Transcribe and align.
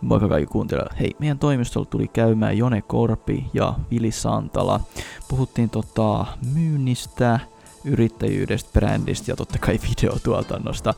Moikka 0.00 0.28
kaikki 0.28 0.52
kuuntelijat. 0.52 1.00
Hei, 1.00 1.16
meidän 1.18 1.38
toimistolla 1.38 1.86
tuli 1.90 2.08
käymään 2.08 2.58
Jone 2.58 2.82
Korpi 2.82 3.46
ja 3.54 3.74
Vili 3.90 4.10
Santala. 4.10 4.80
Puhuttiin 5.28 5.70
tota 5.70 6.26
myynnistä, 6.54 7.40
yrittäjyydestä, 7.84 8.70
brändistä 8.72 9.32
ja 9.32 9.36
totta 9.36 9.58
kai 9.58 9.78
videotuotannosta. 9.90 10.94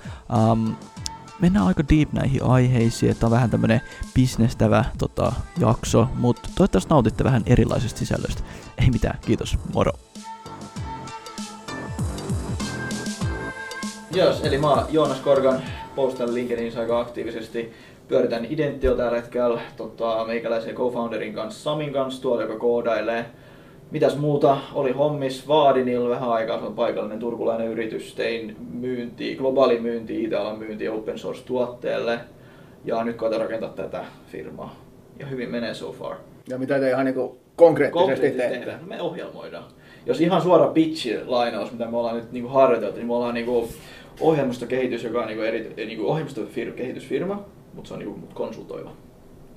Um, 0.53 0.77
mennään 1.41 1.67
aika 1.67 1.83
deep 1.91 2.13
näihin 2.13 2.43
aiheisiin, 2.43 3.13
että 3.13 3.27
on 3.27 3.33
vähän 3.33 3.51
tämmönen 3.51 3.81
bisnestävä 4.15 4.85
tota, 4.99 5.33
jakso, 5.59 6.09
mutta 6.15 6.51
toivottavasti 6.55 6.91
nautitte 6.91 7.25
vähän 7.25 7.43
erilaisesta 7.47 7.99
sisällöstä. 7.99 8.43
Ei 8.79 8.91
mitään, 8.91 9.19
kiitos, 9.27 9.59
moro! 9.75 9.93
Jos, 14.15 14.41
eli 14.41 14.59
mä 14.59 14.71
oon 14.71 14.87
Joonas 14.89 15.21
Korgan, 15.21 15.63
postan 15.95 16.35
LinkedInissä 16.35 16.81
aika 16.81 17.01
aktiivisesti. 17.01 17.73
Pyöritän 18.11 18.47
Identio 18.51 18.95
tällä 18.95 19.17
hetkellä 19.21 19.61
tota, 19.77 20.25
meikäläisen 20.27 20.75
co-founderin 20.75 21.35
kanssa, 21.35 21.63
Samin 21.63 21.93
kanssa 21.93 22.23
tuolla, 22.23 22.43
joka 22.43 22.59
koodailee. 22.59 23.25
Mitäs 23.91 24.17
muuta? 24.17 24.59
Oli 24.75 24.93
hommis 24.93 25.49
Vaadinilla 25.49 26.09
vähän 26.11 26.29
aikaa, 26.31 26.59
se 26.59 26.65
on 26.67 26.75
paikallinen 26.75 27.19
turkulainen 27.19 27.67
yritys. 27.69 28.15
Tein 28.15 28.57
myynti, 28.73 29.35
globaali 29.37 29.81
myynti, 29.81 30.25
IT-alan 30.25 30.59
myynti 30.59 30.89
open 30.89 31.19
source 31.19 31.43
tuotteelle. 31.45 32.19
Ja 32.85 33.05
nyt 33.05 33.17
koitan 33.17 33.41
rakentaa 33.41 33.71
tätä 33.71 34.05
firmaa. 34.33 34.77
Ja 35.19 35.27
hyvin 35.27 35.51
menee 35.51 35.75
so 35.75 35.93
far. 35.93 36.17
Ja 36.49 36.59
mitä 36.59 36.79
te 36.79 36.91
ihan 36.91 37.05
niinku 37.05 37.39
konkreettisesti, 37.57 37.99
Konkreettisesti 37.99 38.39
teette? 38.39 38.59
tehdään. 38.59 38.89
Me 38.89 39.03
ohjelmoidaan. 39.03 39.65
Jos 40.07 40.21
ihan 40.21 40.43
suora 40.43 40.67
pitch-lainaus, 40.67 41.73
mitä 41.73 41.87
me 41.87 41.97
ollaan 41.97 42.17
nyt 42.17 42.33
niinku 42.33 42.49
harjoiteltu, 42.49 42.97
niin 42.97 43.07
me 43.07 43.15
ollaan 43.15 43.35
niinku 43.35 43.69
ohjelmistokehitys, 44.21 45.05
joka 45.05 45.21
on 45.21 45.27
niinku 45.27 45.43
eri, 45.43 45.73
niinku 45.77 46.07
ohjelmistokehitysfirma, 46.07 47.45
mutta 47.75 47.89
se 47.89 47.95
on 47.95 48.01
niinku 48.01 48.17
mut 48.17 48.35
konsultoiva. 48.35 48.93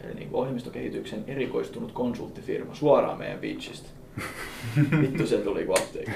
Eli 0.03 0.13
niinku 0.13 0.39
ohjelmistokehityksen 0.39 1.23
erikoistunut 1.27 1.91
konsulttifirma 1.91 2.75
suoraan 2.75 3.17
meidän 3.17 3.39
pitchistä. 3.39 3.89
Vittu 5.01 5.27
se 5.27 5.37
tuli 5.37 5.65
kuin 5.65 5.79
apteekki. 5.79 6.11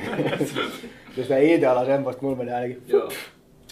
Jos 1.18 1.28
tämä 1.28 1.40
IT-ala 1.40 1.86
semmoista, 1.86 2.22
mulla 2.22 2.38
menee 2.38 2.56
ainakin. 2.56 2.84
Joo. 2.88 3.10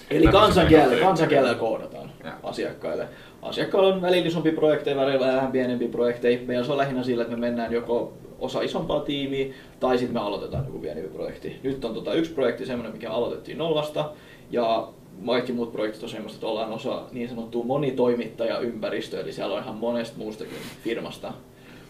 Eli 0.09 0.27
kansankielellä, 0.27 1.05
kansankielellä 1.05 1.55
koodataan 1.55 2.11
Joo. 2.23 2.33
asiakkaille. 2.43 3.07
Asiakkailla 3.41 3.93
on 3.93 4.01
välillä 4.01 4.27
isompia 4.27 4.53
projekteja, 4.53 4.95
välillä 4.95 5.27
vähän 5.27 5.51
pienempiä 5.51 5.87
projekteja. 5.87 6.39
Meillä 6.45 6.65
se 6.65 6.71
on 6.71 6.77
lähinnä 6.77 7.03
sillä, 7.03 7.23
että 7.23 7.35
me 7.35 7.39
mennään 7.39 7.73
joko 7.73 8.13
osa 8.39 8.61
isompaa 8.61 8.99
tiimiä 8.99 9.53
tai 9.79 9.97
sitten 9.97 10.13
me 10.13 10.19
aloitetaan 10.19 10.65
joku 10.65 10.79
pienempi 10.79 11.09
projekti. 11.09 11.59
Nyt 11.63 11.85
on 11.85 11.93
tota 11.93 12.13
yksi 12.13 12.31
projekti 12.31 12.65
semmoinen, 12.65 12.93
mikä 12.93 13.11
aloitettiin 13.11 13.57
nollasta 13.57 14.11
ja 14.51 14.87
kaikki 15.25 15.53
muut 15.53 15.71
projektit 15.71 16.03
on 16.03 16.09
semmoista, 16.09 16.35
että 16.37 16.47
ollaan 16.47 16.73
osa 16.73 17.03
niin 17.11 17.29
sanottua 17.29 17.63
monitoimittajaympäristöä, 17.63 19.19
eli 19.19 19.33
siellä 19.33 19.55
on 19.55 19.63
ihan 19.63 19.75
monesta 19.75 20.17
muustakin 20.17 20.57
firmasta. 20.83 21.33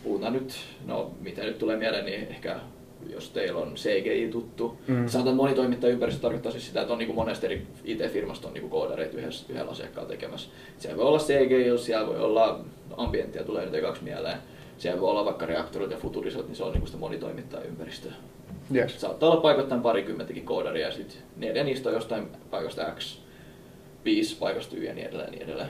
Puhutaan 0.04 0.34
nyt, 0.34 0.56
no 0.86 1.12
mitä 1.22 1.44
nyt 1.44 1.58
tulee 1.58 1.78
mieleen, 1.78 2.06
niin 2.06 2.28
ehkä 2.30 2.60
jos 3.10 3.30
teillä 3.30 3.60
on 3.60 3.74
CGI 3.76 4.30
tuttu. 4.32 4.78
Mm. 4.88 5.08
Sanotaan, 5.08 5.36
monitoimittajaympäristö 5.36 6.22
tarkoittaa 6.22 6.52
siis 6.52 6.68
sitä, 6.68 6.82
että 6.82 6.94
on 6.94 7.00
niin 7.00 7.16
monesta 7.16 7.46
eri 7.46 7.68
IT-firmasta 7.84 8.48
on 8.48 8.54
niin 8.54 8.70
koodareita 8.70 9.18
yhdessä, 9.18 9.46
yhdellä 9.50 9.72
asiakkaalla 9.72 10.10
tekemässä. 10.10 10.50
Siellä 10.78 10.98
voi 10.98 11.06
olla 11.06 11.20
CGI, 11.20 11.78
siellä 11.78 12.08
voi 12.08 12.20
olla 12.20 12.60
ambienttia, 12.98 13.44
tulee 13.44 13.66
nyt 13.66 13.82
kaksi 13.82 14.04
mieleen. 14.04 14.38
Siellä 14.78 15.02
voi 15.02 15.10
olla 15.10 15.26
vaikka 15.26 15.46
reaktorit 15.46 15.92
ja 15.92 15.98
futurisot, 15.98 16.48
niin 16.48 16.56
se 16.56 16.64
on 16.64 16.74
niin 16.74 16.86
sitä 16.88 16.98
monitoimittajaympäristö. 16.98 18.10
Yes. 18.76 19.02
Saattaa 19.02 19.30
olla 19.30 19.42
paikoittain 19.42 19.82
parikymmentäkin 19.82 20.46
koodaria 20.46 20.88
ja 20.88 20.94
sitten 20.94 21.18
neljä 21.38 21.64
niistä 21.64 21.90
on 21.90 21.96
jostain 21.96 22.28
paikasta 22.50 22.92
X, 23.00 23.18
viisi 24.06 24.36
paikasta 24.36 24.76
Y 24.76 24.84
ja 24.84 24.94
niin 24.94 25.08
edelleen. 25.08 25.32
Niin 25.32 25.44
edelleen. 25.44 25.70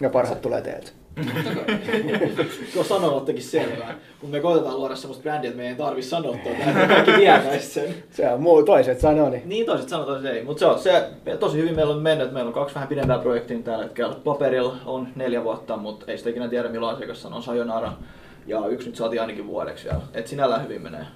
Ja 0.00 0.10
parhaat 0.10 0.42
tulee 0.42 0.62
teiltä. 0.62 0.90
Tuo 2.74 2.84
sanomattakin 2.84 3.42
selvää. 3.42 3.94
Kun 4.20 4.30
me 4.30 4.40
koitetaan 4.40 4.76
luoda 4.76 4.96
semmoista 4.96 5.22
brändiä, 5.22 5.50
että 5.50 5.56
meidän 5.56 5.72
ei 5.72 5.86
tarvi 5.86 6.02
sanoa 6.02 6.36
tuota, 6.36 6.64
että 6.68 6.86
kaikki 6.86 7.12
tietäisi 7.12 7.66
sen. 7.66 7.94
Se 8.10 8.28
on 8.28 8.40
muu 8.40 8.62
toiset 8.62 9.00
sanoo, 9.00 9.30
niin 9.30 9.42
Niin 9.44 9.66
toiset 9.66 9.88
sanoo, 9.88 10.06
toiset 10.06 10.32
ei. 10.34 10.44
Mutta 10.44 10.60
se 10.60 10.66
on 10.66 10.78
se, 10.78 11.10
tosi 11.40 11.58
hyvin 11.58 11.74
meillä 11.74 11.94
on 11.94 12.02
mennyt. 12.02 12.32
Meillä 12.32 12.48
on 12.48 12.54
kaksi 12.54 12.74
vähän 12.74 12.88
pidempää 12.88 13.18
projektia 13.18 13.58
tällä 13.58 13.84
hetkellä. 13.84 14.14
Paperilla 14.24 14.76
on 14.86 15.08
neljä 15.16 15.44
vuotta, 15.44 15.76
mutta 15.76 16.06
ei 16.08 16.18
sitä 16.18 16.30
ikinä 16.30 16.48
tiedä 16.48 16.68
milloin 16.68 16.96
asiakas 16.96 17.22
sanoo 17.22 17.42
sayonara. 17.42 17.92
Ja 18.46 18.66
yksi 18.66 18.88
nyt 18.88 18.96
saatiin 18.96 19.20
ainakin 19.20 19.46
vuodeksi 19.46 19.84
vielä. 19.84 20.00
Et 20.14 20.26
sinällään 20.26 20.64
hyvin 20.64 20.82
menee. 20.82 21.06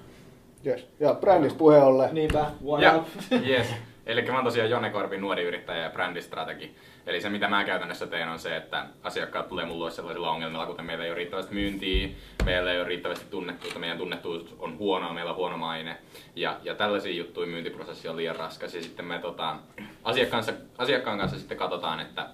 Yes. 0.65 0.87
Ja 0.99 1.13
brändistä 1.13 1.57
puheen 1.57 1.83
ollen. 1.83 2.15
Niinpä, 2.15 2.45
what 2.65 2.81
Ja, 2.81 2.95
up? 2.95 3.07
yes. 3.49 3.67
Eli 4.05 4.21
mä 4.21 4.35
oon 4.35 4.43
tosiaan 4.43 4.69
Jonne 4.69 4.89
Korpi, 4.89 5.17
nuori 5.17 5.43
yrittäjä 5.43 5.83
ja 5.83 5.89
brändistrategi. 5.89 6.75
Eli 7.07 7.21
se 7.21 7.29
mitä 7.29 7.47
mä 7.47 7.63
käytännössä 7.63 8.07
teen 8.07 8.29
on 8.29 8.39
se, 8.39 8.57
että 8.57 8.85
asiakkaat 9.03 9.47
tulee 9.47 9.65
mulle 9.65 9.91
sellaisilla 9.91 10.31
ongelmilla, 10.31 10.65
kuten 10.65 10.85
meillä 10.85 11.03
ei 11.03 11.09
ole 11.09 11.17
riittävästi 11.17 11.53
myyntiä, 11.53 12.09
meillä 12.45 12.71
ei 12.71 12.79
ole 12.79 12.87
riittävästi 12.87 13.25
tunnettuutta, 13.29 13.79
meidän 13.79 13.97
tunnettuus 13.97 14.55
on 14.59 14.77
huonoa, 14.77 15.13
meillä 15.13 15.31
on 15.31 15.37
huono 15.37 15.57
maine. 15.57 15.97
Ja, 16.35 16.59
ja 16.63 16.75
tällaisia 16.75 17.13
juttuja 17.13 17.47
myyntiprosessi 17.47 18.07
on 18.07 18.17
liian 18.17 18.35
raskas. 18.35 18.75
Ja 18.75 18.83
sitten 18.83 19.05
me 19.05 19.19
tota, 19.19 19.55
asiakkaan, 20.03 20.45
kanssa, 20.45 20.65
asiakkaan 20.77 21.17
kanssa 21.17 21.37
sitten 21.39 21.57
katsotaan, 21.57 21.99
että 21.99 22.29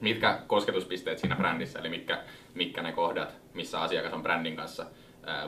mitkä 0.00 0.38
kosketuspisteet 0.46 1.18
siinä 1.18 1.36
brändissä, 1.36 1.78
eli 1.78 1.88
mitkä, 1.88 2.18
mitkä 2.54 2.82
ne 2.82 2.92
kohdat, 2.92 3.34
missä 3.54 3.80
asiakas 3.80 4.12
on 4.12 4.22
brändin 4.22 4.56
kanssa 4.56 4.86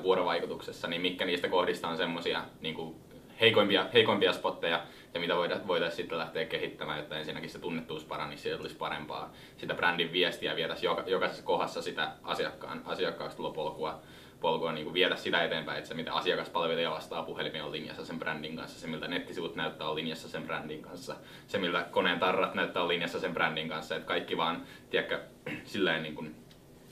vuorovaikutuksessa, 0.03 0.89
niin 0.89 1.03
mitkä 1.03 1.25
niistä 1.25 1.49
kohdista 1.49 1.89
on 1.89 1.97
semmoisia 1.97 2.45
niin 2.61 2.95
heikoimpia, 3.41 3.87
heikoimpia 3.95 4.33
spotteja, 4.33 4.83
ja 5.15 5.21
mitä 5.21 5.35
voitaisiin 5.67 5.97
sitten 5.97 6.19
lähteä 6.19 6.45
kehittämään, 6.45 6.99
jotta 6.99 7.19
ensinnäkin 7.19 7.51
se 7.51 7.59
tunnettuus 7.59 8.05
paranisi, 8.05 8.43
siitä 8.43 8.57
tulisi 8.57 8.77
parempaa, 8.77 9.33
sitä 9.57 9.75
brändin 9.75 10.13
viestiä 10.13 10.57
vietäisiin 10.57 10.85
joka, 10.85 11.05
jokaisessa 11.07 11.45
kohdassa 11.45 11.83
sitä 11.83 12.13
asiakkaan, 12.23 12.83
asiakkaaksi 12.85 13.37
tulopolkua, 13.37 14.01
polkua 14.41 14.73
niin 14.73 14.85
kuin 14.85 14.95
viedä 14.95 15.17
sitä 15.17 15.45
eteenpäin, 15.45 15.79
että 15.79 15.89
se 15.89 15.95
mitä 15.95 16.13
asiakaspalvelija 16.13 16.91
vastaa 16.91 17.23
puhelimeen 17.23 17.65
on 17.65 17.73
linjassa 17.73 18.05
sen 18.05 18.19
brändin 18.19 18.57
kanssa, 18.57 18.81
se 18.81 18.87
miltä 18.87 19.09
nettisivut 19.09 19.57
näyttää 19.57 19.89
on 19.89 19.97
linjassa 19.97 20.29
sen 20.29 20.43
brändin 20.43 20.83
kanssa, 20.83 21.17
se 21.47 21.59
miltä 21.59 21.87
koneen 21.91 22.19
tarrat 22.19 22.55
näyttää 22.55 22.83
on 22.83 22.89
linjassa 22.89 23.21
sen 23.21 23.35
brändin 23.35 23.69
kanssa, 23.69 23.97
että 23.97 24.09
kaikki 24.09 24.37
vaan, 24.37 24.63
tiedätkö, 24.91 25.21
silleen 25.65 26.03
niin 26.03 26.15
kuin, 26.15 26.35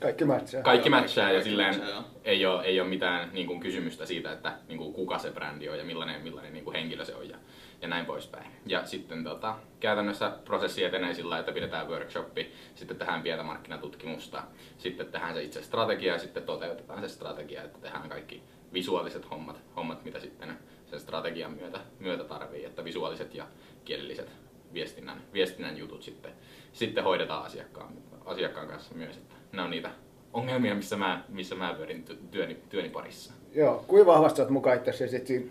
Kaikki 0.02 0.24
matchaa. 0.24 0.62
kaikki 0.62 0.90
matchaa 0.90 1.24
ja 1.24 1.30
kaikki 1.30 1.50
silleen 1.50 1.78
matchaa, 1.78 2.04
ei 2.24 2.46
ole, 2.46 2.64
ei 2.64 2.80
ole 2.80 2.88
mitään 2.88 3.30
niin 3.32 3.46
kuin, 3.46 3.60
kysymystä 3.60 4.06
siitä, 4.06 4.32
että 4.32 4.52
niin 4.68 4.78
kuin, 4.78 4.92
kuka 4.92 5.18
se 5.18 5.30
brändi 5.30 5.68
on 5.68 5.78
ja 5.78 5.84
millainen, 5.84 6.22
millainen 6.22 6.52
niin 6.52 6.64
kuin, 6.64 6.76
henkilö 6.76 7.04
se 7.04 7.14
on 7.14 7.28
ja, 7.28 7.36
ja 7.82 7.88
näin 7.88 8.06
poispäin. 8.06 8.46
Ja 8.66 8.86
sitten 8.86 9.24
tota, 9.24 9.54
käytännössä 9.80 10.32
prosessi 10.44 10.84
etenee 10.84 11.14
sillä, 11.14 11.38
että 11.38 11.52
pidetään 11.52 11.88
workshoppi, 11.88 12.52
sitten 12.74 12.96
tehdään 12.96 13.22
pientä 13.22 13.42
markkinatutkimusta, 13.42 14.42
sitten 14.78 15.06
tehdään 15.06 15.34
se 15.34 15.42
itse 15.42 15.62
strategia 15.62 16.12
ja 16.12 16.18
sitten 16.18 16.42
toteutetaan 16.42 17.02
se 17.02 17.08
strategia, 17.08 17.62
että 17.62 17.78
tehdään 17.78 18.08
kaikki 18.08 18.42
visuaaliset 18.72 19.30
hommat, 19.30 19.60
hommat 19.76 20.04
mitä 20.04 20.20
sitten 20.20 20.58
sen 20.86 21.00
strategian 21.00 21.52
myötä, 21.52 21.80
myötä 21.98 22.24
tarvii, 22.24 22.64
että 22.64 22.84
visuaaliset 22.84 23.34
ja 23.34 23.46
kielelliset 23.84 24.30
viestinnän, 24.74 25.22
viestinnän 25.32 25.78
jutut 25.78 26.02
sitten, 26.02 26.32
sitten 26.72 27.04
hoidetaan 27.04 27.44
asiakkaan, 27.44 27.92
asiakkaan 28.24 28.68
kanssa 28.68 28.94
myös. 28.94 29.16
Että 29.16 29.34
ne 29.52 29.62
on 29.62 29.70
niitä 29.70 29.90
ongelmia, 30.32 30.74
missä 30.74 30.96
mä, 30.96 31.24
missä 31.28 31.54
mä 31.54 31.74
pyörin 31.74 32.04
ty- 32.10 32.16
työni, 32.30 32.56
työni 32.68 32.88
parissa. 32.88 33.32
Joo, 33.54 33.84
kuinka 33.86 34.12
vahvasti 34.12 34.40
olet 34.40 34.50
mukaan 34.50 34.76
itse 34.76 34.90
asiassa 34.90 35.16
sit 35.16 35.26
siinä 35.26 35.46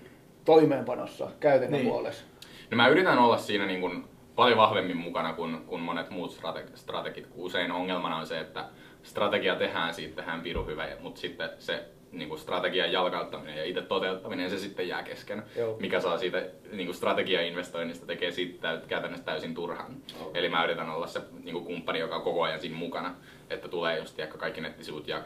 toimeenpanossa, 0.45 1.27
käytännön 1.39 1.79
Niin. 1.81 1.89
puolessa? 1.91 2.23
No 2.71 2.77
mä 2.77 2.87
yritän 2.87 3.17
olla 3.19 3.37
siinä 3.37 3.65
niin 3.65 3.81
kuin 3.81 4.03
paljon 4.35 4.57
vahvemmin 4.57 4.97
mukana 4.97 5.33
kuin, 5.33 5.57
kuin 5.67 5.81
monet 5.81 6.09
muut 6.09 6.31
strate- 6.39 6.75
strategit, 6.77 7.27
kun 7.27 7.45
usein 7.45 7.71
ongelmana 7.71 8.17
on 8.17 8.27
se, 8.27 8.39
että 8.39 8.65
strategia 9.03 9.55
tehdään, 9.55 9.93
siitä 9.93 10.15
tehdään 10.15 10.41
piru 10.41 10.65
hyvä, 10.65 10.87
mutta 10.99 11.21
sitten 11.21 11.49
se 11.59 11.85
niin 12.11 12.29
kuin 12.29 12.39
strategian 12.39 12.91
jalkauttaminen 12.91 13.57
ja 13.57 13.65
itse 13.65 13.81
toteuttaminen, 13.81 14.49
se 14.49 14.59
sitten 14.59 14.87
jää 14.87 15.03
kesken, 15.03 15.43
Joo. 15.55 15.77
mikä 15.79 15.99
saa 15.99 16.17
siitä 16.17 16.45
niin 16.71 16.87
kuin 16.87 16.95
strategia-investoinnista 16.95 18.05
tekee 18.05 18.31
siitä 18.31 18.81
käytännössä 18.87 19.25
täysin 19.25 19.53
turhan. 19.53 19.95
Joo. 20.19 20.31
Eli 20.33 20.49
mä 20.49 20.63
yritän 20.63 20.89
olla 20.89 21.07
se 21.07 21.21
niin 21.43 21.53
kuin 21.53 21.65
kumppani, 21.65 21.99
joka 21.99 22.15
on 22.15 22.21
koko 22.21 22.43
ajan 22.43 22.61
siinä 22.61 22.77
mukana, 22.77 23.15
että 23.49 23.67
tulee 23.67 23.99
just 23.99 24.15
tiedätkö, 24.15 24.37
kaikki 24.37 24.61
nettisivut 24.61 25.07
ja 25.07 25.23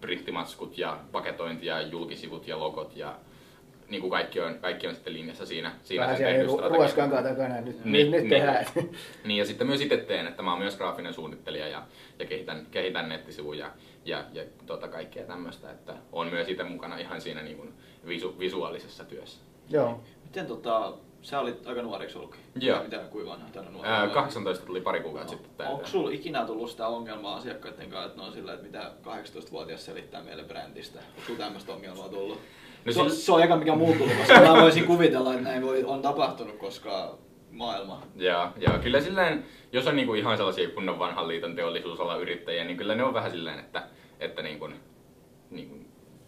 printtimatskut 0.00 0.78
ja 0.78 0.98
paketointi 1.12 1.66
ja 1.66 1.82
julkisivut 1.82 2.48
ja 2.48 2.60
logot 2.60 2.96
ja 2.96 3.16
niin 3.90 4.00
kuin 4.00 4.10
kaikki, 4.10 4.40
on, 4.40 4.58
kaikki 4.60 4.86
on 4.86 4.94
sitten 4.94 5.12
linjassa 5.12 5.46
siinä, 5.46 5.72
siinä 5.82 6.02
Vähän 6.02 6.16
sen 6.16 6.26
siellä 6.26 6.38
tehdyn 6.38 6.58
ru- 6.58 7.22
takana, 7.22 7.60
nyt, 7.60 7.84
Niin, 7.84 8.10
nyt, 8.10 8.20
niin. 8.20 8.30
tehdään. 8.30 8.66
niin, 9.24 9.38
ja 9.38 9.44
sitten 9.46 9.66
myös 9.66 9.80
itse 9.80 9.96
teen, 9.96 10.26
että 10.26 10.42
mä 10.42 10.50
oon 10.50 10.58
myös 10.58 10.76
graafinen 10.76 11.14
suunnittelija 11.14 11.68
ja, 11.68 11.82
ja 12.18 12.26
kehitän, 12.26 12.66
kehitän 12.70 13.08
nettisivuja 13.08 13.70
ja, 14.04 14.24
ja 14.32 14.42
tota 14.66 14.88
kaikkea 14.88 15.24
tämmöistä, 15.26 15.70
että 15.70 15.94
on 16.12 16.26
myös 16.26 16.48
itse 16.48 16.64
mukana 16.64 16.98
ihan 16.98 17.20
siinä 17.20 17.42
niin 17.42 17.56
kuin 17.56 17.72
visu, 18.06 18.38
visuaalisessa 18.38 19.04
työssä. 19.04 19.38
Joo. 19.70 20.00
Miten 20.24 20.46
tota, 20.46 20.92
sä 21.22 21.40
olit 21.40 21.66
aika 21.66 21.82
nuoreksi 21.82 22.18
ollutkin? 22.18 22.40
Joo. 22.60 22.82
Mitä 22.82 22.98
kuinka 22.98 23.30
vanha 23.30 23.48
tänä 23.52 23.70
nuori? 23.70 23.88
Ää, 23.88 24.08
18 24.08 24.66
tuli 24.66 24.80
pari 24.80 25.00
kuukautta 25.00 25.32
No. 25.32 25.36
sitten 25.38 25.56
täyteen. 25.56 25.74
Onko 25.74 25.86
sulla 25.86 26.10
ikinä 26.10 26.44
tullut 26.46 26.70
sitä 26.70 26.86
ongelmaa 26.86 27.36
asiakkaiden 27.36 27.90
kanssa, 27.90 28.06
että 28.06 28.20
ne 28.20 28.26
on 28.26 28.32
sillä, 28.32 28.52
että 28.52 28.66
mitä 28.66 28.90
18-vuotias 29.04 29.84
selittää 29.84 30.22
meille 30.22 30.44
brändistä? 30.44 30.98
Onko 30.98 31.20
sulla 31.26 31.38
tämmöistä 31.38 31.72
ongelmaa 31.72 32.08
tullut? 32.08 32.40
No 32.84 32.92
se, 32.92 33.00
on, 33.00 33.10
siis- 33.10 33.26
se 33.26 33.32
on 33.32 33.42
eka 33.42 33.56
mikä 33.56 33.74
muuttunut, 33.74 34.14
koska 34.16 34.40
mä 34.40 34.62
voisin 34.62 34.84
kuvitella, 34.84 35.32
että 35.34 35.44
näin 35.44 35.62
voi, 35.62 35.84
on 35.84 36.02
tapahtunut, 36.02 36.56
koska 36.56 37.18
maailma. 37.50 38.02
Joo, 38.16 38.48
joo, 38.56 38.78
kyllä 38.82 39.00
silleen, 39.00 39.44
jos 39.72 39.86
on 39.86 39.96
niinku 39.96 40.14
ihan 40.14 40.36
sellaisia 40.36 40.68
kunnon 40.68 40.98
vanhan 40.98 41.28
liiton 41.28 41.56
teollisuusalan 41.56 42.20
yrittäjiä, 42.20 42.64
niin 42.64 42.76
kyllä 42.76 42.94
ne 42.94 43.04
on 43.04 43.14
vähän 43.14 43.30
silleen, 43.30 43.58
että, 43.58 43.82
että 44.20 44.42
niinku, 44.42 44.68
niinku, 45.50 45.76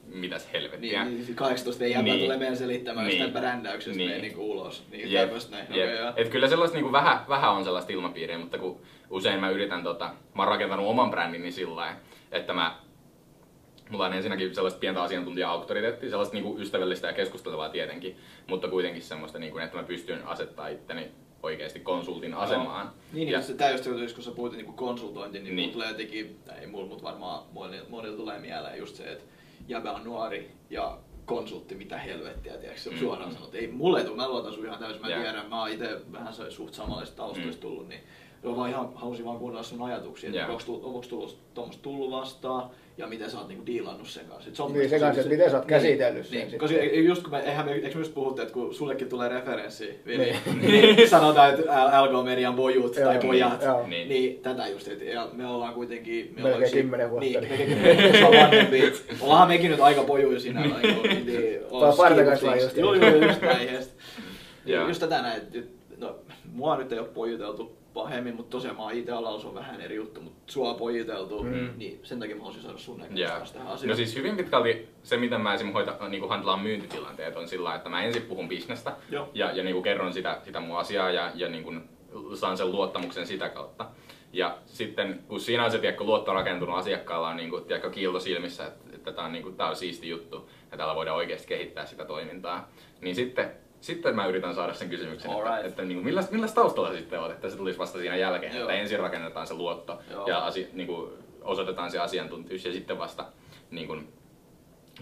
mitäs 0.07 0.49
helvettiä. 0.53 1.05
Niin, 1.05 1.25
niin 1.27 1.35
18 1.35 1.87
jäbää 1.87 2.03
Niin. 2.03 2.21
tulee 2.21 2.37
meidän 2.37 2.57
selittämään 2.57 3.07
Niin. 3.07 3.19
jostain 3.21 3.43
brändäyksestä 3.43 3.97
Niin. 3.97 4.09
meidän 4.11 4.23
niinku 4.23 4.51
ulos. 4.51 4.85
Niin 4.91 5.13
Jep, 5.13 5.31
näin. 5.51 5.67
jep. 5.71 5.91
Joo. 5.99 6.13
Et 6.17 6.29
kyllä 6.29 6.49
sellaista 6.49 6.77
niinku 6.77 6.93
vähän, 6.93 7.21
vähän 7.29 7.51
on 7.53 7.65
sellaista 7.65 7.93
ilmapiiriä, 7.93 8.39
mutta 8.39 8.59
kun 8.59 8.81
usein 9.11 9.41
mä 9.41 9.51
yritän, 9.51 9.83
tota, 9.83 10.05
mä 10.35 10.43
oon 10.43 10.49
rakentanut 10.49 10.87
oman 10.87 11.11
brändini 11.11 11.53
sillä 11.53 11.97
että 12.33 12.53
mä 12.53 12.77
Mulla 13.93 14.06
on 14.06 14.12
ensinnäkin 14.12 14.55
sellaista 14.55 14.81
pientä 14.81 15.03
asiantuntija-auktoriteettia, 15.03 16.11
sellaista 16.11 16.35
niinku 16.35 16.59
ystävällistä 16.59 17.06
ja 17.06 17.12
keskustelevaa 17.12 17.69
tietenkin, 17.69 18.17
mutta 18.47 18.69
kuitenkin 18.69 19.03
semmoista, 19.03 19.39
niinku, 19.39 19.59
että 19.59 19.77
mä 19.77 19.83
pystyn 19.83 20.27
asettaa 20.27 20.69
itteni 20.69 21.11
oikeasti 21.43 21.81
konsultin 21.81 22.35
asemaan. 22.35 22.91
Niin, 23.12 23.29
ja, 23.29 23.39
niin 23.39 23.47
se, 23.47 23.55
tää 23.55 23.71
just 23.71 24.15
kun 24.15 24.25
sä 24.25 24.31
puhuit 24.31 24.53
niinku 24.53 24.73
konsultointi, 24.73 25.39
niin, 25.39 25.44
Niin. 25.44 25.56
niin. 25.56 25.71
tulee 25.73 25.89
jotenkin, 25.89 26.39
tai 26.44 26.59
ei 26.59 26.67
mulla, 26.67 26.87
mutta 26.87 27.03
varmaan 27.05 27.43
monilla, 27.53 27.87
monilla 27.89 28.17
tulee 28.17 28.39
mieleen 28.39 28.79
just 28.79 28.97
se, 28.97 29.05
että 29.12 29.25
jäbä 29.69 29.93
on 29.93 30.05
nuori 30.05 30.50
ja 30.71 30.99
konsultti, 31.25 31.75
mitä 31.75 31.99
helvettiä, 31.99 32.53
tiedätkö, 32.56 32.91
Mm. 32.91 32.94
mm. 32.97 33.00
suoraan 33.00 33.33
sanot. 33.33 33.55
Ei, 33.55 33.67
mulle 33.67 33.99
ei 33.99 34.05
tule, 34.05 34.17
mä 34.17 34.29
luotan 34.29 34.53
sun 34.53 34.67
ihan 34.67 34.79
täysin, 34.79 35.03
mä 35.03 35.09
Jaa. 35.09 35.21
tiedän, 35.23 35.49
mä 35.49 35.61
oon 35.61 35.71
itse 35.71 36.00
vähän 36.12 36.33
suht 36.49 36.75
samanlaisista 36.75 37.17
taustoista 37.17 37.67
Mm. 37.67 37.71
tullut, 37.71 37.89
niin 37.89 38.00
Joo, 38.44 38.56
vaan 38.56 38.71
ihan 38.71 38.89
halusin 38.94 39.25
vaan 39.25 39.39
kuunnella 39.39 39.62
sun 39.62 39.83
ajatuksia, 39.83 40.29
että 40.29 40.39
Jaa. 40.41 40.49
onko 40.49 40.62
tullut, 40.67 40.85
onko 40.85 41.00
tullut, 41.09 41.39
tuommoista 41.55 41.83
tullut 41.83 42.11
vastaan 42.11 42.71
ja 42.99 43.06
miten 43.06 43.31
sä 43.31 43.39
oot 43.39 43.49
niinku 43.49 43.67
diilannut 43.67 44.09
sen 44.09 44.25
kanssa. 44.27 44.49
Et 44.49 44.56
se 44.56 44.62
on 44.62 44.73
Niin, 44.73 44.91
se 44.91 44.99
kanssa, 44.99 45.21
että 45.21 45.33
miten 45.33 45.50
sä 45.50 45.56
oot 45.56 45.67
käsitellyt 45.67 46.27
sen 46.27 46.33
niin, 46.33 46.50
sitten. 46.50 46.59
koska 46.61 46.77
just 46.85 47.23
kun 47.23 47.31
me, 47.31 47.39
eihän 47.41 47.67
me, 47.67 47.73
eikö 47.73 47.87
me 47.94 48.00
just 48.00 48.15
puhuttu, 48.15 48.43
että 48.43 48.55
kun 48.55 48.75
sullekin 48.75 49.09
tulee 49.09 49.29
referenssi, 49.29 50.00
Niin. 50.06 50.21
niin, 50.21 50.37
niin 50.61 51.09
sanotaan, 51.11 51.50
että 51.50 51.62
LG 52.03 52.25
Median 52.25 52.55
pojut 52.55 52.97
Joo, 52.97 53.05
tai 53.05 53.19
pojat, 53.19 53.62
joo. 53.62 53.87
Niin. 53.87 54.09
niin. 54.09 54.41
tätä 54.41 54.67
just, 54.69 54.89
että 54.89 55.05
ja 55.05 55.29
me 55.33 55.47
ollaan 55.47 55.75
kuitenkin... 55.75 56.27
Me 56.37 56.43
Melkein 56.43 56.55
ollaan 56.55 56.73
kymmenen 56.73 57.11
vuotta. 57.11 57.25
Niin, 57.27 57.41
melkein 57.49 57.69
kymmenen 57.69 57.97
vuotta, 58.03 58.19
se 58.19 58.25
on 58.27 58.37
vanhempi. 58.37 58.83
Ollaanhan 59.21 59.49
mekin 59.49 59.71
nyt 59.71 59.81
aika 59.81 60.03
pojuja 60.03 60.41
siinä. 60.41 60.61
Niin, 60.61 61.27
niin, 61.27 61.61
Tuo 61.69 61.94
parta 61.97 62.25
kasvaa 62.25 62.56
just. 62.56 62.77
Joo, 62.77 62.94
joo, 62.94 63.11
just 63.27 63.41
näin. 63.43 63.69
Just 64.89 65.00
tätä 65.00 65.23
näin, 65.23 65.43
että 65.43 65.59
no, 65.99 66.17
mua 66.53 66.77
nyt 66.77 66.93
ei 66.93 66.99
ole 66.99 67.09
pojuteltu 67.09 67.81
pahemmin, 67.94 68.35
mutta 68.37 68.50
tosiaan 68.50 68.77
mä 68.77 68.83
oon 68.83 68.93
itse 68.93 69.12
alalla, 69.12 69.41
se 69.41 69.47
on 69.47 69.55
vähän 69.55 69.81
eri 69.81 69.97
juttu, 69.97 70.21
mutta 70.21 70.53
sua 70.53 70.71
on 70.71 70.77
pojiteltu, 70.77 71.43
Mm. 71.43 71.71
niin 71.77 72.00
sen 72.03 72.21
takia 72.21 72.37
mä 72.37 72.41
haluaisin 72.41 72.62
saada 72.62 72.79
sun 72.79 72.99
näkemystä 72.99 73.29
kanssa 73.37 73.55
tähän 73.55 73.73
asiaan. 73.73 73.89
No 73.89 73.94
siis 73.97 74.17
hyvin 74.17 74.37
pitkälti 74.37 74.89
se, 75.03 75.17
miten 75.17 75.41
mä 75.41 75.55
esimerkiksi 75.55 75.91
hoita, 75.91 76.09
niin 76.09 76.29
handlaan 76.29 76.61
myyntitilanteet, 76.61 77.37
on 77.37 77.49
sillä 77.49 77.75
että 77.75 77.89
mä 77.89 78.03
ensin 78.03 78.23
puhun 78.23 78.49
bisnestä 78.49 78.97
Joo. 79.11 79.31
ja, 79.35 79.50
ja 79.53 79.65
niin 79.65 79.75
kuin 79.75 79.83
kerron 79.85 80.12
sitä, 80.12 80.41
sitä 80.44 80.61
mun 80.61 80.79
asiaa 80.79 81.11
ja, 81.11 81.31
ja 81.35 81.49
niin 81.49 81.65
kuin 81.65 81.89
saan 82.35 82.56
sen 82.56 82.73
luottamuksen 82.73 83.27
sitä 83.27 83.49
kautta. 83.49 83.87
Ja 84.33 84.59
sitten 84.67 85.25
kun 85.29 85.41
siinä 85.41 85.65
on 85.65 85.71
se 85.71 85.79
tiedätkö, 85.79 86.05
luotto 86.05 86.33
rakentunut 86.33 86.77
asiakkaalla 86.77 87.29
on 87.29 87.37
niin 87.37 87.50
kuin, 87.50 87.65
tiedätkö, 87.65 87.91
kiilto 87.91 88.21
silmissä, 88.21 88.67
että, 88.67 88.85
että 88.97 89.12
tämä 89.12 89.27
on, 89.27 89.33
niin 89.33 89.43
kuin, 89.43 89.56
tää 89.56 89.69
on 89.69 89.77
siisti 89.77 90.09
juttu 90.09 90.50
ja 90.71 90.77
täällä 90.77 90.94
voidaan 90.94 91.17
oikeasti 91.17 91.47
kehittää 91.49 91.87
sitä 91.87 92.05
toimintaa, 92.05 92.69
niin 93.00 93.15
sitten, 93.15 93.50
sitten 93.82 94.17
mä 94.17 94.26
yritän 94.26 94.55
saada 94.55 94.75
sen 94.75 94.88
kysymyksen, 94.88 95.31
että, 95.31 95.43
Alright. 95.43 95.67
että 95.67 95.82
niin 95.82 95.96
kuin, 95.96 96.05
milläs, 96.05 96.31
milläs 96.31 96.55
taustalla 96.55 96.93
sitten 96.93 97.20
olet, 97.20 97.34
että 97.34 97.50
se 97.50 97.56
tulisi 97.56 97.79
vasta 97.79 97.99
siinä 97.99 98.17
jälkeen, 98.17 98.56
Joo. 98.56 98.62
että 98.62 98.81
ensin 98.81 98.99
rakennetaan 98.99 99.46
se 99.46 99.55
luotto 99.55 100.02
Joo. 100.11 100.26
ja 100.26 100.46
asi, 100.46 100.69
niin 100.73 100.87
kuin, 100.87 101.12
osoitetaan 101.40 101.90
se 101.90 101.99
asiantuntijuus 101.99 102.64
ja 102.64 102.73
sitten 102.73 102.99
vasta 102.99 103.26
niin 103.70 103.87
kuin, 103.87 104.12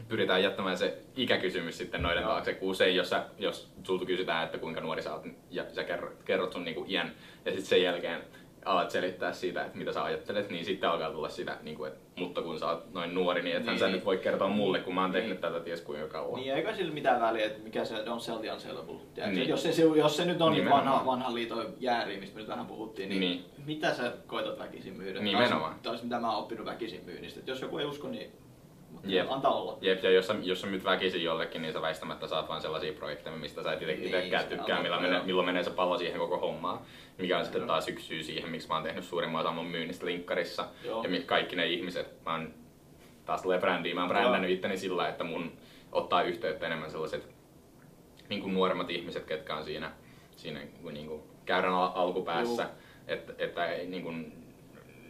pyritään 0.08 0.42
jättämään 0.42 0.78
se 0.78 0.98
ikäkysymys 1.16 1.78
sitten 1.78 2.02
noiden 2.02 2.22
Joo. 2.22 2.30
taakse, 2.30 2.54
kun 2.54 2.70
usein 2.70 2.96
jos, 2.96 3.10
sä, 3.10 3.24
jos 3.38 3.72
sulta 3.82 4.04
kysytään, 4.04 4.44
että 4.44 4.58
kuinka 4.58 4.80
nuori 4.80 5.02
sä 5.02 5.14
oot 5.14 5.26
ja 5.50 5.64
sä 5.72 5.84
kerrot, 5.84 6.22
kerrot 6.24 6.52
sun 6.52 6.64
niinku 6.64 6.84
iän 6.88 7.12
ja 7.44 7.50
sitten 7.50 7.68
sen 7.68 7.82
jälkeen 7.82 8.20
alat 8.64 8.90
selittää 8.90 9.32
siitä, 9.32 9.64
että 9.64 9.78
mitä 9.78 9.92
sä 9.92 10.04
ajattelet, 10.04 10.50
niin 10.50 10.64
sitten 10.64 10.90
alkaa 10.90 11.10
tulla 11.10 11.28
sitä, 11.28 11.56
niin 11.62 11.76
kuin, 11.76 11.88
että, 11.92 12.00
mutta 12.16 12.42
kun 12.42 12.58
sä 12.58 12.66
oot 12.66 12.92
noin 12.92 13.14
nuori, 13.14 13.42
niin 13.42 13.56
ethän 13.56 13.74
Niin. 13.74 13.78
sä 13.80 13.88
nyt 13.88 14.04
voi 14.04 14.18
kertoa 14.18 14.48
mulle, 14.48 14.78
kun 14.80 14.94
mä 14.94 15.00
oon 15.02 15.12
tehnyt 15.12 15.30
Niin. 15.30 15.40
tätä 15.40 15.60
ties 15.60 15.80
kuinka 15.80 16.08
kauan. 16.08 16.40
Niin, 16.40 16.54
eikä 16.54 16.74
sillä 16.74 16.94
mitään 16.94 17.20
väliä, 17.20 17.46
että 17.46 17.62
mikä 17.62 17.84
se 17.84 18.10
on 18.10 18.20
sell 18.20 18.38
the 18.38 18.52
unsellable. 18.52 18.96
Niin. 19.26 19.48
Jos, 19.48 19.62
se, 19.62 19.82
jos 19.96 20.16
se 20.16 20.24
nyt 20.24 20.42
on 20.42 20.52
niin 20.52 20.58
Nimenomaan. 20.64 20.86
vanha, 20.86 21.06
vanhan 21.06 21.34
liiton 21.34 21.74
jääri, 21.80 22.20
mistä 22.20 22.34
me 22.34 22.40
nyt 22.40 22.48
vähän 22.50 22.66
puhuttiin, 22.66 23.08
niin, 23.08 23.20
Niin. 23.20 23.44
mitä 23.66 23.94
sä 23.94 24.12
koetat 24.26 24.58
väkisin 24.58 24.96
myydä? 24.96 25.20
Nimenomaan. 25.20 25.74
Olisi 25.86 26.04
mitä 26.04 26.20
mä 26.20 26.30
oon 26.32 26.42
oppinut 26.42 26.66
väkisin 26.66 27.04
myynnistä. 27.04 27.40
Että 27.40 27.50
jos 27.52 27.60
joku 27.62 27.78
ei 27.78 27.84
usko, 27.86 28.08
niin 28.08 28.30
Jep. 29.05 29.26
antaa 29.31 29.55
olla. 29.55 29.79
Jep, 29.81 30.05
ja 30.05 30.11
jos 30.11 30.26
sä, 30.26 30.35
jos 30.43 30.61
sä 30.61 30.67
myyt 30.67 30.85
väkisin 30.85 31.25
jollekin, 31.25 31.62
niin 31.62 31.73
sä 31.73 31.82
väistämättä 31.82 32.26
saat 32.26 32.49
vaan 32.49 32.61
sellaisia 32.61 32.93
projekteja, 32.93 33.37
mistä 33.37 33.62
sä 33.62 33.73
et 33.73 33.82
ite, 33.82 33.93
Niin, 33.93 34.08
itekään 34.08 34.43
se 34.43 34.49
tykkää, 34.49 34.82
millä 34.82 34.97
joo. 34.97 35.25
milloin 35.25 35.47
menee 35.47 35.62
se 35.64 35.70
pallo 35.70 35.99
siihen 35.99 36.19
koko 36.19 36.38
hommaan. 36.38 36.81
Mikä 37.19 37.38
on 37.38 37.44
sitten 37.44 37.67
taas 37.67 37.88
yksi 37.88 38.06
syy 38.06 38.23
siihen, 38.23 38.50
miksi 38.50 38.69
mä 38.69 38.75
oon 38.75 38.82
tehnyt 38.82 39.05
suurimman 39.05 39.41
osan 39.41 39.55
mun 39.55 39.67
myynnistä 39.67 40.06
linkkarissa. 40.06 40.69
Joo. 40.85 41.02
Ja 41.05 41.20
kaikki 41.26 41.56
ne 41.56 41.67
ihmiset, 41.67 42.25
mä 42.25 42.32
oon, 42.32 42.55
taas 43.25 43.43
tulee 43.43 43.58
brändiin, 43.58 43.94
mä 43.97 44.00
oon 44.02 44.11
brändännyt 44.11 44.50
itteni 44.50 44.79
sillä, 44.79 45.08
että 45.08 45.25
mun 45.25 45.52
ottaa 45.93 46.23
yhteyttä 46.23 46.67
enemmän 46.67 46.91
sellaiset 46.91 47.29
niin 48.29 48.43
kuin 48.43 48.55
nuoremmat 48.55 48.91
ihmiset, 48.91 49.25
ketkä 49.25 49.56
on 49.56 49.64
siinä, 49.64 49.93
siinä 50.37 50.61
niin 50.93 51.06
kuin 51.06 51.23
käyrän 51.44 51.73
al- 51.73 51.91
alkupäässä. 51.94 52.62
Joo. 52.62 52.73
Että, 53.08 53.32
että 53.38 53.67
ei, 53.67 53.87
niin 53.87 54.02
kuin, 54.02 54.39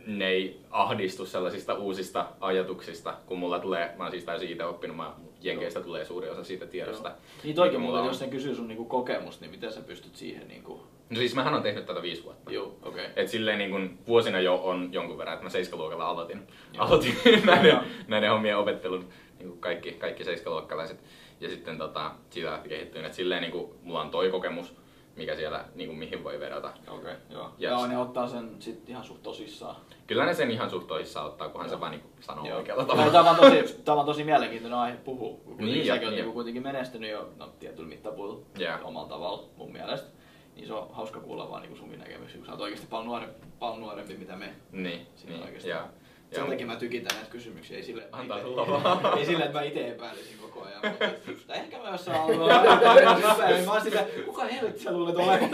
ne 0.06 0.29
ei 0.29 0.61
ahdistu 0.70 1.26
sellaisista 1.26 1.75
uusista 1.75 2.26
ajatuksista, 2.41 3.17
kun 3.26 3.38
mulla 3.38 3.58
tulee, 3.58 3.94
mä 3.97 4.05
oon 4.05 4.11
siis 4.11 4.25
täysin 4.25 4.50
itse 4.50 4.64
oppinut, 4.64 4.97
mä 4.97 5.12
Jenkeistä 5.43 5.81
tulee 5.81 6.05
suuri 6.05 6.29
osa 6.29 6.44
siitä 6.44 6.67
tiedosta. 6.67 7.08
Niin 7.08 7.17
mikä 7.44 7.56
toikin 7.56 7.81
mulla 7.81 7.93
muuten, 7.93 8.02
on. 8.02 8.14
jos 8.14 8.20
ne 8.20 8.29
kysyy 8.29 8.55
sun 8.55 8.69
niinku 8.69 8.85
kokemusta, 8.85 9.41
niin 9.44 9.50
miten 9.50 9.73
sä 9.73 9.81
pystyt 9.81 10.17
siihen 10.17 10.49
niinku... 10.49 10.81
No 11.11 11.17
siis 11.17 11.35
mähän 11.35 11.55
on 11.55 11.62
tehnyt 11.62 11.87
tätä 11.87 12.02
viisi 12.02 12.25
vuotta. 12.25 12.52
Joo, 12.52 12.76
okei. 12.82 13.06
Et 13.17 13.29
silleen 13.29 13.58
niin 13.58 13.70
kun 13.70 13.99
vuosina 14.06 14.41
jo 14.41 14.61
on 14.64 14.88
jonkun 14.93 15.19
verran, 15.19 15.35
että 15.35 15.44
mä 15.44 15.50
seiskaluokalla 15.50 16.06
aloitin, 16.06 16.46
Joo. 16.75 16.87
aloitin 16.87 17.14
näiden, 17.44 17.70
Joo. 17.70 17.82
näiden 18.08 18.31
hommien 18.31 18.58
opettelun, 18.58 19.08
niin 19.38 19.49
kuin 19.49 19.61
kaikki, 19.61 19.93
kaikki 19.93 20.25
seiskaluokkalaiset. 20.25 21.05
Ja 21.41 21.49
sitten 21.49 21.79
tota, 21.79 22.11
siitä 22.31 22.50
lähti 22.50 22.69
kehittyin, 22.69 23.05
että 23.05 23.17
silleen 23.17 23.43
niin 23.43 23.53
kuin, 23.53 23.70
mulla 23.82 24.00
on 24.00 24.11
toi 24.11 24.31
kokemus, 24.31 24.75
mikä 25.17 25.37
siellä, 25.37 25.65
niin 25.75 25.89
kuin, 25.89 25.99
mihin 25.99 26.25
voi 26.25 26.41
vedota. 26.41 26.73
Okei, 26.89 27.15
joo. 27.31 27.45
Yes. 27.45 27.53
Joo, 27.59 27.87
ne 27.87 27.99
ottaa 27.99 28.29
sen 28.29 28.51
sit 28.59 28.89
ihan 28.91 29.05
suht 29.05 29.23
tosissaan. 29.23 29.77
Kyllä 30.07 30.25
ne 30.27 30.35
sen 30.35 30.51
ihan 30.51 30.71
suht 30.71 30.87
tosissaan 30.87 31.27
ottaa, 31.27 31.49
kunhan 31.49 31.67
Joo. 31.69 31.77
se 31.77 31.81
vaan 31.81 31.93
niin 31.93 32.01
kuin, 32.03 32.12
sanoo 32.21 32.47
Joo. 32.47 32.59
oikealla 32.59 32.85
Tämä 32.85 33.05
tavalla. 33.11 33.31
on 33.31 33.37
tosi, 33.37 33.75
tämä 33.85 34.01
on 34.01 34.07
tosi 34.07 34.25
mielenkiintoinen 34.25 34.79
aihe 34.79 34.97
puhua. 34.97 35.37
Kun 35.45 35.57
Niin, 35.57 35.67
niin, 35.67 35.87
ja- 35.87 35.95
säkin 35.95 36.07
ja- 36.09 36.15
niinku 36.15 36.33
kuitenkin 36.33 36.62
menestynyt 36.62 37.11
jo 37.11 37.29
no, 37.39 37.47
tietyllä 37.59 37.89
mittapuilla 37.89 38.41
Joo. 38.59 38.75
omalla 38.85 39.09
tavalla 39.09 39.43
mun 39.57 39.73
mielestä. 39.73 40.09
Niin 40.57 40.67
se 40.67 40.75
on 40.75 40.89
hauska 40.93 41.21
kuulla 41.21 41.51
vaan 41.51 41.63
niinku 41.63 41.77
sun 41.77 41.99
näkemyksiä, 41.99 42.37
kun 42.39 42.47
sä 42.47 42.53
oot 42.53 42.61
oikeasti 42.61 42.87
paljon 42.87 43.06
nuorempi, 43.06 43.47
paljon 43.59 43.81
nuorempi 43.81 44.15
mitä 44.17 44.37
me. 44.37 44.53
Niin, 44.73 45.06
Siinä 45.17 45.33
niin, 45.35 45.45
oikeasti. 45.45 45.69
ja, 45.71 45.87
Sen 46.32 46.47
takia 46.47 46.67
mä 46.67 46.77
tykitän 46.77 47.17
näitä 47.17 47.31
kysymyksiä, 47.31 47.77
ei 47.77 47.82
sille, 47.82 48.03
Antaa 48.12 48.39
ite- 48.39 48.43
tulla 48.43 48.67
vaan. 48.67 49.19
ei 49.19 49.27
sille, 49.27 49.44
että 49.44 49.58
mä 49.58 49.65
itse 49.65 49.89
epäilisin 49.89 50.39
koko 50.39 50.63
ajan. 50.63 50.81
Mutta, 50.84 51.05
että 51.31 51.55
ehkä 51.55 51.79
mä 51.79 51.91
jossain 51.91 52.20
alueella 52.20 53.65
Mä 53.67 53.72
oon 53.72 53.82
sitä, 53.82 54.06
kuka 54.25 54.44
helvetti 54.44 54.82
sä 54.82 54.93
luulet 54.93 55.17
olevan? 55.17 55.51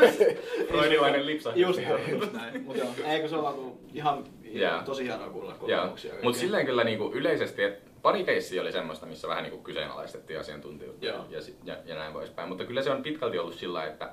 Freudilainen 0.69 1.27
lipsahdus. 1.27 1.61
Just 1.61 1.81
näin, 1.81 2.11
just 2.11 2.33
näin. 2.33 2.63
Mut 2.63 2.77
joo, 2.77 2.89
eikö 3.07 3.29
se 3.29 3.37
kun 3.37 3.79
ihan 3.95 4.25
Joo. 4.43 4.83
tosi 4.85 5.05
hienoa 5.05 5.29
kuulla 5.29 5.53
kokemuksia. 5.55 6.11
mutta 6.13 6.23
kaikkea. 6.25 6.41
silleen 6.41 6.67
kyllä 6.67 6.85
niinku 6.85 7.11
yleisesti, 7.15 7.63
että 7.63 7.91
pari 8.03 8.25
keissiä 8.25 8.63
oli 8.63 8.73
semmoista, 8.73 9.07
missä 9.07 9.29
vähän 9.29 9.43
niinku 9.43 9.59
kyseenalaistettiin 9.59 10.41
asiantuntijuutta 10.41 11.07
Joo. 11.07 11.25
ja, 11.31 11.41
ja, 11.65 11.77
ja, 11.85 11.95
näin 11.95 12.13
poispäin. 12.13 12.49
Mutta 12.49 12.65
kyllä 12.65 12.83
se 12.83 12.91
on 12.91 13.03
pitkälti 13.03 13.39
ollut 13.39 13.55
sillä, 13.55 13.85
että, 13.85 14.11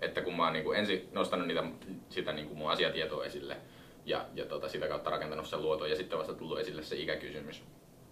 että 0.00 0.20
kun 0.20 0.36
mä 0.36 0.44
oon 0.44 0.52
niinku 0.52 0.72
ensin 0.72 1.08
nostanut 1.12 1.46
niitä, 1.46 1.64
sitä 2.08 2.32
niinku 2.32 2.54
mun 2.54 2.70
asiatietoa 2.70 3.24
esille 3.24 3.56
ja, 4.04 4.24
ja 4.34 4.44
tota, 4.44 4.68
sitä 4.68 4.88
kautta 4.88 5.10
rakentanut 5.10 5.46
sen 5.46 5.62
luoton 5.62 5.90
ja 5.90 5.96
sitten 5.96 6.18
vasta 6.18 6.34
tullut 6.34 6.58
esille 6.58 6.82
se 6.82 6.96
ikäkysymys. 6.96 7.62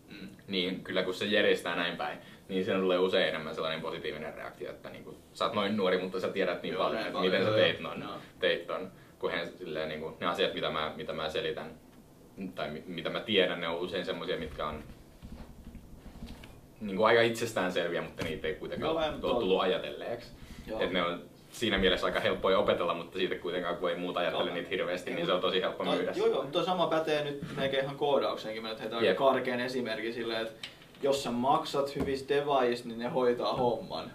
Mm. 0.08 0.28
Niin 0.49 0.84
kyllä 0.84 1.02
kun 1.02 1.14
se 1.14 1.25
järjestää 1.25 1.76
näin 1.76 1.96
päin, 1.96 2.18
niin 2.49 2.64
siinä 2.64 2.80
tulee 2.80 2.99
usein 2.99 3.28
enemmän 3.28 3.54
sellainen 3.54 3.80
positiivinen 3.80 4.34
reaktio, 4.34 4.70
että 4.70 4.90
niinku, 4.90 5.16
sä 5.32 5.44
oot 5.44 5.54
noin 5.54 5.76
nuori, 5.76 5.99
mutta 5.99 6.20
sä 6.20 6.28
tiedät 6.28 6.62
niin 6.62 6.75
Joo, 6.75 6.84
paljon, 6.84 7.00
että 7.00 7.12
paljon, 7.12 7.32
miten 7.32 7.46
sä 7.46 7.54
teit, 7.54 7.80
non, 7.80 8.02
Joo. 8.02 8.18
teit 8.40 8.66
ton, 8.66 8.92
kun 9.18 9.30
he, 9.30 9.46
silleen, 9.46 9.88
niinku, 9.88 10.16
ne 10.20 10.26
asiat, 10.26 10.54
mitä 10.54 10.70
mä, 10.70 10.92
mitä 10.96 11.12
mä 11.12 11.28
selitän, 11.28 11.70
tai 12.54 12.70
mi- 12.70 12.82
mitä 12.87 13.11
mä 13.11 13.20
tiedän, 13.20 13.61
ne 13.61 13.68
on 13.68 13.76
usein 13.76 14.04
semmoisia, 14.04 14.38
mitkä 14.38 14.66
on 14.66 14.84
niin 16.80 16.96
kuin 16.96 17.06
aika 17.06 17.22
itsestäänselviä, 17.22 18.02
mutta 18.02 18.25
niitä 18.25 18.49
ei 18.49 18.54
kuitenkaan 18.54 18.96
ole 18.96 19.20
tullut 19.20 19.61
ajatelleeksi. 19.61 20.30
Joo. 20.66 20.80
Et 20.80 20.92
ne 20.92 21.02
on 21.02 21.22
siinä 21.52 21.78
mielessä 21.78 22.06
aika 22.06 22.21
helppoja 22.21 22.59
opetella, 22.59 22.94
mutta 22.94 23.18
siitä 23.18 23.35
kuitenkaan 23.35 23.76
kun 23.76 23.90
ei 23.90 23.97
muuta 23.97 24.21
ajattele 24.21 24.52
niitä 24.52 24.68
hirveästi, 24.68 25.14
niin 25.14 25.26
se 25.26 25.32
on 25.32 25.40
tosi 25.40 25.61
helppo 25.61 25.85
myydä. 25.85 26.12
Joo, 26.16 26.26
joo, 26.26 26.37
mutta 26.42 26.52
toi 26.59 26.64
sama 26.64 26.87
pätee 26.87 27.25
nyt 27.25 27.40
melkein 27.56 27.85
ihan 27.85 27.97
koodaukseenkin. 27.97 28.62
Mä 28.62 28.68
nyt 28.68 28.80
heitän 28.80 29.04
Jep. 29.04 29.16
karkean 29.16 29.61
esimerkin 29.61 30.14
silleen, 30.14 30.42
että 30.47 30.68
jos 31.02 31.23
sä 31.23 31.30
maksat 31.30 31.97
hyvistä 31.97 32.35
device, 32.35 32.88
niin 32.88 32.99
ne 32.99 33.09
hoitaa 33.09 33.52
homman. 33.56 34.12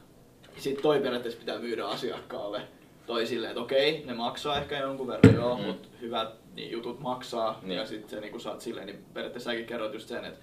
Sitten 0.57 0.81
toi 0.83 0.99
periaatteessa 0.99 1.39
pitää 1.39 1.59
myydä 1.59 1.85
asiakkaalle. 1.85 2.61
Toi 3.05 3.25
silleen, 3.25 3.51
että 3.51 3.61
okei, 3.61 4.03
ne 4.05 4.13
maksaa 4.13 4.57
ehkä 4.57 4.79
jonkun 4.79 5.07
verran, 5.07 5.35
joo, 5.35 5.57
Mm. 5.57 5.63
mutta 5.63 5.87
hyvät 6.01 6.29
niin 6.55 6.71
jutut 6.71 6.99
maksaa. 6.99 7.59
Niin. 7.63 7.77
Ja 7.77 7.85
sitten 7.85 8.09
se 8.09 8.19
niin 8.19 8.39
saat 8.39 8.61
silleen, 8.61 8.87
niin 8.87 9.05
periaatteessa 9.13 9.49
säkin 9.51 9.65
kerrot 9.65 9.93
just 9.93 10.07
sen, 10.07 10.25
että 10.25 10.39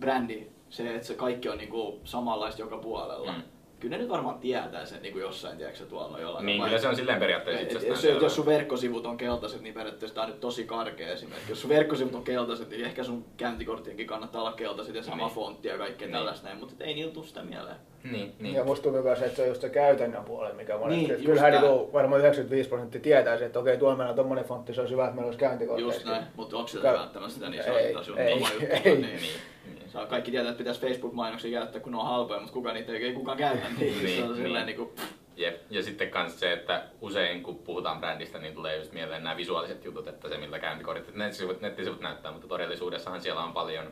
brändi, 0.00 0.46
se, 0.70 0.94
että 0.94 1.06
se 1.06 1.14
kaikki 1.14 1.48
on 1.48 1.58
niin 1.58 1.72
samanlaista 2.04 2.60
joka 2.62 2.76
puolella. 2.78 3.32
Mm. 3.32 3.42
Kyllä 3.82 3.96
ne 3.96 4.02
nyt 4.02 4.10
varmaan 4.12 4.38
tietää 4.38 4.84
sen 4.86 5.02
niin 5.02 5.12
kuin 5.12 5.22
jossain, 5.22 5.56
tiedätkö 5.58 5.84
tuolla 5.86 6.20
jollain 6.20 6.46
Niin, 6.46 6.62
kyllä 6.62 6.78
se 6.78 6.88
on 6.88 6.96
silleen 6.96 7.18
periaatteessa 7.20 7.60
et- 7.60 7.66
itsestään 7.66 7.90
jos, 7.92 8.02
selvä. 8.02 8.20
jos 8.20 8.34
sun 8.34 8.46
verkkosivut 8.46 9.06
on 9.06 9.16
keltaiset, 9.16 9.60
niin 9.62 9.74
periaatteessa 9.74 10.14
tää 10.14 10.24
on 10.24 10.30
nyt 10.30 10.40
tosi 10.40 10.64
karkea 10.64 11.12
esimerkki. 11.12 11.52
Jos 11.52 11.60
sun 11.60 11.70
verkkosivut 11.70 12.14
on 12.14 12.24
keltaiset, 12.24 12.70
niin 12.70 12.84
ehkä 12.84 13.04
sun 13.04 13.24
käyntikorttienkin 13.36 14.06
kannattaa 14.06 14.42
olla 14.42 14.52
keltaiset 14.52 14.94
ja 14.94 15.02
sama 15.02 15.16
Niin. 15.26 15.34
fontti 15.34 15.68
ja 15.68 15.78
kaikkea 15.78 16.08
Niin. 16.08 16.12
tällaista 16.16 16.46
näin, 16.46 16.58
mutta 16.58 16.84
ei 16.84 16.94
niillä 16.94 17.12
tuu 17.12 17.24
sitä 17.24 17.42
mieleen. 17.42 17.76
Niin, 18.12 18.32
niin. 18.38 18.54
Ja 18.54 18.64
musta 18.64 18.82
tuntuu 18.82 19.02
myös, 19.02 19.22
että 19.22 19.36
se 19.36 19.42
on 19.42 19.48
just 19.48 19.60
se 19.60 19.68
käytännön 19.68 20.24
puoli, 20.24 20.52
mikä 20.52 20.76
monesti. 20.78 20.96
Niin, 20.96 21.08
Niin, 21.08 21.14
just 21.14 21.26
kyllähän 21.26 21.52
niinku 21.52 21.90
varmaan 21.92 22.20
95 22.20 22.68
prosenttia 22.68 23.00
tietää 23.00 23.34
että 23.34 23.58
okei, 23.58 23.76
tuolla 23.76 23.96
meillä 23.96 24.10
on 24.10 24.16
tommonen 24.16 24.44
fontti, 24.44 24.74
se 24.74 24.80
on 24.80 24.90
hyvä, 24.90 25.04
että 25.04 25.14
meillä 25.14 25.26
olisi 25.28 25.38
käyntikortteja. 25.38 25.86
Just 25.86 26.04
näin, 26.04 26.24
mutta 26.36 26.56
onko 26.56 26.68
se 26.68 26.78
Kä- 26.78 26.82
välttämättä 26.82 27.34
sitä, 27.34 27.48
niin 27.48 27.64
se 27.64 27.70
on 27.70 27.78
Ei, 27.78 27.92
taas 27.92 28.08
ei, 28.16 28.32
oma 28.32 28.48
juttu. 28.52 28.66
ei. 28.70 28.80
Niin, 28.84 29.00
niin. 29.02 29.81
Saa 29.92 30.06
kaikki 30.06 30.30
tietää, 30.30 30.50
että 30.50 30.58
pitäisi 30.58 30.80
Facebook-mainoksia 30.80 31.58
käyttää, 31.60 31.80
kun 31.80 31.92
ne 31.92 31.98
on 31.98 32.04
halpoja, 32.06 32.40
mutta 32.40 32.52
kukaan 32.54 32.74
niitä 32.74 32.92
ei, 32.92 33.04
ei 33.04 33.12
kukaan 33.12 33.38
käytä, 33.38 33.66
niin, 33.78 34.04
Niin, 34.04 34.16
se 34.16 34.24
on 34.24 34.36
silleen 34.36 34.66
niin. 34.66 34.78
niinku, 34.78 34.94
Jep. 35.36 35.60
Ja 35.70 35.82
sitten 35.82 36.10
kans 36.10 36.40
se, 36.40 36.52
että 36.52 36.84
usein 37.00 37.42
kun 37.42 37.58
puhutaan 37.58 38.00
brändistä, 38.00 38.38
niin 38.38 38.54
tulee 38.54 38.76
just 38.76 38.92
mieleen 38.92 39.22
nämä 39.24 39.36
visuaaliset 39.36 39.84
jutut, 39.84 40.08
että 40.08 40.28
se 40.28 40.36
miltä 40.38 40.58
käyntikortit, 40.58 41.14
nettisivut, 41.14 41.60
nettisivut 41.60 42.00
näyttää, 42.00 42.32
mutta 42.32 42.48
todellisuudessahan 42.48 43.22
siellä 43.22 43.44
on 43.44 43.52
paljon, 43.52 43.86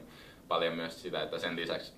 paljon 0.49 0.75
myös 0.75 1.03
sitä, 1.03 1.23
että 1.23 1.39
sen 1.39 1.57
lisäksi, 1.57 1.93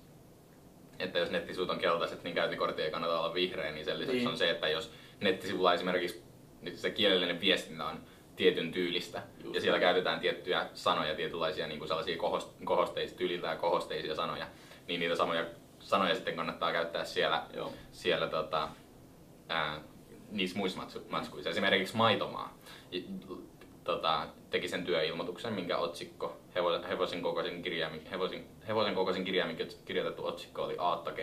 että 0.99 1.19
jos 1.19 1.31
nettisivut 1.31 1.69
on 1.69 1.79
keltaiset, 1.79 2.23
niin 2.23 2.35
käyntikortti 2.35 2.81
ei 2.81 2.91
kannata 2.91 3.19
olla 3.19 3.33
vihreä, 3.33 3.71
niin 3.71 3.85
sen 3.85 3.99
lisäksi 3.99 4.17
Niin. 4.17 4.27
on 4.27 4.37
se, 4.37 4.49
että 4.49 4.67
jos 4.67 4.91
nettisivulla 5.21 5.73
esimerkiksi 5.73 6.23
niin 6.61 6.77
se 6.77 6.89
kielellinen 6.89 7.41
viestintä 7.41 7.85
on 7.85 7.99
tietyn 8.35 8.71
tyylistä, 8.71 9.21
Just 9.43 9.55
ja 9.55 9.61
siellä 9.61 9.79
käytetään 9.79 10.19
tiettyjä 10.19 10.67
sanoja, 10.73 11.15
tietynlaisia 11.15 11.67
niin 11.67 11.79
kuin 11.79 11.87
sellaisia 11.87 12.15
kohost- 12.17 12.63
kohosteisia, 12.65 13.17
tyyliltään 13.17 13.57
kohosteisia 13.57 14.15
sanoja, 14.15 14.47
niin 14.87 14.99
niitä 14.99 15.15
samoja 15.15 15.45
sanoja 15.79 16.15
sitten 16.15 16.35
kannattaa 16.35 16.71
käyttää 16.71 17.05
siellä, 17.05 17.43
Joo. 17.55 17.73
siellä 17.91 18.27
tota, 18.27 18.69
ää, 19.49 19.81
niissä 20.31 20.57
muissa 20.57 20.81
matsku- 20.81 21.05
matskuissa. 21.09 21.49
Esimerkiksi 21.49 21.95
Maitomaa 21.97 22.57
tota, 23.83 24.27
teki 24.49 24.67
sen 24.67 24.85
työilmoituksen, 24.85 25.53
minkä 25.53 25.77
otsikko, 25.77 26.37
hevosen, 26.55 26.83
hevosen, 26.83 27.21
kokoisen 27.21 27.61
kirjaimin, 27.61 28.05
hevosen, 28.11 28.45
hevosen 28.67 28.95
kokoisen 28.95 29.23
kirjaimin 29.23 29.57
kirjoitettu 29.85 30.25
otsikko 30.25 30.63
oli 30.63 30.75
Aatta 30.77 31.11
G. 31.11 31.19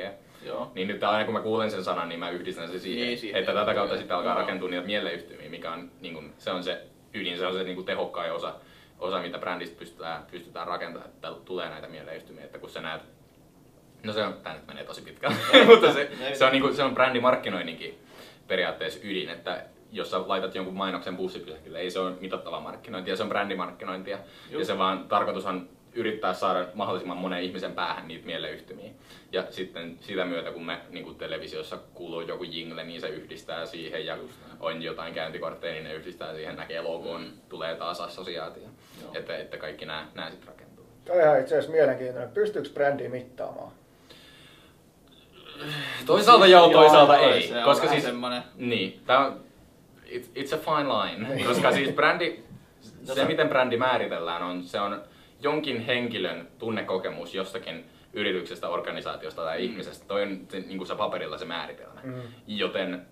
joo. 0.46 0.70
Niin 0.74 0.88
nyt 0.88 1.02
aina 1.02 1.24
kun 1.24 1.34
mä 1.34 1.40
kuulen 1.40 1.70
sen 1.70 1.84
sanan, 1.84 2.08
niin 2.08 2.18
mä 2.20 2.30
yhdistän 2.30 2.68
sen 2.70 2.80
siihen, 2.80 3.06
Niin, 3.06 3.18
siihen. 3.18 3.40
että 3.40 3.54
tätä 3.54 3.74
kautta 3.74 3.96
sitten 3.96 4.16
alkaa 4.16 4.34
rakentua 4.34 4.68
niitä 4.68 4.86
mieleyhtymiä, 4.86 5.50
mikä 5.50 5.72
on, 5.72 5.90
niin 6.00 6.14
kun, 6.14 6.34
se 6.38 6.50
on 6.50 6.64
se 6.64 6.82
ydin, 7.14 7.38
se 7.38 7.46
on 7.46 7.54
se 7.54 7.62
niin 7.62 7.76
kun 7.76 7.84
tehokkain 7.84 8.32
osa, 8.32 8.54
osa, 8.98 9.20
mitä 9.20 9.38
brändistä 9.38 9.78
pystytään, 9.78 10.26
pystytään 10.30 10.66
rakentamaan, 10.66 11.10
että 11.10 11.32
tulee 11.44 11.68
näitä 11.68 11.88
mieleyhtymiä, 11.88 12.44
että 12.44 12.58
kun 12.58 12.70
sä 12.70 12.80
näet 12.80 13.02
No 14.02 14.12
se 14.12 14.22
on, 14.22 14.34
tää 14.42 14.54
nyt 14.54 14.66
menee 14.66 14.84
tosi 14.84 15.02
pitkälle, 15.02 15.36
mutta 15.66 15.92
se, 15.92 16.10
se, 16.34 16.44
on 16.44 16.52
niinku, 16.52 16.72
se 16.72 16.82
on 16.82 16.94
brändimarkkinoinninkin 16.94 17.98
periaatteessa 18.48 19.00
ydin, 19.02 19.30
että 19.30 19.64
jos 19.92 20.10
sä 20.10 20.28
laitat 20.28 20.54
jonkun 20.54 20.74
mainoksen 20.74 21.16
bussipysäkille, 21.16 21.78
ei 21.78 21.90
se 21.90 21.98
ole 21.98 22.12
mitattava 22.20 22.60
markkinointia, 22.60 23.16
se 23.16 23.22
on 23.22 23.28
brändimarkkinointia. 23.28 24.16
Ja 24.16 24.22
Just. 24.50 24.66
se 24.66 24.78
vaan 24.78 25.08
tarkoitus 25.08 25.46
on 25.46 25.68
yrittää 25.94 26.34
saada 26.34 26.66
mahdollisimman 26.74 27.16
monen 27.16 27.42
ihmisen 27.42 27.72
päähän 27.72 28.08
niitä 28.08 28.26
mieleyhtymiä. 28.26 28.90
Ja 29.32 29.44
sitten 29.50 29.98
sitä 30.00 30.24
myötä, 30.24 30.50
kun 30.52 30.66
me 30.66 30.78
niin 30.90 31.04
kuin 31.04 31.16
televisiossa 31.16 31.78
kuuluu 31.94 32.20
joku 32.20 32.44
jingle, 32.44 32.84
niin 32.84 33.00
se 33.00 33.08
yhdistää 33.08 33.66
siihen 33.66 34.06
ja 34.06 34.18
on 34.60 34.82
jotain 34.82 35.14
käyntikortteja, 35.14 35.72
niin 35.72 35.84
ne 35.84 35.94
yhdistää 35.94 36.34
siihen, 36.34 36.56
näkee 36.56 36.80
logoon, 36.80 37.32
tulee 37.48 37.74
taas 37.74 38.00
assosiaatio. 38.00 38.62
Joo. 39.02 39.12
Että, 39.14 39.36
että 39.36 39.56
kaikki 39.56 39.86
nämä, 39.86 40.06
nämä 40.14 40.30
sitten 40.30 40.48
rakentuu. 40.48 40.86
Tämä 41.04 41.18
on 41.18 41.24
ihan 41.24 41.40
itse 41.40 41.54
asiassa 41.54 41.72
mielenkiintoinen. 41.72 42.30
Pystyykö 42.30 42.68
brändiä 42.74 43.08
mittaamaan? 43.08 43.72
Toisaalta 46.06 46.46
joo, 46.46 46.68
toisaalta 46.68 47.16
Joo, 47.16 47.30
ei. 47.32 47.48
se 47.48 47.58
on 47.58 47.64
koska 47.64 47.88
siis, 47.88 48.04
semmonen- 48.04 48.42
niin, 48.56 49.00
tää 49.06 49.26
on, 49.26 49.40
it's, 50.06 50.26
it's 50.36 50.54
a 50.54 50.58
fine 50.58 50.88
line. 50.88 51.44
koska 51.44 51.72
siis 51.72 51.90
brändi, 51.90 52.42
se 53.14 53.24
miten 53.24 53.48
brändi 53.48 53.76
määritellään 53.76 54.42
on, 54.42 54.62
se 54.64 54.80
on 54.80 55.02
jonkin 55.40 55.80
henkilön 55.80 56.48
tunnekokemus 56.58 57.34
jostakin 57.34 57.90
yrityksestä, 58.12 58.68
organisaatiosta 58.68 59.42
tai 59.42 59.64
ihmisestä. 59.64 60.04
Toi 60.08 60.22
on 60.22 60.46
se, 60.48 60.60
niin 60.60 60.78
kuin 60.78 60.86
se 60.86 60.94
paperilla 60.94 61.38
se 61.38 61.44
määritelmä. 61.44 62.00
Mm. 62.04 62.22
Joten 62.46 63.06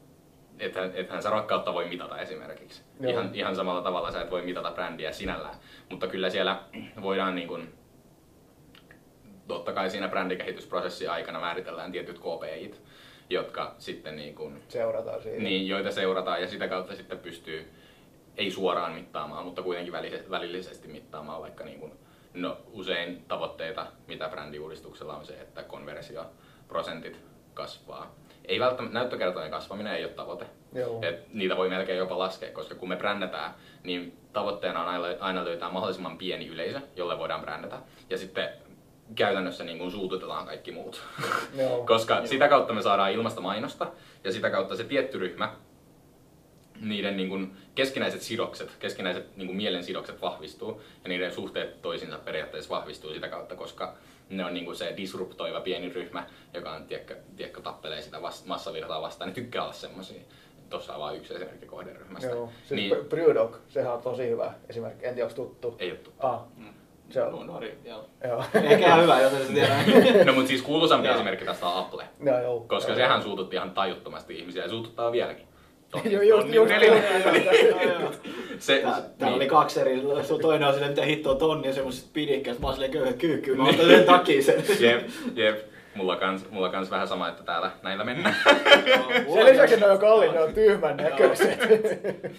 ethän, 0.59 0.91
ethän 0.95 1.23
sä 1.23 1.31
rakkautta 1.31 1.75
voi 1.75 1.89
mitata 1.89 2.19
esimerkiksi. 2.19 2.83
Joo. 3.01 3.13
Ihan, 3.13 3.31
ihan 3.35 3.57
samalla 3.57 3.83
tavalla 3.83 4.11
sä 4.11 4.23
et 4.23 4.31
voi 4.31 4.43
mitata 4.43 4.71
brändiä 4.71 5.13
sinällään. 5.13 5.55
Mutta 5.91 6.07
kyllä 6.07 6.31
siellä 6.31 6.63
voidaan 7.03 7.35
niin 7.35 7.49
kuin, 7.49 7.75
totta 9.49 9.73
kai 9.73 9.91
siinä 9.91 10.09
brändikehitysprosessin 10.09 11.11
aikana 11.11 11.41
määritellään 11.41 11.93
tietyt 11.93 12.19
KPIt, 12.19 12.83
jotka 13.31 13.75
sitten 13.79 14.17
niin 14.17 14.35
kuin, 14.35 14.63
Seurataan 14.69 15.23
siitä. 15.23 15.43
niin, 15.43 15.69
joita 15.69 15.91
seurataan 15.91 16.41
ja 16.41 16.49
sitä 16.49 16.69
kautta 16.69 16.95
sitten 16.95 17.19
pystyy 17.19 17.73
ei 18.37 18.51
suoraan 18.51 18.93
mittaamaan, 18.93 19.45
mutta 19.45 19.63
kuitenkin 19.63 19.93
välillisesti 20.31 20.89
mittaamaan 20.89 21.41
vaikka 21.41 21.65
niin 21.65 21.81
kuin, 21.81 21.93
no, 22.43 22.57
usein 22.73 23.25
tavoitteita, 23.29 23.87
mitä 24.07 24.29
brändiuudistuksella 24.29 25.17
on 25.17 25.27
se, 25.27 25.33
että 25.33 25.63
konversioprosentit 25.63 27.21
kasvaa. 27.55 28.15
Ei 28.45 28.61
välttämättä 28.61 28.99
näyttökertojen 28.99 29.51
kasvaminen 29.51 29.95
ei 29.95 30.05
ole 30.05 30.13
tavoite. 30.13 30.47
Joo. 30.73 31.01
Et 31.03 31.35
niitä 31.35 31.57
voi 31.57 31.69
melkein 31.69 31.99
jopa 31.99 32.19
laskea, 32.19 32.53
koska 32.53 32.75
kun 32.75 32.89
me 32.89 32.97
brändätään, 32.97 33.55
niin 33.83 34.19
tavoitteena 34.33 34.83
on 34.83 35.17
aina, 35.21 35.45
löytää 35.45 35.71
mahdollisimman 35.71 36.19
pieni 36.19 36.47
yleisö, 36.47 36.81
jolle 36.97 37.19
voidaan 37.19 37.41
brändätä. 37.41 37.79
Ja 38.11 38.19
sitten 38.19 38.49
käytännössä 39.15 39.65
niin 39.65 39.79
kuin 39.79 39.91
suututetaan 39.91 40.47
kaikki 40.47 40.73
muut. 40.73 41.03
Joo. 41.57 41.85
koska 41.87 42.27
sitä 42.27 42.49
kautta 42.49 42.75
me 42.75 42.83
saadaan 42.83 43.13
ilmasta 43.13 43.41
mainosta 43.41 43.87
ja 44.25 44.33
sitä 44.33 44.51
kautta 44.51 44.77
se 44.77 44.85
tietty 44.85 45.19
ryhmä, 45.19 45.53
niiden 46.81 47.17
niin 47.17 47.29
kuin 47.29 47.53
keskinäiset 47.75 48.23
sidokset, 48.23 48.77
keskinäiset 48.79 49.37
niin 49.37 49.47
kuin 49.47 49.57
mielen 49.57 49.85
sidokset 49.85 50.23
vahvistuu 50.23 50.83
ja 51.05 51.09
niiden 51.09 51.33
suhteet 51.33 51.83
toisiinsa 51.83 52.19
periaatteessa 52.19 52.71
vahvistuu 52.71 53.15
sitä 53.15 53.29
kautta, 53.29 53.57
koska 53.57 53.95
ne 54.31 54.45
on 54.45 54.55
niin 54.55 54.65
kuin 54.65 54.77
se 54.77 54.95
disruptoiva 54.97 55.61
pieni 55.61 55.89
ryhmä, 55.89 56.27
joka 56.55 56.73
on, 56.73 56.85
tiedätkö, 56.85 57.17
tiedätkö 57.37 57.61
tappelee 57.61 58.03
sitä 58.03 58.23
vast, 58.23 58.47
massavirtaa 58.47 59.03
vastaan. 59.03 59.29
Ne 59.29 59.35
tykkää 59.35 59.63
olla 59.63 59.73
semmosia. 59.73 60.21
Tuossa 60.71 60.95
on 60.95 61.01
vain 61.01 61.17
yksi 61.17 61.35
esimerkki 61.35 61.67
kohderyhmästä. 61.67 62.31
Joo. 62.31 62.51
Siis 62.65 62.81
niin. 62.81 63.07
Brewdog, 63.09 63.57
sehän 63.69 63.93
on 63.93 64.03
tosi 64.03 64.29
hyvä 64.29 64.53
esimerkki. 64.69 65.07
En 65.07 65.15
tiedä, 65.15 65.29
onko 65.29 65.43
tuttu. 65.43 65.77
ei 65.79 65.89
juttu. 65.89 66.13
Ah, 66.19 66.41
se 67.11 67.23
on. 67.23 67.47
Nuori, 67.47 67.79
joo. 67.85 68.09
Joo. 68.29 68.45
Ehkä 68.55 68.87
ihan 68.87 69.03
hyvä, 69.03 69.21
joten 69.21 69.47
se 69.47 69.53
tiedää. 69.53 69.85
No 70.25 70.33
mutta 70.33 70.49
siis 70.49 70.63
kuuluisampi 70.63 71.07
Joo. 71.07 71.15
esimerkki 71.15 71.45
tästä 71.45 71.67
on 71.67 71.85
Apple. 71.85 72.05
No, 72.19 72.41
joo. 72.43 72.61
Koska 72.61 72.93
joo. 72.93 72.99
sehän 72.99 73.23
suututti 73.23 73.57
ihan 73.57 73.71
tajuttomasti 73.71 74.39
ihmisiä 74.39 74.63
ja 74.63 74.69
suututtaa 74.69 75.13
vieläkin. 75.13 75.48
Joo, 76.11 76.23
just, 76.23 76.55
just. 76.55 76.73
Se, 78.59 78.79
Tää, 78.79 78.93
tää 78.93 79.29
niin. 79.29 79.37
oli 79.37 79.47
kaksi 79.47 79.81
eri, 79.81 80.03
se 80.23 80.39
toinen 80.43 80.69
on 80.69 80.75
silleen, 80.75 80.93
mitä 80.93 81.05
hittoa 81.05 81.35
tonni 81.35 81.69
ja 81.69 81.75
semmoset 81.75 82.13
pidikkäät, 82.13 82.59
mä 82.59 82.67
oon 82.67 82.75
silleen 82.75 82.93
köyhät 82.93 83.17
kyykkyy, 83.17 83.55
mä 83.55 83.69
otan 83.69 83.87
sen 83.87 84.05
takia 84.05 84.43
sen. 84.43 84.65
Jep, 84.81 85.09
jep. 85.35 85.59
Mulla 85.95 86.17
kans, 86.17 86.51
mulla 86.51 86.69
kans 86.69 86.91
vähän 86.91 87.09
sama, 87.09 87.29
että 87.29 87.43
täällä 87.43 87.71
näillä 87.83 88.05
mennään. 88.05 88.37
Sen 89.35 89.47
lisäksi 89.47 89.77
ne 89.77 89.87
on 89.87 89.99
kalliit, 89.99 90.33
ne 90.33 90.41
on 90.41 90.55
tyhmän 90.55 90.97
näköiset. 90.97 91.59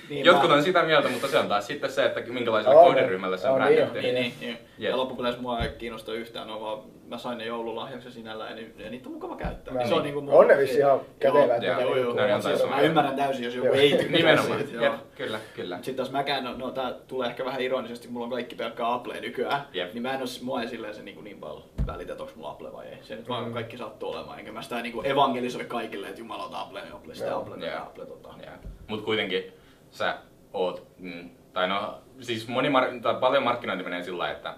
Niin, 0.09 0.25
Jotkut 0.25 0.51
on 0.51 0.63
sitä 0.63 0.83
mieltä, 0.83 1.09
mutta 1.09 1.27
se 1.27 1.37
on 1.37 1.47
taas 1.47 1.67
sitten 1.67 1.91
se, 1.91 2.05
että 2.05 2.21
minkälaiselle 2.27 2.75
On, 2.75 2.85
kohderyhmälle 2.85 3.37
se 3.37 3.47
on 3.47 3.53
on, 3.53 3.57
bränditty. 3.59 4.01
Niin, 4.01 4.15
niin, 4.15 4.33
niin. 4.41 4.57
Ja 4.77 4.97
loppupeleissä 4.97 5.41
mua 5.41 5.59
ei 5.59 5.69
kiinnosta 5.77 6.13
yhtään, 6.13 6.47
no 6.47 6.61
vaan 6.61 6.79
mä 7.09 7.17
sain 7.17 7.37
ne 7.37 7.45
joululahjaksi 7.45 8.11
sinällään 8.11 8.49
ja, 8.49 8.55
ni- 8.55 8.83
ja 8.83 8.89
niitä 8.89 9.09
on 9.09 9.13
mukava 9.13 9.35
käyttää. 9.35 9.73
Mä- 9.73 9.87
se 9.87 9.93
on 9.93 10.03
niinku 10.03 10.21
mun... 10.21 10.33
On 10.33 10.47
ne 10.47 10.57
vissi 10.57 10.77
ihan 10.77 10.99
kätevät, 11.19 11.45
Joo, 11.47 11.55
että 11.55 11.65
joo, 11.81 11.95
joo. 11.95 12.09
jotain 12.09 12.41
Siis 12.43 12.69
Mä 12.69 12.81
ymmärrän 12.81 13.15
täysin, 13.15 13.45
jos 13.45 13.55
joku 13.55 13.67
Joo. 13.67 13.75
ei 13.75 13.89
tykkää 13.91 14.07
Nimenomaan. 14.17 14.59
siitä, 14.59 14.73
joo. 14.73 14.83
Jep, 14.83 14.93
kyllä, 15.15 15.39
kyllä. 15.55 15.75
Sitten 15.75 15.95
taas 15.95 16.11
mäkään, 16.11 16.43
no, 16.43 16.53
no 16.57 16.71
tää 16.71 16.93
tulee 17.07 17.29
ehkä 17.29 17.45
vähän 17.45 17.61
ironisesti, 17.61 18.07
mulla 18.07 18.25
on 18.25 18.31
kaikki 18.31 18.55
pelkkää 18.55 18.93
Apple 18.93 19.21
nykyään, 19.21 19.61
Jep. 19.73 19.93
niin 19.93 20.01
mä 20.01 20.13
en 20.13 20.19
oo, 20.21 20.25
mua 20.41 20.61
ei 20.61 20.67
silleen 20.67 20.95
se 20.95 21.01
niin, 21.03 21.23
niin 21.23 21.37
paljon 21.39 21.63
välitä, 21.87 22.11
että 22.11 22.23
onko 22.23 22.35
mulla 22.35 22.49
Apple 22.51 22.73
vai 22.73 22.85
ei. 22.87 22.97
Se 23.01 23.15
nyt 23.15 23.25
Mm. 23.27 23.29
vaan 23.33 23.53
kaikki 23.53 23.77
sattuu 23.77 24.09
olemaan, 24.11 24.39
enkä 24.39 24.51
mä 24.51 24.61
sitä 24.61 24.81
niin 24.81 25.05
evangelisoi 25.05 25.65
kaikille, 25.65 26.07
että 26.07 26.21
jumalauta 26.21 26.61
Apple, 26.61 26.81
niin 26.81 26.93
Apple, 26.93 27.13
Joo. 27.27 27.39
Apple, 27.39 27.65
Joo. 27.65 27.75
ja 27.75 27.81
Apple, 27.81 28.05
tota. 28.05 28.29
Mut 28.87 29.01
kuitenkin 29.05 29.43
sä 29.91 30.17
oot, 30.53 30.87
mm, 30.97 31.29
tai 31.53 31.67
no, 31.67 31.93
siis 32.19 32.47
moni 32.47 32.69
mar- 32.69 33.01
tai 33.01 33.15
paljon 33.19 33.43
markkinointi 33.43 33.83
menee 33.83 34.03
sillä 34.03 34.17
lailla, 34.17 34.55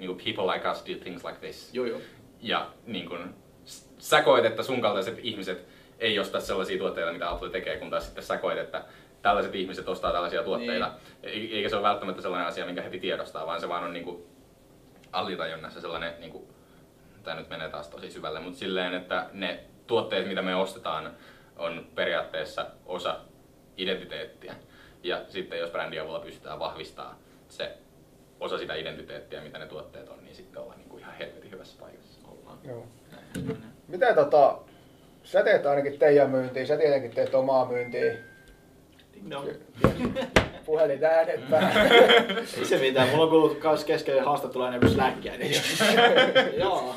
että 0.00 0.24
niinku 0.24 0.24
people 0.24 0.54
like 0.54 0.68
us 0.70 0.84
do 0.86 0.94
things 1.02 1.24
like 1.24 1.38
this. 1.40 1.74
Joo, 1.74 1.86
joo. 1.86 2.00
Ja 2.40 2.70
niin 2.86 3.08
kun, 3.08 3.34
s- 3.64 3.88
sä 3.98 4.22
koet, 4.22 4.44
että 4.44 4.62
sun 4.62 4.80
kaltaiset 4.80 5.18
ihmiset 5.22 5.66
ei 5.98 6.18
osta 6.18 6.40
sellaisia 6.40 6.78
tuotteita, 6.78 7.12
mitä 7.12 7.30
Apple 7.30 7.50
tekee, 7.50 7.78
kun 7.78 7.90
taas 7.90 8.04
sitten 8.06 8.24
sä 8.24 8.36
koet, 8.36 8.58
että 8.58 8.84
tällaiset 9.22 9.54
ihmiset 9.54 9.88
ostaa 9.88 10.12
tällaisia 10.12 10.42
tuotteita. 10.42 10.92
Niin. 11.22 11.52
Eikä 11.52 11.68
se 11.68 11.76
ole 11.76 11.82
välttämättä 11.88 12.22
sellainen 12.22 12.48
asia, 12.48 12.66
minkä 12.66 12.82
heti 12.82 12.98
tiedostaa, 13.00 13.46
vaan 13.46 13.60
se 13.60 13.68
vaan 13.68 13.84
on 13.84 13.92
niinku 13.92 14.26
alitajunnassa 15.12 15.80
sellainen, 15.80 16.14
niinku, 16.20 16.48
tämä 17.22 17.36
nyt 17.36 17.48
menee 17.48 17.68
taas 17.70 17.88
tosi 17.88 18.10
syvälle, 18.10 18.40
mutta 18.40 18.58
silleen, 18.58 18.94
että 18.94 19.26
ne 19.32 19.60
tuotteet, 19.86 20.28
mitä 20.28 20.42
me 20.42 20.54
ostetaan, 20.56 21.10
on 21.56 21.86
periaatteessa 21.94 22.66
osa 22.86 23.16
identiteettiä. 23.76 24.54
Ja 25.02 25.20
sitten 25.28 25.58
jos 25.58 25.70
brändin 25.70 26.02
avulla 26.02 26.20
pystytään 26.20 26.58
vahvistamaan 26.58 27.16
se 27.48 27.76
osa 28.40 28.58
sitä 28.58 28.74
identiteettiä, 28.74 29.40
mitä 29.40 29.58
ne 29.58 29.66
tuotteet 29.66 30.08
on, 30.08 30.24
niin 30.24 30.34
sitten 30.34 30.62
ollaan 30.62 30.78
niinku 30.78 30.98
ihan 30.98 31.14
helvetin 31.14 31.50
hyvässä 31.50 31.80
paikassa. 31.80 32.20
Ollaan. 32.28 32.58
Joo. 32.64 32.86
Näin. 33.12 33.56
Miten 33.88 34.14
tota, 34.14 34.58
Sä 35.24 35.42
teet 35.42 35.66
ainakin 35.66 35.98
teidän 35.98 36.30
myyntiä, 36.30 36.66
sä 36.66 36.76
tietenkin 36.76 37.10
teet 37.10 37.34
omaa 37.34 37.68
myyntiä. 37.68 38.14
No. 39.28 39.44
Puhelin 40.66 41.04
äänet. 41.04 41.40
Ei 42.58 42.64
se 42.64 42.78
mitään, 42.78 43.08
mulla 43.08 43.22
on 43.22 43.30
kuullut 43.30 43.58
kans 43.58 43.84
kesken 43.84 44.24
haastattelu 44.24 44.62
aina 44.62 44.76
joku 44.76 44.88
släkkiä, 44.88 45.36
niin 45.36 45.52
joo. 46.62 46.94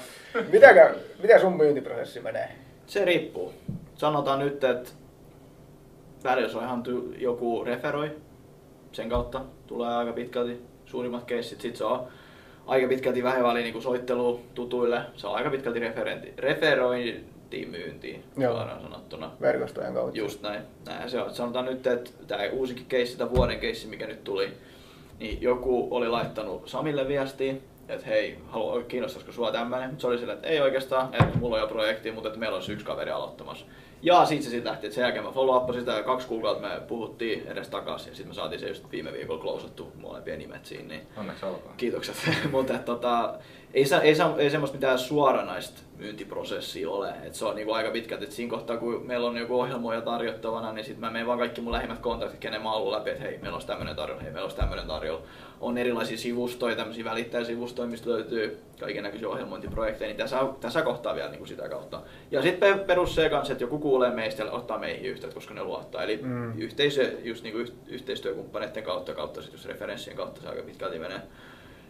Mitäkö, 0.51 0.95
mitä 1.21 1.39
sun 1.39 1.57
myyntiprosessi 1.57 2.19
menee? 2.19 2.55
Se 2.88 3.05
riippuu. 3.05 3.53
Sanotaan 3.95 4.39
nyt, 4.39 4.63
että 4.63 4.89
välillä 6.23 6.57
on 6.57 6.63
ihan 6.63 6.83
ty- 6.88 7.21
joku 7.21 7.63
referoi, 7.63 8.12
sen 8.91 9.09
kautta 9.09 9.41
tulee 9.67 9.95
aika 9.95 10.13
pitkälti 10.13 10.62
suurimmat 10.86 11.24
keissit. 11.24 11.62
Sitten 11.62 11.78
se 11.78 11.86
on 11.86 12.08
aika 12.68 12.88
pitkälti 12.88 13.24
vähäväli 13.24 13.63
niin 13.63 13.82
soittelu 13.82 14.42
tutuille. 14.56 15.02
Se 15.16 15.28
on 15.28 15.36
aika 15.36 15.50
pitkälti 15.50 15.80
referenti, 15.80 16.34
referointi 16.38 17.66
myyntiin, 17.66 18.24
Joo. 18.38 18.54
suoraan 18.54 18.82
sanottuna. 18.82 19.32
Verkostojen 19.42 19.94
kautta. 19.94 20.18
Just 20.18 20.42
näin. 20.42 20.62
näin 20.86 21.10
se 21.10 21.22
on. 21.22 21.34
Sanotaan 21.34 21.66
nyt, 21.66 21.88
että 21.88 22.12
tämä 22.28 22.42
uusikin 22.52 22.86
keissi, 22.86 23.18
tämä 23.18 23.36
vuoden 23.36 23.60
keissi, 23.60 23.88
mikä 23.88 24.08
nyt 24.08 24.24
tuli, 24.24 24.52
niin 25.20 25.42
joku 25.42 25.88
oli 25.92 26.08
laittanut 26.08 26.70
Samille 26.70 27.08
viestiä, 27.08 27.54
että 27.88 28.06
hei, 28.06 28.38
halu, 28.48 28.84
kiinnostaisiko 28.84 29.32
sua 29.32 29.52
tämmöinen? 29.52 29.90
Mutta 29.90 30.02
se 30.02 30.08
oli 30.08 30.18
silleen, 30.18 30.36
että 30.36 30.48
ei 30.48 30.62
oikeastaan, 30.62 31.13
että 31.13 31.38
mulla 31.38 31.56
on 31.56 31.62
jo 31.62 31.68
projekti, 31.68 32.12
mutta 32.12 32.30
että 32.30 32.40
meillä 32.40 32.58
on 32.58 32.63
yksi 32.70 32.86
kaveri 32.86 33.12
aloittamassa. 33.12 33.66
Ja 34.05 34.25
siitä 34.25 34.43
se 34.43 34.50
sitten 34.50 34.69
lähti, 34.72 34.86
että 34.88 34.95
sen 34.95 35.01
jälkeen 35.01 35.25
mä 35.25 35.31
follow 35.31 35.74
sitä 35.79 35.91
ja 35.91 36.03
kaksi 36.03 36.27
kuukautta 36.27 36.67
me 36.67 36.81
puhuttiin 36.88 37.48
edes 37.48 37.69
takaisin 37.69 38.10
ja 38.12 38.15
sitten 38.15 38.29
me 38.29 38.33
saatiin 38.33 38.60
se 38.60 38.67
just 38.67 38.91
viime 38.91 39.13
viikolla 39.13 39.41
klousattu 39.41 39.91
molempien 39.95 40.39
nimet 40.39 40.65
siinä. 40.65 40.88
Niin 40.88 41.07
Onneksi 41.17 41.45
olkoon. 41.45 41.74
Kiitokset. 41.77 42.15
Mutta 42.51 42.74
tota, 42.74 43.33
ei, 43.74 43.86
sa- 43.86 44.01
ei, 44.01 44.15
sa- 44.15 44.33
ei 44.38 44.50
semmoista 44.50 44.75
mitään 44.77 45.00
suoranaista 45.00 45.81
myyntiprosessia 45.98 46.89
ole. 46.89 47.13
Et 47.24 47.33
se 47.33 47.45
on 47.45 47.55
niinku 47.55 47.74
aika 47.74 47.91
pitkälti, 47.91 48.24
että 48.24 48.36
siinä 48.36 48.50
kohtaa 48.50 48.77
kun 48.77 49.01
meillä 49.05 49.27
on 49.27 49.38
joku 49.38 49.60
ohjelmoija 49.60 50.01
tarjottavana, 50.01 50.72
niin 50.74 50.86
sitten 50.86 51.01
mä 51.01 51.12
menen 51.12 51.27
vaan 51.27 51.39
kaikki 51.39 51.62
mun 51.62 51.74
lähimmät 51.74 52.00
kontaktit, 52.00 52.39
kenen 52.39 52.62
mä 52.62 52.72
oon 52.72 52.81
ollut 52.81 52.93
läpi, 52.93 53.10
että 53.10 53.24
hei, 53.24 53.38
meillä 53.38 53.55
olisi 53.55 53.67
tämmöinen 53.67 53.95
tarjolla, 53.95 54.22
hei, 54.22 54.31
meillä 54.31 54.45
olisi 54.45 54.57
tämmöinen 54.57 54.88
tarjolla. 54.88 55.22
On 55.63 55.77
erilaisia 55.77 56.17
sivustoja, 56.17 56.75
tämmöisiä 56.75 57.03
välittäjäsivustoja, 57.05 57.88
mistä 57.88 58.10
löytyy 58.10 58.58
kaiken 58.79 59.03
näköisiä 59.03 59.29
ohjelmointiprojekteja, 59.29 60.08
niin 60.08 60.17
tässä, 60.17 60.38
tässä 60.62 60.82
kohtaa 60.82 61.15
vielä 61.15 61.29
niinku 61.29 61.46
sitä 61.46 61.70
kautta. 61.70 62.01
Ja 62.32 62.41
sitten 62.41 62.79
perus 62.79 63.15
se 63.15 63.29
kanssa, 63.29 63.51
että 63.53 63.63
joku 63.63 63.79
kuulee 63.79 64.12
meistä 64.12 64.43
ja 64.43 64.51
ottaa 64.51 64.79
meihin 64.79 65.05
yhteyttä, 65.12 65.34
koska 65.36 65.53
ne 65.53 65.63
luottaa. 65.63 66.03
Eli 66.03 66.20
Mm. 66.22 66.58
yhteisö, 66.60 67.12
just 67.24 67.43
niinku 67.43 67.60
yh- 67.60 67.74
yhteistyökumppaneiden 67.88 68.84
kautta, 68.84 69.13
kautta 69.13 69.41
sit 69.41 69.51
just 69.53 69.65
referenssien 69.65 70.15
kautta 70.17 70.41
se 70.41 70.48
aika 70.48 70.62
pitkälti 70.63 71.00
menee. 71.00 71.22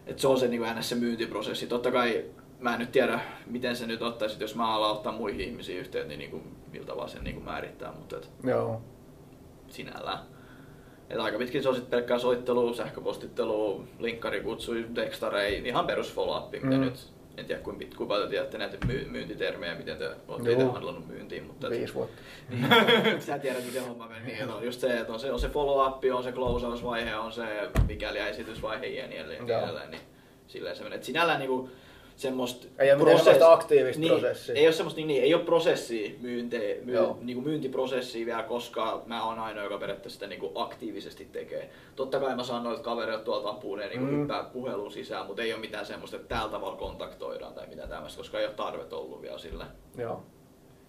Et 0.07 0.19
se 0.19 0.27
on 0.27 0.39
se, 0.39 0.47
niin 0.47 0.83
se 0.83 0.95
myyntiprosessi. 0.95 1.67
Totta 1.67 1.91
kai 1.91 2.25
mä 2.59 2.73
en 2.73 2.79
nyt 2.79 2.91
tiedä, 2.91 3.19
miten 3.45 3.75
se 3.75 3.87
nyt 3.87 4.01
ottaisi, 4.01 4.37
jos 4.39 4.55
mä 4.55 4.75
alan 4.75 4.91
ottaa 4.91 5.11
muihin 5.13 5.41
ihmisiin 5.41 5.79
yhteyttä, 5.79 6.07
niin, 6.07 6.19
niin 6.19 6.31
kuin, 6.31 6.43
miltä 6.71 6.95
vaan 6.95 7.09
sen 7.09 7.23
niin 7.23 7.33
kuin 7.35 7.45
määrittää, 7.45 7.91
mutta 7.91 8.17
et 8.17 8.29
Joo. 8.43 8.81
sinällään. 9.67 10.19
Et 11.13 11.19
aika 11.19 11.37
pitkin 11.37 11.63
se 11.63 11.69
on 11.69 11.75
sitten 11.75 11.91
pelkkää 11.99 12.19
soittelua, 12.19 12.73
sähköpostittelua, 12.75 13.83
linkkarikutsui, 13.99 14.85
dextarei, 14.95 15.67
ihan 15.67 15.87
perus 15.87 16.13
follow 16.13 16.35
mitä 16.51 16.75
Mm. 16.75 16.81
nyt 16.81 16.93
en 17.37 17.45
tiedä 17.45 17.61
kuinka, 17.61 17.85
pit- 17.85 17.95
kuinka 17.97 18.27
tiedätte 18.29 18.57
näitä 18.57 18.77
myy- 18.87 19.07
myyntitermejä, 19.09 19.75
miten 19.75 19.97
te 19.97 20.09
olette 20.27 20.51
itse 20.51 20.63
handlannut 20.65 21.07
myyntiin. 21.07 21.43
Mutta 21.43 21.67
et- 21.67 21.73
Viisi 21.73 21.93
vuotta. 21.93 22.21
niin, 22.49 23.21
Sä 23.21 23.39
tiedät 23.39 23.65
miten 23.65 23.87
homma 23.87 24.07
meni. 24.07 24.25
Niin, 24.25 24.49
on 24.49 24.63
just 24.65 24.79
se, 24.79 24.97
että 24.99 25.13
on 25.13 25.19
se, 25.19 25.31
on 25.31 25.39
se 25.39 25.49
follow-up, 25.49 26.03
on 26.13 26.23
se 26.23 26.31
closeausvaihe, 26.31 27.15
on 27.15 27.31
se 27.31 27.43
mikäli 27.87 28.19
esitysvaihe 28.19 28.85
ja 28.85 29.07
niin 29.07 29.19
edelleen. 29.21 29.45
Niin 29.45 29.57
edelleen 29.59 29.91
niin 29.91 30.01
silleen 30.47 30.75
se 30.75 30.83
menee. 30.83 30.95
Et 30.97 31.03
sinällään 31.03 31.39
niinku 31.39 31.69
semmoista... 32.15 32.67
Ei 32.79 32.95
mitään 32.95 33.17
semmoista 33.17 33.53
aktiivista 33.53 33.99
niin, 33.99 34.11
prosessia. 34.11 34.55
Ei 34.55 34.67
ole 34.67 34.73
semmoista, 34.73 34.97
niin, 34.97 35.07
niin, 35.07 35.23
ei 35.23 35.33
ole 35.33 35.43
prosessia, 35.43 36.11
myynte, 36.21 36.79
myy, 36.83 36.95
Joo. 36.95 37.17
niinku 37.21 37.41
myyntiprosessia 37.41 38.25
vielä, 38.25 38.43
koska 38.43 39.01
mä 39.05 39.25
oon 39.25 39.39
ainoa, 39.39 39.63
joka 39.63 39.77
periaatteessa 39.77 40.15
sitä 40.15 40.27
niinku 40.27 40.51
aktiivisesti 40.55 41.27
tekee. 41.31 41.69
Totta 41.95 42.19
kai 42.19 42.35
mä 42.35 42.43
saan 42.43 42.63
noilta 42.63 42.83
kavereilta 42.83 43.25
tuolta 43.25 43.49
apuun 43.49 43.79
ja 43.79 43.87
niinku 43.87 44.05
Mm. 44.05 44.19
hyppää 44.19 44.43
puhelun 44.43 44.91
sisään, 44.91 45.25
mutta 45.25 45.41
ei 45.41 45.53
ole 45.53 45.61
mitään 45.61 45.85
semmoista, 45.85 46.17
että 46.17 46.35
tällä 46.35 46.51
tavalla 46.51 46.77
kontaktoidaan 46.77 47.53
tai 47.53 47.67
mitään 47.67 47.89
tämmöistä, 47.89 48.17
koska 48.17 48.39
ei 48.39 48.45
ole 48.45 48.53
tarvetta 48.53 48.95
ollut 48.95 49.21
vielä 49.21 49.37
sillä. 49.37 49.65
Joo. 49.97 50.23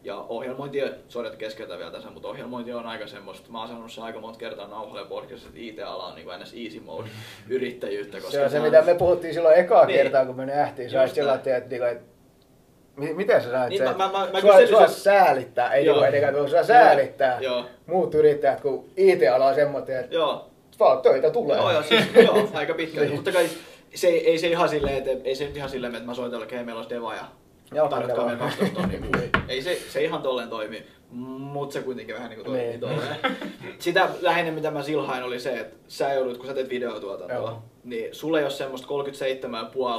Ja 0.05 0.17
ohjelmointi, 0.29 0.83
sori 1.09 1.27
että 1.27 1.39
keskeytän 1.39 1.79
vielä 1.79 1.91
tässä, 1.91 2.11
mutta 2.11 2.29
ohjelmointi 2.29 2.73
on 2.73 2.87
aika 2.87 3.07
semmoista, 3.07 3.51
mä 3.53 3.59
oon 3.59 3.69
sanonut 3.69 3.93
sen 3.93 4.05
aika 4.05 4.21
monta 4.21 4.39
kertaa 4.39 4.67
nauhalle 4.69 5.05
podcastissa, 5.09 5.49
että 5.49 5.61
IT-ala 5.61 6.07
on 6.07 6.15
niin 6.15 6.25
kuin 6.27 6.41
ns. 6.41 6.55
easy 6.65 6.81
mode 6.81 7.09
yrittäjyyttä. 7.49 8.17
Koska 8.17 8.31
Se 8.33 8.45
on 8.45 8.51
se, 8.51 8.61
mitä 8.61 8.83
me 8.83 8.95
puhuttiin 8.95 9.35
silloin 9.35 9.57
ekaa 9.57 9.87
Niin. 9.87 9.97
kertaa, 9.97 10.27
kun 10.27 10.37
me 10.37 10.47
nähtiin. 10.47 10.91
Sä 10.91 11.01
olisit 11.01 11.15
sillä 11.15 11.29
näin. 11.29 11.39
että, 11.39 11.57
että, 11.57 11.89
että 11.91 12.05
mi- 12.97 13.15
miten 13.15 13.43
sä 13.43 13.51
sanoit 13.51 13.69
Niin, 13.69 13.79
sen? 13.89 13.97
mä- 13.97 14.13
mä- 14.13 14.29
mä 14.33 14.41
sua, 14.41 14.51
kyselin 14.51 14.69
sua 14.69 14.87
sen- 14.87 15.01
säälittää, 15.01 15.73
ei 15.75 15.85
Joo. 15.87 15.97
Joo. 15.97 16.05
edekä 16.07 16.33
tuolla, 16.33 16.49
sua 16.49 16.63
säälittää 16.63 17.41
Joo. 17.41 17.65
muut 17.87 18.15
yrittäjät, 18.15 18.61
kun 18.61 18.89
IT-ala 18.97 19.47
on 19.47 19.55
semmoinen, 19.55 20.01
että 20.01 20.15
Joo, 20.15 20.51
vaan 20.79 21.03
töitä 21.03 21.31
tulee. 21.31 21.57
joo, 21.57 21.73
joo, 21.73 21.83
siis, 21.83 22.05
joo 22.15 22.49
aika 22.55 22.75
pitkälti. 22.81 23.13
Mutta 23.15 23.33
kai 23.33 23.47
se, 23.95 24.09
ei, 24.09 24.31
ei 24.31 24.39
se 24.39 24.47
ihan 24.49 24.69
silleen, 24.69 24.97
että 24.97 25.11
ei 25.29 25.35
se 25.35 25.45
nyt 25.45 25.57
ihan 25.57 25.71
silleen, 25.71 25.95
että 25.95 26.07
mä 26.07 26.15
soitan 26.15 26.33
jollekin, 26.33 26.57
hei 26.59 26.65
meillä 26.65 26.79
olisi 26.79 26.95
deva 26.95 27.15
ja 27.15 27.25
Meille 27.83 28.17
vaan. 28.17 28.39
12 28.39 28.81
tonnia. 28.81 29.01
Ei 29.49 29.63
se, 29.63 29.79
se 29.89 30.05
ihan 30.05 30.23
tolleen 30.23 30.49
toimi, 30.49 30.83
mutta 31.11 31.73
se 31.73 31.83
kuitenkin 31.83 32.15
vähän 32.15 32.31
niinku 32.31 32.45
toimii 32.45 32.67
Niin. 32.67 32.81
tolleen. 32.81 33.17
Sitä 33.79 34.09
lähinnä 34.21 34.53
mitä 34.53 34.71
mä 34.71 34.83
silhain 34.83 35.23
oli 35.25 35.41
se, 35.41 35.59
että 35.61 35.77
sä 35.89 36.13
joudut, 36.13 36.37
kun 36.37 36.47
sä 36.47 36.55
teet 36.55 36.71
videotuotantoa, 36.71 37.37
Joo. 37.37 37.63
niin 37.85 38.15
sulle 38.15 38.39
ei 38.39 38.45
ole 38.45 38.51
semmoista 38.51 38.89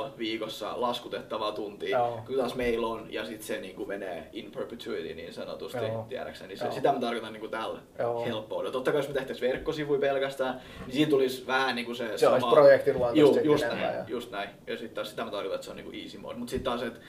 37,5 0.10 0.12
viikossa 0.18 0.74
laskutettavaa 0.82 1.52
tuntia, 1.52 1.98
Joo. 1.98 2.20
kun 2.28 2.36
taas 2.36 2.56
meillä 2.56 2.88
on, 2.88 3.08
ja 3.14 3.26
sitten 3.26 3.48
se 3.48 3.62
niinku 3.62 3.86
menee 3.86 4.30
in 4.34 4.52
perpetuity 4.52 5.14
niin 5.14 5.34
sanotusti, 5.34 5.78
Joo. 5.78 6.06
tiedäkseni. 6.10 6.48
Niin 6.48 6.58
se, 6.58 6.66
Joo. 6.66 6.74
sitä 6.74 6.92
mä 6.94 7.00
tarkoitan 7.00 7.34
niinku 7.34 7.48
tällä 7.48 7.80
Joo. 8.00 8.26
helppoudella. 8.26 8.72
Totta 8.74 8.92
kai 8.92 9.00
jos 9.00 9.08
me 9.08 9.14
tehtäisiin 9.14 9.52
verkkosivuja 9.52 10.00
pelkästään, 10.00 10.62
niin 10.86 10.96
siinä 10.96 11.10
tulisi 11.10 11.48
vähän 11.48 11.76
niinku 11.76 11.96
se, 11.96 12.18
Se 12.18 12.28
olisi 12.28 12.48
projektiluontoista 12.48 13.20
Juu, 13.20 13.34
sitten 13.34 13.52
just 13.52 13.64
enemmän, 13.64 13.84
näin, 13.88 13.98
ja- 13.98 14.06
just 14.08 14.32
näin. 14.32 14.50
Ja 14.68 14.78
sitten 14.78 14.96
taas 14.96 15.10
sitä 15.10 15.26
mä 15.26 15.32
tarkoitan, 15.32 15.56
että 15.56 15.66
se 15.66 15.72
on 15.72 15.78
niinku 15.78 15.92
easy 16.04 16.18
mode. 16.18 16.36
Mutta 16.40 16.52
sitten 16.52 16.72
taas, 16.72 16.84
että 16.84 17.00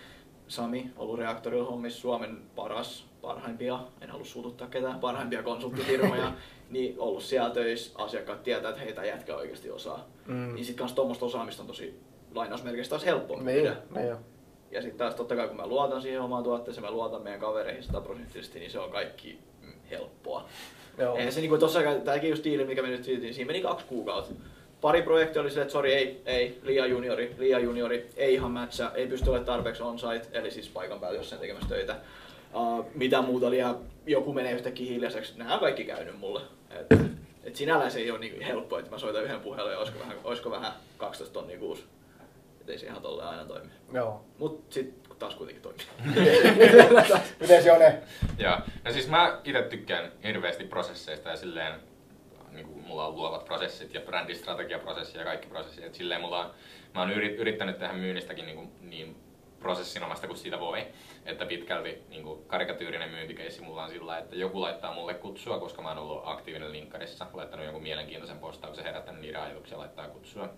Sami, 0.48 0.90
ollut 0.96 1.18
reaktorilla 1.18 1.64
hommissa 1.64 2.00
Suomen 2.00 2.38
paras, 2.56 3.06
parhaimpia, 3.22 3.80
en 4.00 4.10
halua 4.10 4.24
suututtaa 4.24 4.68
ketään, 4.68 5.00
parhaimpia 5.00 5.42
konsulttifirmoja, 5.42 6.32
niin 6.70 6.94
ollut 6.98 7.22
siellä 7.22 7.50
töissä, 7.50 8.02
asiakkaat 8.02 8.42
tietää, 8.42 8.70
että 8.70 8.82
heitä 8.82 9.04
jätkä 9.04 9.36
oikeasti 9.36 9.70
osaa. 9.70 10.08
Mm. 10.26 10.54
Niin 10.54 10.64
sitten 10.64 10.78
kanssa 10.78 10.96
tuommoista 10.96 11.26
osaamista 11.26 11.62
on 11.62 11.66
tosi 11.66 12.00
lainausmerkeistä 12.34 12.90
taas 12.90 13.04
helppo 13.04 13.36
Niin, 13.36 13.72
niin. 13.94 14.16
Ja 14.70 14.82
sitten 14.82 14.98
taas 14.98 15.14
totta 15.14 15.36
kai 15.36 15.48
kun 15.48 15.56
mä 15.56 15.66
luotan 15.66 16.02
siihen 16.02 16.20
omaan 16.20 16.44
tuotteeseen, 16.44 16.84
mä 16.84 16.90
luotan 16.90 17.22
meidän 17.22 17.40
kavereihin 17.40 17.82
sataprosenttisesti, 17.82 18.58
niin 18.58 18.70
se 18.70 18.78
on 18.78 18.90
kaikki 18.90 19.38
mm, 19.62 19.72
helppoa. 19.90 20.44
Joo. 20.98 21.16
Eihän 21.16 21.32
se 21.32 21.40
niinku 21.40 21.58
tossa, 21.58 21.80
tämäkin 22.04 22.30
just 22.30 22.44
diili, 22.44 22.64
mikä 22.64 22.82
me 22.82 22.88
nyt 22.88 23.06
vietiin, 23.06 23.34
siinä 23.34 23.46
meni 23.46 23.60
kaksi 23.60 23.86
kuukautta. 23.86 24.34
Pari 24.86 25.02
projektia 25.02 25.42
oli 25.42 25.50
silleen, 25.50 25.62
että 25.62 25.72
sori, 25.72 25.94
ei, 25.94 26.22
ei, 26.26 26.60
liian 26.62 26.90
juniori, 26.90 27.34
liian 27.38 27.62
juniori, 27.62 28.10
ei 28.16 28.34
ihan 28.34 28.50
matcha, 28.50 28.90
ei 28.94 29.06
pysty 29.06 29.30
olemaan 29.30 29.46
tarpeeksi 29.46 29.82
on-site, 29.82 30.38
eli 30.38 30.50
siis 30.50 30.68
paikan 30.68 31.00
päällä 31.00 31.18
jossain 31.18 31.40
tekemässä 31.40 31.68
töitä. 31.68 31.96
Uh, 32.54 32.86
mitä 32.94 33.22
muuta 33.22 33.50
liian, 33.50 33.78
joku 34.06 34.32
menee 34.32 34.52
yhtäkkiä 34.52 34.92
hiljaiseksi, 34.92 35.38
nämä 35.38 35.54
on 35.54 35.60
kaikki 35.60 35.84
käynyt 35.84 36.18
mulle. 36.18 36.40
Et, 36.70 37.00
et 37.44 37.56
sinällään 37.56 37.90
se 37.90 37.98
ei 37.98 38.10
ole 38.10 38.18
niin 38.18 38.40
helppoa, 38.40 38.78
että 38.78 38.90
mä 38.90 38.98
soitan 38.98 39.24
yhden 39.24 39.40
puhelun 39.40 39.72
ja 39.72 39.78
olisiko 39.78 39.98
vähän, 39.98 40.16
olisiko 40.24 40.50
vähän 40.50 40.72
12 40.98 41.32
tonnia 41.32 41.58
kuusi. 41.58 41.84
Et 42.60 42.68
ei 42.68 42.78
se 42.78 42.86
ihan 42.86 43.02
tolleen 43.02 43.28
aina 43.28 43.44
toimi. 43.44 43.70
Joo. 43.92 44.24
Mut 44.38 44.64
sit 44.70 44.94
taas 45.18 45.34
kuitenkin 45.34 45.62
toimii. 45.62 45.86
Miten 47.40 47.62
se 47.62 47.72
on 47.72 47.78
ne? 47.78 47.98
Joo. 48.38 48.58
No 48.84 48.92
siis 48.92 49.08
mä 49.08 49.40
itse 49.44 49.62
tykkään 49.62 50.12
hirveästi 50.24 50.64
prosesseista 50.64 51.28
ja 51.28 51.36
silleen, 51.36 51.74
niin 52.56 52.66
kuin 52.66 52.86
mulla 52.86 53.06
on 53.06 53.14
luovat 53.14 53.44
prosessit 53.44 53.94
ja 53.94 54.00
brändistrategiaprosessi 54.00 55.18
ja 55.18 55.24
kaikki 55.24 55.48
prosessit. 55.48 55.84
Et 55.84 55.94
silleen 55.94 56.20
mulla 56.20 56.44
on, 56.44 56.50
mä 56.94 57.00
oon 57.00 57.10
yrit, 57.10 57.38
yrittänyt 57.38 57.78
tehdä 57.78 57.92
myynnistäkin 57.92 58.46
niin, 58.46 58.56
kuin, 58.56 58.72
niin 58.80 59.16
prosessinomasta 59.58 60.26
kuin 60.26 60.36
siitä 60.36 60.60
voi. 60.60 60.86
Että 61.24 61.46
pitkälti 61.46 62.02
niin 62.08 62.22
kuin 62.22 62.44
karikatyyrinen 62.44 63.10
myyntikeissi 63.10 63.62
mulla 63.62 63.84
on 63.84 63.90
sillä, 63.90 64.18
että 64.18 64.36
joku 64.36 64.60
laittaa 64.60 64.94
mulle 64.94 65.14
kutsua, 65.14 65.58
koska 65.58 65.82
mä 65.82 65.88
oon 65.88 65.98
ollut 65.98 66.22
aktiivinen 66.24 66.72
linkkarissa, 66.72 67.26
laittanut 67.32 67.64
jonkun 67.64 67.82
mielenkiintoisen 67.82 68.38
postauksen, 68.38 68.84
herättänyt 68.84 69.20
niiden 69.20 69.42
ajatuksia 69.42 69.78
laittaa 69.78 70.08
kutsua. 70.08 70.48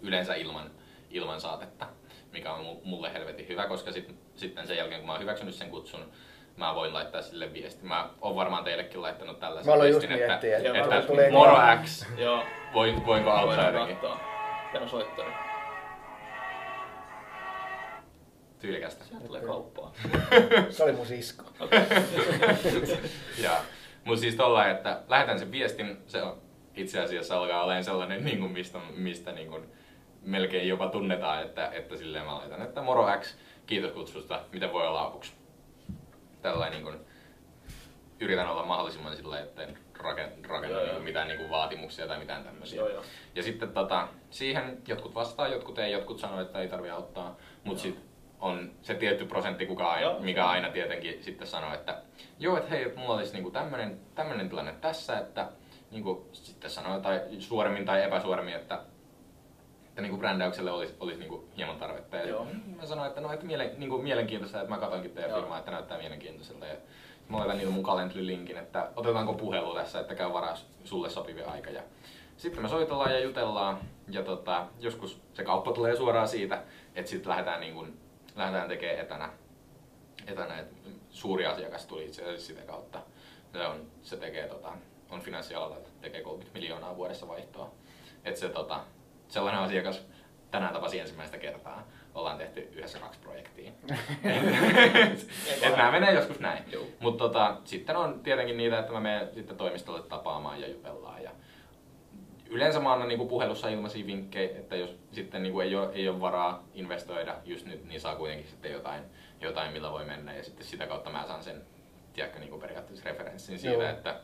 Yleensä 0.00 0.34
ilman, 0.34 0.70
ilman 1.10 1.40
saatetta, 1.40 1.86
mikä 2.32 2.52
on 2.52 2.64
mu- 2.64 2.80
mulle 2.84 3.12
helvetin 3.12 3.48
hyvä, 3.48 3.66
koska 3.66 3.92
sit, 3.92 4.14
sitten 4.34 4.66
sen 4.66 4.76
jälkeen 4.76 5.00
kun 5.00 5.06
mä 5.06 5.12
oon 5.12 5.22
hyväksynyt 5.22 5.54
sen 5.54 5.70
kutsun, 5.70 6.12
mä 6.60 6.74
voin 6.74 6.94
laittaa 6.94 7.22
sille 7.22 7.52
viesti. 7.52 7.86
Mä 7.86 8.10
oon 8.20 8.36
varmaan 8.36 8.64
teillekin 8.64 9.02
laittanut 9.02 9.40
tällaisen 9.40 9.78
Mä 9.78 9.84
just 9.86 10.00
viestin, 10.00 10.12
että, 10.12 10.26
miettiä, 10.26 10.56
että 10.56 10.68
että, 10.68 10.80
varmaan 10.80 11.02
tulee- 11.02 11.30
moro 11.30 11.56
X, 11.84 12.06
Joo, 12.18 12.44
voin, 12.74 13.06
voinko 13.06 13.30
auttaa 13.30 13.70
jotenkin. 13.70 14.08
on 14.82 14.88
soittari. 14.88 15.32
Tyylikästä. 18.58 19.04
Sieltä 19.04 19.26
tulee 19.26 19.40
kauppaa. 19.40 19.92
Se 20.70 20.84
oli 20.84 20.92
mun 20.92 21.06
sisko. 21.06 21.44
ja, 23.44 23.50
mutta 24.04 24.20
siis 24.20 24.34
tolla, 24.34 24.68
että 24.68 25.00
lähetän 25.08 25.38
sen 25.38 25.52
viestin, 25.52 25.96
se 26.06 26.22
on 26.22 26.38
itse 26.74 27.00
asiassa 27.00 27.38
alkaa 27.38 27.64
olemaan 27.64 27.84
sellainen, 27.84 28.24
niin 28.24 28.38
kuin 28.38 28.52
mistä, 28.52 28.78
mistä 28.96 29.32
niin 29.32 29.48
kuin 29.48 29.64
melkein 30.22 30.68
jopa 30.68 30.88
tunnetaan, 30.88 31.42
että, 31.42 31.68
että 31.72 31.96
silleen 31.96 32.24
mä 32.24 32.34
laitan, 32.34 32.62
että 32.62 32.82
moro 32.82 33.06
X, 33.20 33.34
kiitos 33.66 33.92
kutsusta, 33.92 34.40
miten 34.52 34.72
voi 34.72 34.86
olla 34.86 35.02
avuksi. 35.02 35.39
Tällainen 36.42 36.82
niin 36.82 36.92
kuin, 36.92 37.06
yritän 38.20 38.50
olla 38.50 38.64
mahdollisimman 38.64 39.16
sillä 39.16 39.40
että 39.40 39.62
en 39.62 39.78
rakenna, 39.98 40.80
Joo, 40.80 40.92
niin 40.92 41.02
mitään 41.02 41.28
niin 41.28 41.38
kuin 41.38 41.50
vaatimuksia 41.50 42.06
tai 42.06 42.18
mitään 42.18 42.44
tämmöisiä. 42.44 42.80
Joo, 42.80 42.88
joo. 42.88 43.02
Ja 43.34 43.42
sitten 43.42 43.72
tota, 43.72 44.08
siihen 44.30 44.78
jotkut 44.88 45.14
vastaa, 45.14 45.48
jotkut 45.48 45.78
ei, 45.78 45.92
jotkut 45.92 46.18
sanoo, 46.18 46.40
että 46.40 46.60
ei 46.60 46.68
tarvitse 46.68 46.94
auttaa, 46.94 47.36
mutta 47.64 47.82
sitten 47.82 48.04
on 48.40 48.72
se 48.82 48.94
tietty 48.94 49.24
prosentti, 49.24 49.66
kuka 49.66 49.90
aina, 49.90 50.06
Joo. 50.06 50.20
mikä 50.20 50.46
aina 50.46 50.70
tietenkin 50.70 51.22
sitten 51.22 51.46
sanoo, 51.48 51.74
että 51.74 52.02
joo, 52.38 52.56
että 52.56 52.70
hei, 52.70 52.92
mulla 52.96 53.14
olisi 53.14 53.32
niinku 53.32 53.50
tämmöinen, 53.50 54.00
tämmöinen 54.14 54.48
tilanne 54.48 54.72
tässä, 54.72 55.18
että 55.18 55.48
niinku, 55.90 56.28
sitten 56.32 56.70
sanoo 56.70 57.00
tai 57.00 57.20
suoremmin 57.38 57.84
tai 57.84 58.02
epäsuoremmin, 58.02 58.54
että, 58.54 58.80
että 60.00 60.08
niinku 60.08 60.20
brändäykselle 60.20 60.70
olisi, 60.70 60.94
olisi 61.00 61.20
niinku 61.20 61.48
hieman 61.56 61.76
tarvetta. 61.76 62.16
Ja 62.16 62.28
Joo. 62.28 62.46
mä 62.76 62.86
sanoin, 62.86 63.08
että 63.08 63.20
no, 63.20 63.32
että 63.32 63.46
mielen, 63.46 63.70
niinku, 63.76 63.98
mielenkiintoista, 63.98 64.60
että 64.60 64.74
mä 64.74 64.80
katsoinkin 64.80 65.10
teidän 65.10 65.30
Joo. 65.30 65.40
firmaa, 65.40 65.58
että 65.58 65.70
näyttää 65.70 65.98
mielenkiintoiselta. 65.98 66.66
Ja 66.66 66.74
mä 67.28 67.38
laitan 67.38 67.58
niitä 67.58 67.72
mun 67.72 67.84
Calendly-linkin, 67.84 68.56
että 68.56 68.90
otetaanko 68.96 69.34
puhelu 69.34 69.74
tässä, 69.74 70.00
että 70.00 70.14
käy 70.14 70.32
varaa 70.32 70.56
sulle 70.84 71.10
sopivia 71.10 71.50
aika. 71.50 71.70
Ja 71.70 71.82
sitten 72.36 72.62
me 72.62 72.68
soitellaan 72.68 73.12
ja 73.12 73.20
jutellaan 73.20 73.78
ja 74.10 74.22
tota, 74.22 74.66
joskus 74.80 75.20
se 75.34 75.44
kauppa 75.44 75.72
tulee 75.72 75.96
suoraan 75.96 76.28
siitä, 76.28 76.62
että 76.94 77.10
sitten 77.10 77.30
lähdetään, 77.30 77.60
niin 77.60 77.74
kun, 77.74 77.98
lähdetään 78.36 78.68
tekemään 78.68 78.98
etänä. 78.98 79.30
etänä 80.26 80.58
et 80.58 80.68
suuri 81.10 81.46
asiakas 81.46 81.86
tuli 81.86 82.04
itse 82.04 82.22
asiassa 82.22 82.46
sitä 82.46 82.62
kautta. 82.62 83.00
Se, 83.52 83.66
on, 83.66 83.86
se 84.02 84.16
tekee, 84.16 84.48
tota, 84.48 84.72
on 85.10 85.20
finanssialalla, 85.20 85.76
että 85.76 85.90
tekee 86.00 86.22
30 86.22 86.58
miljoonaa 86.58 86.96
vuodessa 86.96 87.28
vaihtoa. 87.28 87.70
Et 88.24 88.36
se, 88.36 88.48
tota, 88.48 88.80
sellainen 89.30 89.60
asiakas 89.60 90.06
tänään 90.50 90.72
tapasi 90.72 90.98
ensimmäistä 90.98 91.38
kertaa. 91.38 91.86
Ollaan 92.14 92.38
tehty 92.38 92.68
yhdessä 92.72 92.98
kaksi 92.98 93.20
projektia. 93.20 93.72
Et 95.62 95.76
nämä 95.76 95.90
menee 95.90 96.12
joskus 96.12 96.40
näin. 96.40 96.64
Mutta 97.00 97.24
tota, 97.24 97.56
sitten 97.64 97.96
on 97.96 98.20
tietenkin 98.20 98.56
niitä, 98.56 98.78
että 98.78 98.92
mä 98.92 99.00
menen 99.00 99.34
sitten 99.34 99.56
toimistolle 99.56 100.02
tapaamaan 100.02 100.60
ja 100.60 100.68
jutellaan. 100.68 101.22
Ja 101.22 101.30
yleensä 102.50 102.80
mä 102.80 102.92
annan 102.92 103.08
niinku 103.08 103.26
puhelussa 103.26 103.68
ilmaisia 103.68 104.06
vinkkejä, 104.06 104.58
että 104.58 104.76
jos 104.76 104.96
sitten 105.12 105.42
niinku 105.42 105.60
ei, 105.60 105.76
ole, 105.76 105.92
ei 105.92 106.08
ole 106.08 106.20
varaa 106.20 106.64
investoida 106.74 107.36
just 107.44 107.66
nyt, 107.66 107.84
niin 107.84 108.00
saa 108.00 108.16
kuitenkin 108.16 108.48
sitten 108.48 108.72
jotain, 108.72 109.02
jotain 109.40 109.72
millä 109.72 109.92
voi 109.92 110.04
mennä. 110.04 110.34
Ja 110.34 110.44
sitten 110.44 110.66
sitä 110.66 110.86
kautta 110.86 111.10
mä 111.10 111.26
saan 111.26 111.42
sen 111.42 111.62
tiedätkö, 112.12 112.38
niinku 112.38 112.58
periaatteessa 112.58 113.08
referenssin 113.08 113.58
siitä, 113.58 113.74
Joo. 113.74 113.90
että, 113.90 114.20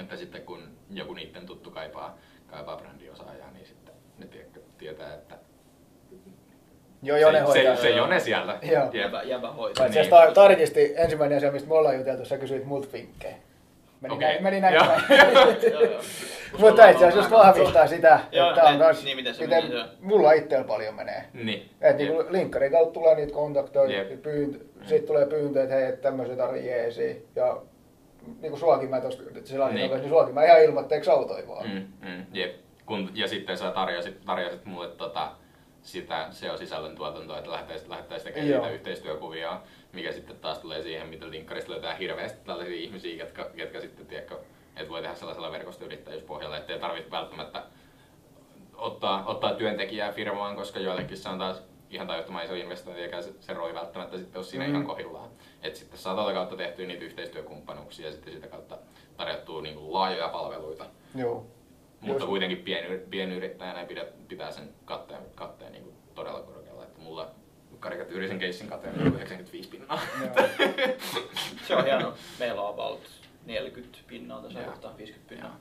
että 0.00 0.16
sitten 0.16 0.42
kun 0.42 0.76
joku 0.90 1.14
niiden 1.14 1.46
tuttu 1.46 1.70
kaipaa, 1.70 2.16
kaipaa 2.46 2.76
brändiosaajaa, 2.76 3.50
niin 3.50 3.66
sitten 3.66 3.94
ne 4.18 4.26
tiedätkö, 4.26 4.60
tietää, 4.78 5.14
että 5.14 5.34
Joo, 7.02 7.16
Jone 7.18 7.38
se, 7.38 7.44
hoitaa. 7.44 7.76
se, 7.76 7.82
se 7.82 7.90
Jone 7.90 8.20
sieltä. 8.20 8.58
Joo. 8.62 8.90
Jäbä, 8.92 9.22
jäbä 9.22 9.50
hoitaa. 9.52 9.88
Mä 9.88 9.94
Niin. 9.94 10.06
tar- 10.06 10.32
tarkisti 10.32 10.94
ensimmäinen 10.96 11.36
asia, 11.38 11.52
mistä 11.52 11.68
me 11.68 11.74
ollaan 11.74 11.96
juteltu, 11.98 12.24
sä 12.24 12.38
kysyit 12.38 12.64
multa 12.64 12.88
vinkkejä. 12.92 13.36
Meni 14.00 14.14
Okei. 14.14 14.28
näin, 14.28 14.42
meni 14.42 14.60
näin 14.60 14.74
Joo. 14.74 14.84
Joo. 15.90 16.00
Mutta 16.60 16.88
itse 16.88 17.04
asiassa 17.06 17.18
just 17.18 17.30
vahvistaa 17.30 17.86
sitä, 17.86 18.20
Joo, 18.32 18.48
että 18.48 18.62
on 18.64 18.72
ne- 18.72 18.84
kans, 18.84 19.04
niin, 19.04 19.16
miten 19.16 19.34
se 19.34 19.42
miten 19.44 19.64
menee, 19.64 19.78
joo. 19.78 19.86
mulla 20.00 20.32
itsellä 20.32 20.64
paljon 20.64 20.94
menee. 20.94 21.24
Niin. 21.34 21.70
Et 21.80 21.96
niinku 21.96 22.24
linkkarin 22.30 22.72
kautta 22.72 22.92
tulee 23.00 23.14
niitä 23.14 23.32
kontakteja, 23.32 23.90
Jep. 23.90 24.22
pyyntö, 24.22 24.58
sit 24.84 25.06
tulee 25.06 25.26
pyyntö, 25.26 25.62
että 25.62 25.74
hei, 25.74 25.96
tämmöiset 25.96 26.36
tarvii 26.38 26.66
jeesi. 26.66 27.28
Ja 27.36 27.56
niinku 28.40 28.58
suakin 28.58 28.90
mä 28.90 29.00
tosta, 29.00 29.22
että 29.36 29.48
sillä 29.48 29.66
Niin. 29.68 29.74
niin. 29.90 29.90
niin 30.00 30.08
suakin 30.08 30.34
mä 30.34 30.44
ihan 30.44 30.62
ilmoitteeksi 30.64 31.10
autoi 31.10 31.48
vaan. 31.48 31.66
Mm, 31.70 32.08
mm, 32.08 32.26
jep. 32.32 32.56
Kun, 32.86 33.10
ja 33.14 33.28
sitten 33.28 33.58
sä 33.58 33.70
tarjosit, 33.70 34.24
tarjosit 34.24 34.64
mulle 34.64 34.88
tota, 34.88 35.32
sitä 35.82 36.28
SEO-sisällön 36.30 36.96
tuotantoa, 36.96 37.38
että 37.38 37.50
lähdettäisiin 37.50 37.90
lähdettäisi 37.90 38.24
tekemään 38.24 38.48
Joo. 38.50 38.60
niitä 38.60 38.74
yhteistyökuvia, 38.74 39.60
mikä 39.92 40.12
sitten 40.12 40.36
taas 40.36 40.58
tulee 40.58 40.82
siihen, 40.82 41.08
mitä 41.08 41.30
linkkarista 41.30 41.72
löytää 41.72 41.94
hirveästi 41.94 42.44
tällaisia 42.44 42.74
ihmisiä, 42.76 43.16
jotka, 43.24 43.50
jotka 43.54 43.80
sitten, 43.80 44.06
tiedätkö, 44.06 44.38
että 44.76 44.90
voi 44.90 45.02
tehdä 45.02 45.14
sellaisella 45.14 45.52
verkostoyrittäjyyspohjalla, 45.52 46.56
ettei 46.56 46.78
tarvitse 46.78 47.10
välttämättä 47.10 47.62
ottaa, 48.74 49.26
ottaa 49.26 49.54
työntekijää 49.54 50.12
firmaan, 50.12 50.56
koska 50.56 50.80
joillekin 50.80 51.16
se 51.16 51.28
on 51.28 51.38
taas 51.38 51.62
ihan 51.90 52.06
tajuttoman 52.06 52.44
iso 52.44 52.54
investointi, 52.54 53.02
eikä 53.02 53.22
se, 53.22 53.32
se 53.40 53.52
roi 53.54 53.74
välttämättä 53.74 54.18
sitten 54.18 54.38
ole 54.38 54.44
siinä 54.44 54.64
Mm. 54.64 54.70
ihan 54.70 54.86
kohdillaan. 54.86 55.30
Et 55.62 55.76
sitten 55.76 55.98
saa 55.98 56.16
tätä 56.16 56.32
kautta 56.34 56.56
tehtyä 56.56 56.86
niitä 56.86 57.04
yhteistyökumppanuuksia 57.04 58.06
ja 58.06 58.12
sitten 58.12 58.32
sitä 58.32 58.46
kautta 58.46 58.78
tarjottua 59.16 59.62
niin 59.62 59.74
kuin 59.74 59.92
laajoja 59.92 60.28
palveluita. 60.28 60.86
Joo. 61.14 61.46
Mutta 62.00 62.26
kuitenkin 62.26 62.58
pien, 62.58 63.02
pienyrittäjänä 63.10 63.84
pidä, 63.84 64.04
pitää 64.28 64.50
sen 64.50 64.68
katteen, 64.84 65.20
katteen 65.34 65.72
niin 65.72 65.84
kuin 65.84 65.96
todella 66.14 66.40
korkealla. 66.40 66.82
Että 66.84 67.00
mulla 67.00 67.30
karikatyyrisen 67.80 68.38
keissin 68.38 68.68
kate 68.68 68.88
on 68.88 69.06
95 69.14 69.68
pinnaa. 69.68 70.00
Joo. 70.20 70.48
Se 71.68 71.76
on 71.76 71.84
hieno. 71.88 72.14
Meillä 72.38 72.62
on 72.62 72.68
about 72.74 73.00
40 73.46 73.98
pinnaa 74.06 74.42
tässä 74.42 74.60
kohtaa, 74.60 74.96
50 74.96 75.34
pinnaa. 75.34 75.60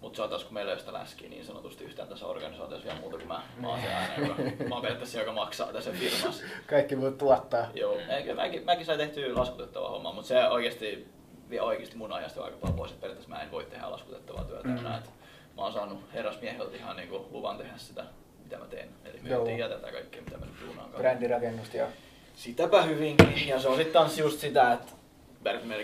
Mutta 0.00 0.16
se 0.16 0.22
on 0.22 0.28
taas, 0.28 0.44
kun 0.44 0.54
meillä 0.54 0.70
ei 0.70 0.74
ole 0.74 0.80
sitä 0.80 0.92
läskiä 0.92 1.28
niin 1.28 1.44
sanotusti 1.44 1.84
yhtään 1.84 2.08
tässä 2.08 2.26
organisaatiossa 2.26 2.86
vielä 2.88 3.00
muuta 3.00 3.16
kuin 3.16 3.28
mä. 3.28 3.42
Mä 3.60 3.68
oon 3.68 3.80
se 3.80 3.94
aina, 3.94 4.28
joka, 4.28 4.42
mä 4.68 4.74
oon 4.74 4.82
periaatteessa 4.82 5.18
joka 5.18 5.32
maksaa 5.32 5.72
tässä 5.72 5.90
firmassa. 5.92 6.44
Kaikki 6.66 7.00
voi 7.00 7.12
tuottaa. 7.12 7.66
Joo, 7.74 7.96
mäkin, 8.08 8.36
mäkin, 8.36 8.64
mäkin 8.64 8.86
sain 8.86 8.98
tehtyä 8.98 9.34
laskutettavaa 9.34 9.90
hommaa, 9.90 10.12
mutta 10.12 10.28
se 10.28 10.48
oikeasti 10.48 11.08
vie 11.50 11.60
oikeasti 11.62 11.96
mun 11.96 12.12
ajasta 12.12 12.44
aika 12.44 12.56
paljon 12.56 12.76
pois, 12.76 12.90
että 12.90 13.00
periaatteessa 13.00 13.34
mä 13.36 13.42
en 13.42 13.50
voi 13.50 13.64
tehdä 13.64 13.90
laskutettavaa 13.90 14.44
työtä 14.44 14.68
Mm. 14.68 14.76
enää. 14.78 14.98
Et 14.98 15.10
Mä 15.56 15.62
oon 15.62 15.72
saanut 15.72 15.98
herrasmieheltä 16.14 16.76
ihan 16.76 16.96
niinku 16.96 17.26
luvan 17.30 17.56
tehdä 17.58 17.72
sitä, 17.76 18.04
mitä 18.44 18.58
mä 18.58 18.64
teen. 18.64 18.88
Eli 19.04 19.18
myyntiä 19.22 19.56
ja 19.58 19.68
tätä 19.68 19.92
kaikkea, 19.92 20.22
mitä 20.22 20.38
mä 20.38 20.46
nyt 20.46 20.54
duunaan 20.60 20.78
kanssa. 20.78 20.98
Brändirakennusta 21.00 21.76
ja 21.76 21.86
Sitäpä 22.34 22.82
hyvinkin. 22.82 23.48
Ja 23.48 23.60
se 23.60 23.68
on 23.68 23.76
sitten 23.76 23.92
taas 23.92 24.18
just 24.18 24.40
sitä, 24.40 24.72
että 24.72 24.92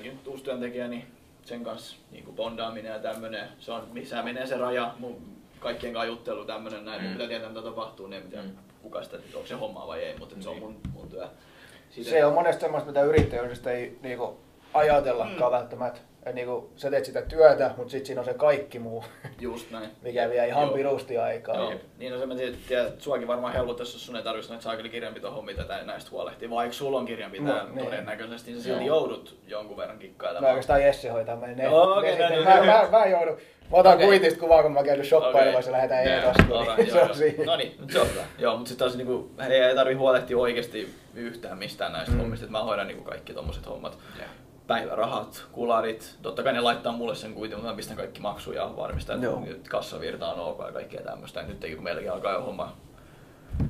nyt 0.03 0.27
uusi 0.27 0.45
työntekijä, 0.45 0.89
niin 0.89 1.07
sen 1.43 1.65
kanssa 1.65 1.97
niin 2.11 2.25
kuin 2.25 2.37
bondaaminen 2.37 2.93
ja 2.93 2.99
tämmöinen, 2.99 3.49
se 3.59 3.73
on 3.73 3.89
missä 3.93 4.23
menee 4.23 4.47
se 4.47 4.57
raja, 4.57 4.95
mun 4.99 5.37
kaikkien 5.61 5.93
kanssa 5.93 6.07
juttelu 6.07 6.45
tämmöinen 6.45 6.85
näin, 6.85 7.03
Mm. 7.03 7.07
mm. 7.09 7.13
mitä 7.13 7.29
tietää 7.29 7.49
mitä 7.49 7.63
tapahtuu, 7.63 8.07
niin 8.07 8.23
en 8.23 8.29
tiedä 8.31 8.45
Mm. 8.45 8.51
kuka 8.83 9.03
sitä, 9.03 9.17
että 9.17 9.37
onko 9.37 9.47
se 9.49 9.55
hommaa 9.55 9.87
vai 9.87 10.03
ei, 10.03 10.19
mutta 10.19 10.37
se 10.41 10.49
on 10.49 10.55
Niin. 10.55 10.63
mun, 10.65 10.81
mun 10.93 11.09
työ. 11.09 11.29
Siitä- 11.91 12.11
se 12.11 12.25
on 12.25 12.35
monesti 12.35 12.61
semmoista, 12.61 12.89
mitä 12.89 13.03
yrittäjyydestä 13.03 13.71
ei 13.73 13.99
niinku 14.03 14.39
ajatellakaan 14.75 15.51
Mm. 15.51 15.57
välttämättä. 15.57 16.01
Et 16.27 16.35
niinku, 16.35 16.71
sä 16.77 16.91
teet 16.91 17.05
sitä 17.05 17.23
työtä, 17.23 17.71
mutta 17.77 17.91
sitten 17.91 18.07
siinä 18.07 18.21
on 18.21 18.25
se 18.25 18.35
kaikki 18.35 18.79
muu, 18.79 19.05
Just 19.41 19.71
näin. 19.71 19.91
mikä 20.03 20.31
vie 20.31 20.47
ihan 20.47 20.63
Joo. 20.67 20.75
pirusti 20.75 21.19
aikaa. 21.19 21.57
Joo. 21.57 21.73
Niin 21.99 22.13
no 22.13 22.19
se 22.19 22.27
mä 22.27 22.35
tiedän, 22.35 22.55
tiedän 22.69 22.87
suakin 22.99 23.29
varmaan 23.29 23.53
helpottaisi, 23.53 23.95
jos 23.95 24.07
sun 24.07 24.17
ei 24.17 24.23
tarvitsisi 24.23 24.53
näitä 24.53 24.63
saakeli 24.65 24.89
kirjanpitohommia 24.89 25.65
tai 25.65 25.85
näistä 25.87 26.11
huolehtia. 26.11 26.51
Vaikka 26.51 26.73
sulla 26.75 26.99
on 26.99 27.07
kirjanpitäjä 27.07 27.63
No, 27.63 27.69
niin. 27.75 27.85
todennäköisesti, 27.85 28.51
niin 28.51 28.63
sä 28.63 28.69
silti 28.69 28.87
joudut 28.87 29.37
jonkun 29.47 29.77
verran 29.77 29.97
Mä 29.97 30.01
kikkailemaan. 30.01 30.51
oikeastaan 30.51 30.83
Jesse 30.83 31.09
hoitaa 31.09 31.37
meidän 31.37 31.57
ne. 31.57 31.65
Joo, 31.65 31.87
ne 31.95 31.99
okei, 31.99 32.11
sitten. 32.11 32.39
no 32.39 32.45
mä, 32.45 32.55
niin. 32.55 32.67
mä, 32.67 32.89
mä, 32.99 33.07
joudun. 33.07 33.37
Mä 33.71 33.77
otan 33.77 33.95
Okei. 33.95 34.07
kuitista 34.07 34.41
kuvaa, 34.41 34.63
kun 34.63 34.73
mä 34.73 34.83
käyn 34.83 35.05
shoppailemassa 35.07 35.71
Okei. 35.71 35.83
ja 35.83 35.89
lähdetään 35.91 36.23
Joo, 36.23 36.31
e-taskuun. 36.31 36.77
Niin 36.77 36.91
se 36.93 37.03
on 37.03 37.15
siinä. 37.15 37.45
No 37.45 37.57
niin, 37.57 37.75
se 37.93 38.01
on 38.01 38.09
hyvä. 38.11 38.23
Joo, 38.39 38.57
mutta 38.57 38.69
sitten 38.69 38.85
taas 38.87 38.97
niinku, 38.97 39.31
ei, 39.49 39.61
ei 39.61 39.75
tarvi 39.75 39.95
huolehtia 39.95 40.39
oikeasti 40.39 40.95
yhtään 41.15 41.59
mistään 41.59 41.93
näistä 41.93 42.11
Mm. 42.11 42.17
mm. 42.17 42.21
hommista. 42.21 42.45
Et 42.47 42.51
mä 42.51 42.63
hoidan 42.63 42.87
niinku 42.87 43.05
kaikki 43.05 43.35
tommoset 43.35 43.67
hommat. 43.67 43.99
Joo. 44.19 44.27
Päivärahat, 44.71 45.47
kularit, 45.53 46.17
totta 46.23 46.43
kai 46.43 46.53
ne 46.53 46.61
laittaa 46.61 46.93
mulle 46.93 47.15
sen 47.15 47.35
kuitin, 47.35 47.57
mutta 47.59 47.71
mä 47.71 47.77
pistän 47.77 47.97
kaikki 47.97 48.21
maksuja 48.21 48.63
ja 48.63 48.77
varmistan, 48.77 49.15
että 49.17 49.27
Joo. 49.27 49.41
nyt 49.41 49.69
kassavirta 49.69 50.29
on 50.33 50.41
ok 50.41 50.59
ja 50.67 50.73
kaikkea 50.73 51.03
tämmöistä. 51.03 51.43
Nyt 51.43 51.65
kun 51.75 51.85
meilläkin 51.85 52.13
alkaa 52.13 52.33
jo 52.33 52.43
homma 52.43 52.73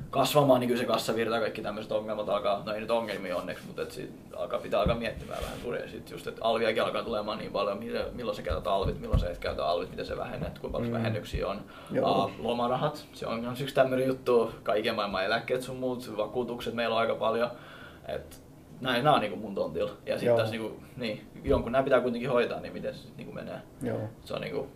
kasvamaan, 0.09 0.59
niin 0.59 0.67
kyllä 0.67 0.81
se 0.81 0.85
kassavirta 0.87 1.35
ja 1.35 1.41
kaikki 1.41 1.61
tämmöiset 1.61 1.91
ongelmat 1.91 2.29
alkaa, 2.29 2.63
no 2.65 2.73
ei 2.73 2.79
nyt 2.81 2.91
ongelmia 2.91 3.37
onneksi, 3.37 3.65
mutta 3.67 3.81
et 3.81 3.91
sit 3.91 4.11
alkaa, 4.35 4.59
pitää 4.59 4.79
alkaa 4.79 4.95
miettimään 4.95 5.41
vähän 5.43 5.59
turja. 5.63 5.89
Sitten 5.89 6.15
just, 6.15 6.27
että 6.27 6.41
alviakin 6.45 6.83
alkaa 6.83 7.03
tulemaan 7.03 7.37
niin 7.37 7.51
paljon, 7.51 7.79
milloin, 8.13 8.35
sä 8.37 8.41
käytät 8.41 8.67
alvit, 8.67 8.99
milloin 8.99 9.19
sä 9.19 9.29
et 9.29 9.37
käytä 9.37 9.65
alvit, 9.65 9.89
miten 9.89 10.05
se 10.05 10.17
vähennät, 10.17 10.59
kuinka 10.59 10.77
paljon 10.77 10.91
Mm. 10.91 10.97
vähennyksiä 10.97 11.47
on. 11.47 11.61
Joo. 11.91 12.25
Uh, 12.25 12.31
lomarahat, 12.39 13.05
se 13.13 13.27
on 13.27 13.39
myös 13.39 13.61
yksi 13.61 13.75
tämmöinen 13.75 14.07
juttu, 14.07 14.51
kaiken 14.63 14.95
maailman 14.95 15.25
eläkkeet 15.25 15.61
sun 15.61 15.77
muut, 15.77 16.17
vakuutukset 16.17 16.73
meillä 16.73 16.95
on 16.95 17.01
aika 17.01 17.15
paljon. 17.15 17.51
Et 18.07 18.41
näin, 18.81 19.03
nämä 19.03 19.15
on 19.15 19.21
niinku 19.21 19.37
mun 19.37 19.55
tontilla. 19.55 19.91
Ja 20.05 20.17
sitten 20.19 20.35
taas 20.35 20.51
niinku, 20.51 20.79
niin, 20.97 21.27
jonkun 21.43 21.71
nämä 21.71 21.83
pitää 21.83 22.01
kuitenkin 22.01 22.29
hoitaa, 22.29 22.59
niin 22.59 22.73
miten 22.73 22.93
se 22.95 23.07
niinku 23.17 23.33
menee. 23.33 23.59
Joo. 23.81 23.99
Se 24.25 24.33
on 24.33 24.41
niinku 24.41 24.67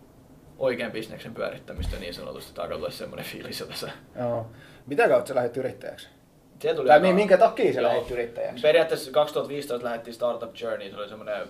oikean 0.59 0.91
bisneksen 0.91 1.33
pyörittämistä 1.33 1.97
niin 1.99 2.13
sanotusti, 2.13 2.49
että 2.51 2.61
alkaa 2.61 2.77
tulla 2.77 2.89
semmoinen 2.91 3.25
fiilis 3.25 3.59
jo 3.59 3.65
tässä. 3.65 3.89
Joo. 4.19 4.47
Mitä 4.87 5.07
kautta 5.07 5.27
sä 5.27 5.35
lähdit 5.35 5.57
yrittäjäksi? 5.57 6.07
Se 6.59 6.73
tuli 6.73 6.87
Tai 6.87 6.95
aika- 6.97 7.07
mi- 7.07 7.13
minkä 7.13 7.37
takia 7.37 7.73
sä 7.73 7.81
Joo. 7.81 7.89
lähdit 7.91 8.11
yrittäjäksi? 8.11 8.61
Periaatteessa 8.61 9.11
2015 9.11 9.85
lähdettiin 9.85 10.13
Startup 10.13 10.55
Journey, 10.61 10.89
se 10.89 10.97
oli 10.97 11.09
semmoinen 11.09 11.47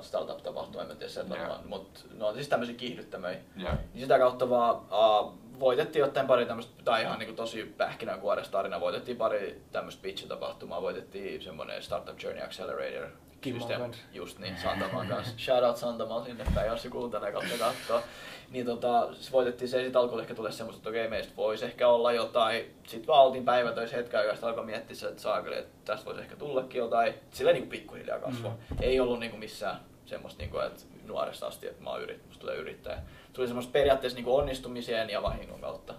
startup-tapahtuma, 0.00 0.82
en 0.82 0.88
tiedä 0.96 1.08
sen 1.12 1.28
varmaan, 1.28 1.60
mutta 1.68 2.00
no 2.18 2.34
siis 2.34 2.48
tämmöisiä 2.48 2.76
kiihdyttämöjä. 2.76 3.36
Joo. 3.56 3.70
Niin 3.94 4.02
sitä 4.02 4.18
kautta 4.18 4.50
vaan 4.50 4.76
uh, 4.76 5.32
voitettiin 5.60 6.00
jotain 6.00 6.26
pari 6.26 6.46
tämmöistä, 6.46 6.82
tai 6.84 7.02
ihan 7.02 7.18
niinku 7.18 7.34
tosi 7.34 7.74
pähkinänkuoresta 7.76 8.52
tarina, 8.52 8.80
voitettiin 8.80 9.16
pari 9.16 9.62
tämmöistä 9.72 10.02
pitch-tapahtumaa, 10.02 10.82
voitettiin 10.82 11.42
semmoinen 11.42 11.82
Startup 11.82 12.22
Journey 12.22 12.44
Accelerator 12.44 13.08
systeem-. 13.44 13.92
Just 14.12 14.38
niin, 14.38 14.56
Santamaan 14.62 15.08
kanssa. 15.08 15.34
Shout 15.44 15.64
out 15.64 15.76
Santamaan 15.76 16.24
sinne 16.24 16.44
päin, 16.54 16.68
jos 16.68 16.82
se 16.82 16.88
kuuntelee, 16.88 17.32
kautta 17.32 17.58
kattoo. 17.58 18.02
Niin 18.50 18.66
tota, 18.66 19.08
se 19.14 19.32
voitettiin 19.32 19.68
se, 19.68 19.84
sit 19.84 19.96
alkoi 19.96 20.20
ehkä 20.20 20.34
tulla 20.34 20.50
semmoista, 20.50 20.80
että 20.80 20.88
okei, 20.88 21.08
meistä 21.08 21.36
voisi 21.36 21.64
ehkä 21.64 21.88
olla 21.88 22.12
jotain. 22.12 22.74
Sitten 22.86 23.06
vaan 23.06 23.26
oltiin 23.26 23.44
päivätöissä 23.44 23.96
hetken 23.96 24.20
aikaa, 24.20 24.34
sitten 24.34 24.48
alkoi 24.48 24.64
miettiä 24.64 25.08
että 25.08 25.22
saakeli, 25.22 25.58
että 25.58 25.72
tästä 25.84 26.06
voisi 26.06 26.20
ehkä 26.20 26.36
tullakin 26.36 26.78
jotain. 26.78 27.14
Sillä 27.30 27.52
niin 27.52 27.68
pikkuhiljaa 27.68 28.18
kasvoi. 28.18 28.50
Mm. 28.50 28.76
Ei 28.80 29.00
ollut 29.00 29.20
niin 29.20 29.30
kuin 29.30 29.40
missään 29.40 29.80
semmoista, 30.06 30.38
niin 30.38 30.50
kuin, 30.50 30.66
että 30.66 30.82
nuoresta 31.06 31.46
asti, 31.46 31.66
että 31.66 31.82
mä 31.82 31.90
oon 31.90 32.02
yrit, 32.02 32.26
musta 32.26 32.40
tulee 32.40 32.56
yrittäjä. 32.56 32.98
Tuli 33.38 33.48
semmoista 33.48 33.72
periaatteessa 33.72 34.16
niin 34.16 34.24
kuin 34.24 34.36
onnistumiseen 34.40 35.10
ja 35.10 35.22
vahingon 35.22 35.60
kautta. 35.60 35.94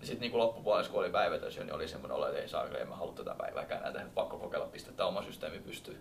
Ja 0.00 0.06
sitten 0.06 0.30
niin 0.30 0.38
loppupuolessa, 0.38 0.92
kun 0.92 1.00
oli 1.00 1.10
päivätös 1.10 1.58
niin 1.58 1.74
oli 1.74 1.88
semmoinen 1.88 2.16
olo, 2.16 2.26
että 2.26 2.40
ei 2.40 2.48
saa, 2.48 2.66
en 2.66 2.88
mä 2.88 2.96
halua 2.96 3.12
tätä 3.12 3.34
päivääkään 3.38 3.82
näitä, 3.82 4.00
pakko 4.14 4.38
kokeilla 4.38 4.66
pistää 4.66 4.94
tämä 4.96 5.08
oma 5.08 5.22
systeemi 5.22 5.58
pystyy. 5.58 6.00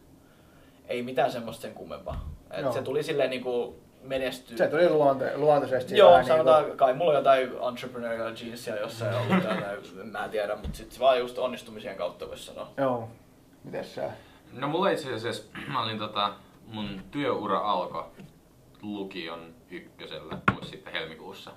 Ei 0.88 1.04
mitään 1.04 1.32
semmoista 1.32 1.62
sen 1.62 1.74
kummempaa. 1.74 2.30
Et 2.52 2.74
se 2.74 2.82
tuli 2.82 3.04
silleen 3.04 3.30
niin 3.30 3.44
kuin 3.44 3.76
menestyä. 4.02 4.58
Se 4.58 4.68
tuli 4.68 4.90
luonte, 4.90 5.38
luontaisesti. 5.38 5.98
Joo, 5.98 6.12
vähän 6.12 6.26
sanotaan, 6.26 6.64
Niinku, 6.64 6.78
kai 6.78 6.94
mulla 6.94 7.12
on 7.12 7.18
jotain 7.18 7.52
entrepreneurial 7.70 8.36
jeansia 8.44 8.80
jossain 8.80 9.16
ollut 9.16 9.46
en 10.02 10.08
mä 10.08 10.30
tiedä, 10.30 10.56
mutta 10.56 10.78
sitten 10.78 11.00
vaan 11.00 11.20
just 11.20 11.38
onnistumisien 11.38 11.96
kautta 11.96 12.28
voisi 12.28 12.44
sanoa. 12.46 12.72
joo. 12.78 13.10
Mites 13.64 13.96
sä? 13.96 14.12
No 14.54 14.68
mulla 14.68 14.90
itse 14.90 15.14
asiassa, 15.14 15.44
mä 15.68 15.84
olin 15.84 15.98
tota, 16.00 16.34
mun 16.66 17.02
työura 17.12 17.60
alkoi 17.60 18.04
lukion 18.82 19.54
ykkösellä 19.76 20.38
vuosi 20.54 20.70
sitten 20.70 20.94
helmikuussa, 20.94 21.52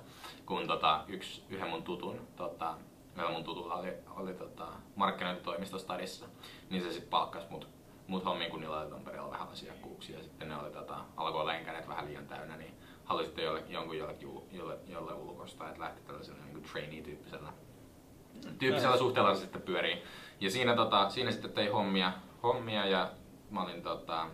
kun 0.45 0.67
tota, 0.67 1.03
yksi, 1.07 1.43
yhden 1.49 1.69
mun 1.69 1.83
tutun, 1.83 2.27
tota, 2.35 2.77
yhdellä 3.11 3.31
mun 3.31 3.43
tutulla 3.43 3.75
oli, 3.75 3.93
oli 4.15 4.33
tota, 4.33 4.67
markkinointitoimisto 4.95 5.77
Stadissa, 5.77 6.25
niin 6.69 6.83
se 6.83 6.91
sitten 6.91 7.09
palkkasi 7.09 7.47
mut, 7.49 7.67
mut 8.07 8.25
hommiin, 8.25 8.51
kun 8.51 8.59
niillä 8.59 8.81
oli 8.81 8.89
Tampereella 8.89 9.31
vähän 9.31 9.47
asiakkuuksia. 9.47 10.17
Ja 10.17 10.23
sitten 10.23 10.49
ne 10.49 10.57
oli, 10.57 10.71
tota, 10.71 10.97
alkoi 11.17 11.41
olla 11.41 11.55
enkäneet 11.55 11.87
vähän 11.87 12.05
liian 12.05 12.27
täynnä, 12.27 12.57
niin 12.57 12.73
halusi 13.05 13.25
sitten 13.25 13.45
jolle, 13.45 13.63
jonkun 13.69 13.97
jollekin, 13.97 14.29
ul- 14.29 14.55
jolle, 14.55 14.77
jolle 14.87 15.13
ulkosta, 15.13 15.67
että 15.69 15.79
lähti 15.79 16.01
tällaisella 16.01 16.45
niin 16.45 16.63
trainee-tyyppisellä 16.63 17.53
tyyppisellä 18.59 18.97
suhteella 18.97 19.35
se 19.35 19.41
sitten 19.41 19.61
pyörii. 19.61 20.03
Ja 20.39 20.51
siinä, 20.51 20.75
tota, 20.75 21.09
siinä 21.09 21.31
sitten 21.31 21.51
tein 21.51 21.71
hommia, 21.71 22.11
hommia 22.43 22.85
ja 22.85 23.11
mä 23.51 23.63
olin 23.63 23.81
tota, 23.81 24.27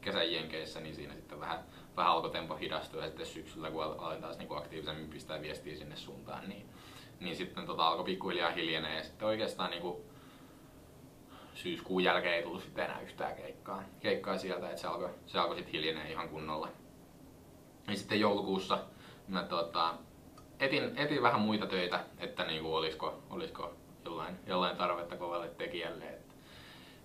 kesän 0.00 0.32
jenkeissä, 0.32 0.80
niin 0.80 0.94
siinä 0.94 1.14
sitten 1.14 1.40
vähän, 1.40 1.64
vähän 2.00 2.12
alkoi 2.12 2.30
tempo 2.30 2.56
hidastua 2.56 3.00
ja 3.00 3.06
sitten 3.06 3.26
syksyllä, 3.26 3.70
kun 3.70 3.84
al- 3.84 3.98
aloin 3.98 4.20
taas 4.20 4.38
niin 4.38 4.56
aktiivisemmin 4.58 5.10
pistää 5.10 5.42
viestiä 5.42 5.76
sinne 5.76 5.96
suuntaan, 5.96 6.48
niin, 6.48 6.66
niin 7.20 7.36
sitten 7.36 7.66
tota, 7.66 7.88
alkoi 7.88 8.04
pikkuhiljaa 8.04 8.50
hiljenee 8.50 8.96
ja 8.96 9.02
sitten 9.02 9.28
oikeastaan 9.28 9.70
niin 9.70 9.82
kuin, 9.82 9.96
syyskuun 11.54 12.04
jälkeen 12.04 12.34
ei 12.34 12.42
tullut 12.42 12.62
sitten 12.62 12.84
enää 12.84 13.00
yhtään 13.00 13.36
keikkaa, 13.36 13.82
keikkaa 14.00 14.38
sieltä, 14.38 14.68
että 14.68 14.80
se 14.80 14.86
alkoi, 14.86 15.10
se 15.26 15.38
alkoi 15.38 15.56
sitten 15.56 15.72
hiljenee 15.72 16.10
ihan 16.10 16.28
kunnolla. 16.28 16.68
Ja 17.88 17.96
sitten 17.96 18.20
joulukuussa 18.20 18.78
mä 19.28 19.42
tota, 19.42 19.94
etin, 20.60 20.92
etin 20.96 21.22
vähän 21.22 21.40
muita 21.40 21.66
töitä, 21.66 22.04
että 22.18 22.44
niinku 22.44 22.74
olisiko, 22.74 23.22
olisiko 23.30 23.74
jollain, 24.04 24.36
jollain 24.46 24.76
tarvetta 24.76 25.16
kovalle 25.16 25.48
tekijälle. 25.48 26.04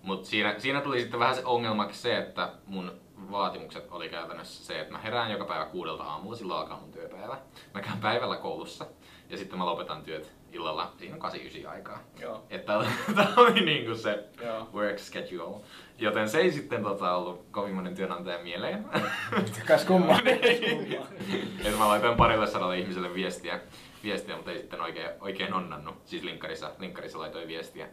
Mutta 0.02 0.28
siinä, 0.28 0.58
siinä 0.58 0.80
tuli 0.80 1.00
sitten 1.00 1.20
vähän 1.20 1.34
se 1.34 1.44
ongelmaksi 1.44 2.02
se, 2.02 2.18
että 2.18 2.52
mun 2.66 3.05
vaatimukset 3.30 3.86
oli 3.90 4.08
käytännössä 4.08 4.64
se, 4.64 4.80
että 4.80 4.92
mä 4.92 4.98
herään 4.98 5.30
joka 5.30 5.44
päivä 5.44 5.64
kuudelta 5.64 6.02
aamulla, 6.02 6.36
silloin 6.36 6.60
alkaa 6.60 6.80
mun 6.80 6.92
työpäivä. 6.92 7.38
Mä 7.74 7.80
käyn 7.80 7.98
päivällä 7.98 8.36
koulussa 8.36 8.86
ja 9.30 9.36
sitten 9.38 9.58
mä 9.58 9.66
lopetan 9.66 10.02
työt 10.02 10.32
illalla, 10.52 10.92
siinä 10.98 11.16
on 11.20 11.32
8-9 11.32 11.68
aikaa. 11.68 11.98
Joo. 12.20 12.44
Että 12.50 12.72
tämä 13.14 13.32
oli 13.42 13.60
niinku 13.60 13.94
se 13.94 14.24
Joo. 14.44 14.68
work 14.74 14.98
schedule. 14.98 15.64
Joten 15.98 16.28
se 16.28 16.38
ei 16.38 16.52
sitten 16.52 16.82
tota, 16.82 17.16
ollut 17.16 17.46
kovin 17.50 17.74
monen 17.74 17.94
työnantajan 17.94 18.42
mieleen. 18.42 18.84
Kas 19.68 19.84
kumma. 19.84 20.18
Et 21.64 21.78
mä 21.78 21.88
laitoin 21.88 22.16
parille 22.16 22.46
sadalle 22.46 22.78
ihmiselle 22.78 23.14
viestiä, 23.14 23.60
viestiä, 24.02 24.36
mutta 24.36 24.50
ei 24.50 24.58
sitten 24.58 24.80
oikein, 24.80 25.10
oikein 25.20 25.54
onnannut. 25.54 25.94
Siis 26.04 26.22
linkkarissa, 26.22 26.70
linkkarissa 26.78 27.18
laitoin 27.18 27.48
viestiä. 27.48 27.88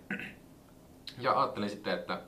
Ja 1.20 1.40
ajattelin 1.40 1.70
sitten, 1.70 1.94
että 1.94 2.22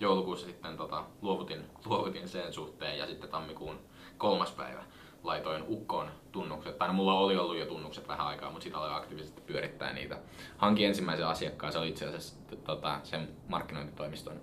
joulukuussa 0.00 0.46
sitten 0.46 0.76
tota, 0.76 1.04
luovutin, 1.22 1.64
luovutin 1.84 2.28
sen 2.28 2.52
suhteen 2.52 2.98
ja 2.98 3.06
sitten 3.06 3.30
tammikuun 3.30 3.78
kolmas 4.18 4.52
päivä 4.52 4.84
laitoin 5.22 5.64
ukkoon 5.68 6.08
tunnukset. 6.32 6.78
Tai 6.78 6.88
no, 6.88 6.94
mulla 6.94 7.18
oli 7.18 7.36
ollut 7.36 7.58
jo 7.58 7.66
tunnukset 7.66 8.08
vähän 8.08 8.26
aikaa, 8.26 8.50
mutta 8.50 8.64
sitä 8.64 8.78
aloin 8.78 8.94
aktiivisesti 8.94 9.40
pyörittää 9.40 9.92
niitä. 9.92 10.18
Hankin 10.56 10.86
ensimmäisen 10.86 11.26
asiakkaan, 11.26 11.72
se 11.72 11.78
oli 11.78 11.88
itse 11.88 12.06
asiassa 12.06 12.36
tota, 12.64 13.00
sen 13.02 13.28
markkinointitoimiston 13.48 14.40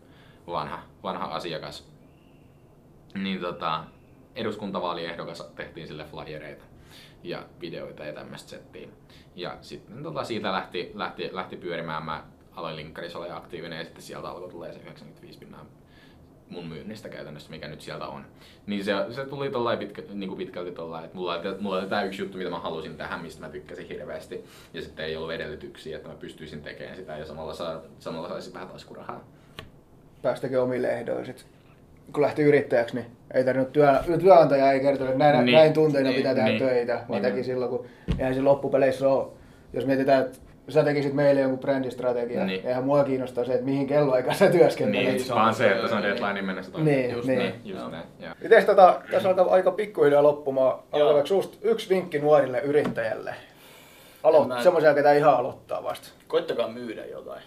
vanha, 0.48 0.80
vanha 1.04 1.26
asiakas. 1.26 1.88
Niin 3.13 3.42
tota, 3.42 3.84
eduskuntavaaliehdokas 4.36 5.52
tehtiin 5.56 5.88
sille 5.88 6.06
flyereita 6.06 6.63
ja 7.24 7.46
videoita 7.62 8.04
ja 8.04 8.13
tämmöistä 8.13 8.50
settiä. 8.50 8.89
Ja 9.36 9.58
sitten 9.62 10.04
tota, 10.04 10.24
siitä 10.24 10.52
lähti, 10.52 10.92
lähti, 10.94 11.30
lähti 11.32 11.58
pyörimään. 11.58 12.06
Mä 12.06 12.24
aloin 12.56 12.76
linkkarissa 12.76 13.20
olla 13.20 13.36
aktiivinen 13.36 13.78
ja 13.78 13.84
sitten 13.84 14.04
sieltä 14.04 14.30
alkoi 14.30 14.50
tulee 14.50 14.74
se 14.74 14.80
95 14.80 15.39
pinnaa 15.39 15.66
mun 16.50 16.68
myynnistä 16.68 17.10
käytännössä, 17.10 17.50
mikä 17.50 17.68
nyt 17.68 17.82
sieltä 17.82 18.06
on. 18.08 18.26
Niin 18.68 18.84
se, 18.84 18.94
se 19.10 19.26
tuli 19.26 19.50
tollain 19.50 19.80
pitkä, 19.80 20.02
niin 20.13 20.28
kuin 20.28 20.38
pitkälti 20.38 20.72
tollain, 20.72 21.06
että 21.06 21.18
mulla, 21.18 21.42
mulla 21.60 21.78
oli 21.78 21.88
tää 21.88 22.04
yksi 22.04 22.22
juttu, 22.22 22.38
mitä 22.38 22.50
mä 22.50 22.60
halusin 22.60 22.98
tähän, 22.98 23.22
mistä 23.22 23.42
mä 23.42 23.50
tykkäsin 23.50 23.88
hirveästi. 23.88 24.46
Ja 24.74 24.82
sitten 24.82 25.06
ei 25.06 25.16
ollut 25.16 25.32
edellytyksiä, 25.34 25.98
että 25.98 26.10
mä 26.10 26.16
pystyisin 26.16 26.62
tekemään 26.62 26.96
sitä 26.98 27.18
ja 27.18 27.26
samalla, 27.26 27.54
saa, 27.54 27.82
samalla 28.00 28.30
saisi 28.30 28.54
vähän 28.54 28.68
taskurahaa. 28.70 29.24
Päästäkin 30.22 30.60
omille 30.60 30.88
ehdoille 30.89 31.26
sit. 31.26 31.46
Kun 32.13 32.22
lähti 32.22 32.42
yrittäjäksi, 32.42 32.96
niin 32.96 33.06
ei 33.34 33.44
tarvinnut 33.44 33.74
työ, 33.74 33.88
työnantaja 34.22 34.72
ei 34.72 34.80
kertonut, 34.80 35.13
että 35.13 35.32
näin, 35.32 35.46
Niin. 35.46 35.56
näin 35.56 35.74
tunteina 35.74 36.10
Niin. 36.10 36.18
pitää 36.18 36.36
tehdä 36.36 36.50
Niin. 36.50 36.60
töitä, 36.60 36.94
vaan 37.10 37.22
Niin. 37.22 37.34
teki 37.34 37.44
silloin, 37.44 37.72
kun 37.72 37.86
eihän 38.20 38.36
se 38.36 38.42
loppupeleissä 38.42 39.10
ole, 39.10 39.28
jos 39.74 39.86
mietitään, 39.86 40.22
että 40.26 40.38
sä 40.69 40.84
tekisit 40.84 41.13
meille 41.13 41.41
jonkun 41.41 41.60
brändistrategian, 41.60 42.47
Niin. 42.47 42.65
eihän 42.67 42.84
mua 42.84 43.04
kiinnostaa 43.04 43.45
se, 43.45 43.54
että 43.54 43.65
mihin 43.65 43.88
kelloaikaan 43.88 44.36
sä 44.36 44.49
työskentelet. 44.52 45.08
Niin, 45.08 45.23
se 45.23 45.34
on- 45.34 45.39
vaan 45.39 45.56
se, 45.56 45.71
että 45.71 45.88
se 45.88 45.95
on 45.95 46.02
niin. 46.02 46.10
deadlinein 46.15 46.45
mennessä 46.45 46.71
toimii. 46.71 46.93
Niin, 46.95 47.12
Just 47.12 47.28
niin. 47.28 47.39
näin. 47.39 47.54
Just 47.65 47.80
Joo. 47.82 47.89
näin, 47.89 48.04
joo. 48.19 48.34
Mites 48.41 48.65
tota, 48.65 49.02
tässä 49.12 49.30
alkaa 49.30 49.52
aika 49.52 49.71
pikkuhiljaa 49.71 50.23
loppumaan. 50.23 50.80
Alkaako 50.91 51.28
susta 51.28 51.58
yksi 51.62 51.89
vinkki 51.89 52.19
nuorille 52.19 52.60
yrittäjälle? 52.62 53.36
Alo- 54.23 54.47
mä- 54.47 54.63
Semmoisia, 54.63 54.93
ketä 54.93 55.13
ihan 55.13 55.34
aloittaa 55.34 55.84
vasta. 55.84 56.08
Koittakaa 56.28 56.67
myydä 56.67 57.06
jotain. 57.06 57.41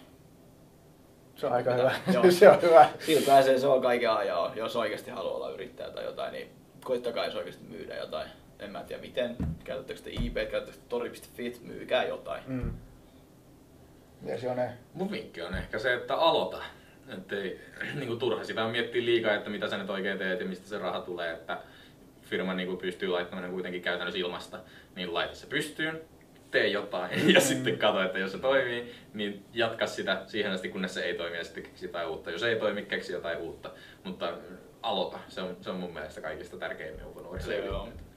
Se 1.35 1.47
on 1.47 1.53
aika 1.53 1.71
Mitä? 1.71 1.81
hyvä. 1.83 1.91
Joo. 2.13 2.31
se 2.31 2.49
on 2.49 2.61
hyvä. 2.61 2.89
Sillä 2.99 3.25
pääsee, 3.25 3.59
se 3.59 3.67
on 3.67 3.81
kaiken 3.81 4.11
ajan. 4.11 4.51
Jos 4.55 4.75
oikeasti 4.75 5.11
haluaa 5.11 5.35
olla 5.35 5.49
yrittäjä 5.51 5.89
tai 5.89 6.03
jotain, 6.03 6.33
niin 6.33 6.47
koittakaa 6.83 7.25
jos 7.25 7.35
oikeasti 7.35 7.63
myydä 7.69 7.95
jotain. 7.95 8.29
En 8.59 8.71
mä 8.71 8.83
tiedä 8.83 9.01
miten. 9.01 9.35
Käytättekö 9.63 9.99
te 10.01 10.09
eBay, 10.09 10.45
käytättekö 10.45 10.77
te 10.77 10.83
tori.fit, 10.89 11.61
myykää 11.63 12.03
jotain. 12.05 12.43
Mm. 12.47 12.71
Ja 14.25 14.37
se 14.37 14.49
on 14.49 14.55
ne. 14.55 14.69
Mun 14.93 15.11
vinkki 15.11 15.41
on 15.41 15.55
ehkä 15.55 15.79
se, 15.79 15.93
että 15.93 16.15
aloita. 16.15 16.63
Että 17.17 17.35
ei, 17.35 17.59
niin 17.95 18.07
kuin 18.07 18.19
turha 18.19 18.43
sitä 18.43 18.65
on 18.65 18.71
miettiä 18.71 19.05
liikaa, 19.05 19.33
että 19.33 19.49
mitä 19.49 19.69
sä 19.69 19.77
nyt 19.77 19.89
oikein 19.89 20.17
teet 20.17 20.39
ja 20.39 20.45
mistä 20.45 20.67
se 20.67 20.77
raha 20.77 21.01
tulee, 21.01 21.33
että 21.33 21.57
firma 22.21 22.53
niin 22.53 22.67
kuin 22.67 22.77
pystyy 22.77 23.09
laittamaan 23.09 23.47
ne 23.47 23.53
kuitenkin 23.53 23.81
käytännössä 23.81 24.19
ilmasta, 24.19 24.59
niin 24.95 25.13
laita 25.13 25.35
se 25.35 25.47
pystyyn, 25.47 26.01
tee 26.51 26.67
jotain 26.67 27.33
ja 27.35 27.41
sitten 27.41 27.77
katso, 27.77 28.01
että 28.01 28.19
jos 28.19 28.31
se 28.31 28.37
toimii, 28.37 28.93
niin 29.13 29.45
jatka 29.53 29.87
sitä 29.87 30.21
siihen 30.25 30.51
asti, 30.51 30.69
kunnes 30.69 30.93
se 30.93 31.01
ei 31.01 31.13
toimi 31.13 31.37
ja 31.37 31.43
sitten 31.43 31.63
keksi 31.63 31.85
jotain 31.85 32.07
uutta. 32.07 32.31
Jos 32.31 32.43
ei 32.43 32.55
toimi, 32.55 32.85
keksi 32.85 33.13
jotain 33.13 33.37
uutta, 33.37 33.71
mutta 34.03 34.33
aloita. 34.81 35.19
Se 35.27 35.41
on, 35.41 35.57
se 35.61 35.69
on 35.69 35.75
mun 35.75 35.93
mielestä 35.93 36.21
kaikista 36.21 36.57
tärkein 36.57 36.97
neuvo 36.97 37.21
nuorille 37.21 37.55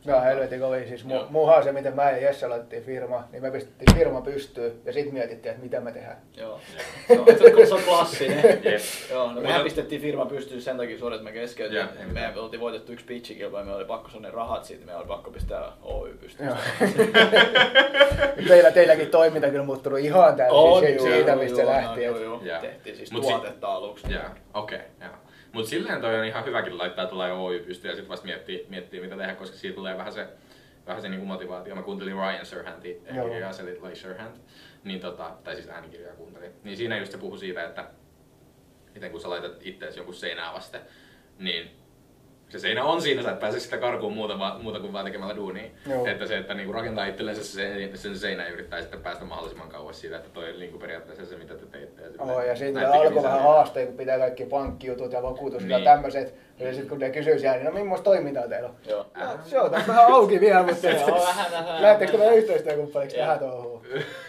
On 0.09 0.23
helvetin 0.25 0.61
kovin. 0.61 0.89
Siis 0.89 1.05
mu, 1.05 1.15
Joo. 1.15 1.27
muuhan 1.31 1.65
se, 1.65 1.73
miten 1.73 1.97
mä 1.97 2.11
ja 2.11 2.17
Jesse 2.17 2.49
laitettiin 2.49 2.83
firma, 2.83 3.25
niin 3.33 3.43
me 3.43 3.51
pistettiin 3.51 3.97
firma 3.99 4.21
pystyyn 4.21 4.73
ja 4.85 4.93
sitten 4.93 5.15
mietittiin, 5.15 5.51
että 5.51 5.63
mitä 5.63 5.81
me 5.81 5.93
tehdään. 5.93 6.17
Joo. 6.37 6.61
Se 7.09 7.19
on, 7.21 7.27
se 7.69 7.75
on- 7.75 7.83
klassinen. 7.83 8.45
Jep. 8.65 8.81
Joo, 9.11 9.27
no 9.27 9.33
mehän 9.33 9.43
Mutta- 9.47 9.65
pistettiin 9.65 10.01
firma 10.03 10.27
pystyyn 10.27 10.63
sen 10.63 10.77
takia 10.77 10.99
suorat, 10.99 11.17
että 11.21 11.25
me 11.25 11.33
keskeytiin. 11.33 11.79
Joo. 11.81 11.89
Me 12.13 12.41
oltiin 12.41 12.61
voitettu 12.61 12.93
yksi 12.93 13.05
pitchikilpa 13.07 13.59
ja 13.59 13.65
me 13.65 13.75
oli 13.75 13.85
pakko 13.85 14.11
ne 14.21 14.31
rahat 14.31 14.65
siitä, 14.65 14.87
me 14.87 14.97
oli 14.97 15.07
pakko 15.07 15.31
pistää 15.31 15.73
Oy 15.83 16.19
pystyyn. 16.21 16.49
Joo. 16.49 16.57
Teillä, 18.49 18.71
teilläkin 18.71 19.09
toiminta 19.11 19.49
kyllä 19.51 19.65
muuttunut 19.65 19.99
ihan 19.99 20.37
täysin 20.37 20.57
On, 20.59 20.81
siitä, 20.81 21.03
joo, 21.03 21.15
siitä, 21.15 21.31
joo, 21.31 21.43
mistä 21.43 21.57
se 21.57 21.63
joo, 21.63 21.71
lähti. 21.73 22.03
Joo, 22.05 22.19
joo. 22.19 22.41
Joo. 22.43 22.61
Tehtiin 22.61 22.97
siis 22.97 23.13
Mut 23.13 23.25
si- 23.25 23.31
tuotetta 23.33 23.69
aluksi. 23.73 24.13
Joo, 24.13 24.23
okei, 24.55 24.79
okay, 24.79 24.89
joo. 25.01 25.17
Mut 25.53 25.67
silleen 25.67 26.01
toi 26.01 26.19
on 26.19 26.25
ihan 26.25 26.45
hyväkin 26.45 26.79
laittaa 26.79 27.07
tuolla 27.07 27.33
Oy 27.33 27.59
pystyyn 27.59 27.91
ja 27.91 27.97
sitten 27.97 28.09
vasta 28.09 28.27
miettiä, 28.27 28.59
miettiä 28.69 29.01
mitä 29.01 29.17
tehdä, 29.17 29.35
koska 29.35 29.57
siitä 29.57 29.77
tulee 29.77 29.99
vähän 29.99 30.13
se, 30.13 30.29
vähän 30.87 31.03
se 31.03 31.09
niinku 31.09 31.27
motivaatio. 31.27 31.75
Mä 31.75 31.83
kuuntelin 31.83 32.15
Ryan 32.15 32.47
Serhantin 32.47 33.03
Joo. 33.15 33.29
kirjaa, 33.29 33.53
se 33.53 33.65
like 33.65 33.95
Serhant, 33.95 34.37
niin 34.85 35.01
tota, 35.01 35.37
tai 35.45 35.55
siis 35.55 35.69
äänikirjaa 35.69 36.17
kuuntelin. 36.17 36.53
Niin 36.65 36.77
siinä 36.77 36.99
just 36.99 37.13
se 37.13 37.19
puhui 37.19 37.39
siitä, 37.39 37.65
että 37.65 37.85
miten 38.95 39.11
kun 39.11 39.21
sä 39.21 39.31
laitat 39.31 39.53
itseäsi 39.61 39.99
jonkun 39.99 40.15
seinää 40.15 40.53
vasten, 40.55 40.81
niin 41.39 41.71
se 42.51 42.59
seinä 42.59 42.85
on 42.85 43.03
siinä, 43.03 43.23
sä 43.23 43.31
et 43.31 43.41
pääse 43.41 43.61
sitä 43.61 43.79
karkuun 43.79 44.13
muuta, 44.13 44.59
muuta 44.63 44.81
kuin 44.81 44.93
vaan 44.93 45.05
tekemällä 45.05 45.37
duunia. 45.37 45.65
Joo. 45.91 46.07
Että 46.07 46.27
se, 46.27 46.39
että 46.39 46.55
niinku 46.55 46.73
rakentaa 46.73 47.07
itsellensä 47.07 47.45
se, 47.45 47.91
sen 47.95 48.19
seinä 48.19 48.43
ja 48.45 48.49
yrittää 48.53 48.81
sitten 48.81 49.01
päästä 49.03 49.25
mahdollisimman 49.25 49.69
kauas 49.69 50.01
siitä, 50.01 50.17
että 50.17 50.29
toi 50.33 50.53
niinku 50.59 50.79
periaatteessa 50.79 51.27
se, 51.27 51.37
mitä 51.37 51.55
te 51.55 51.67
teitte. 51.67 52.03
Ja 52.03 52.09
Oh, 52.19 52.43
ja 52.45 52.57
siitä 52.57 52.93
alkoi 52.93 53.23
vähän 53.23 53.43
haasteita, 53.43 53.89
kun 53.89 53.97
pitää 53.99 54.19
kaikki 54.19 54.45
pankkijutut 54.45 55.13
ja 55.13 55.23
vakuutus 55.23 55.63
ja 55.63 55.77
Niin. 55.77 55.85
tämmöiset. 55.85 56.35
Ja 56.59 56.71
sitten 56.73 56.89
kun 56.89 56.99
ne 56.99 57.11
kysyy 57.11 57.39
siellä, 57.39 57.57
niin 57.57 57.67
no 57.67 57.73
millaista 57.73 58.05
toimintaa 58.05 58.49
teillä 58.49 58.69
on? 58.69 58.75
Joo. 58.89 59.07
No, 59.17 59.27
se 59.45 59.61
on 59.61 59.71
tässä 59.71 59.87
vähän 59.89 60.07
auki 60.07 60.41
vielä, 60.41 60.63
mutta 60.63 60.81
Se 60.81 61.05
on 61.05 61.21
vähän 61.21 61.53
vähän. 61.53 61.83
lähettekö 61.83 62.19
me 62.19 62.37
yhteistyökumppaniksi 62.37 63.17
Joo. 63.17 63.25
tähän 63.27 63.39
touhuun? 63.39 63.83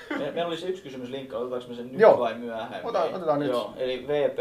Me, 0.09 0.17
meillä 0.31 0.45
oli 0.47 0.57
se 0.57 0.67
yksi 0.67 0.83
kysymys 0.83 1.09
linkka, 1.09 1.37
otetaanko 1.37 1.67
me 1.69 1.75
sen 1.75 1.91
nyt 1.91 1.99
Joo. 1.99 2.19
vai 2.19 2.33
myöhemmin? 2.33 2.79
Ota- 2.83 3.15
otetaan 3.15 3.39
nyt. 3.39 3.49
Joo, 3.49 3.73
eli 3.77 4.05
VP, 4.07 4.39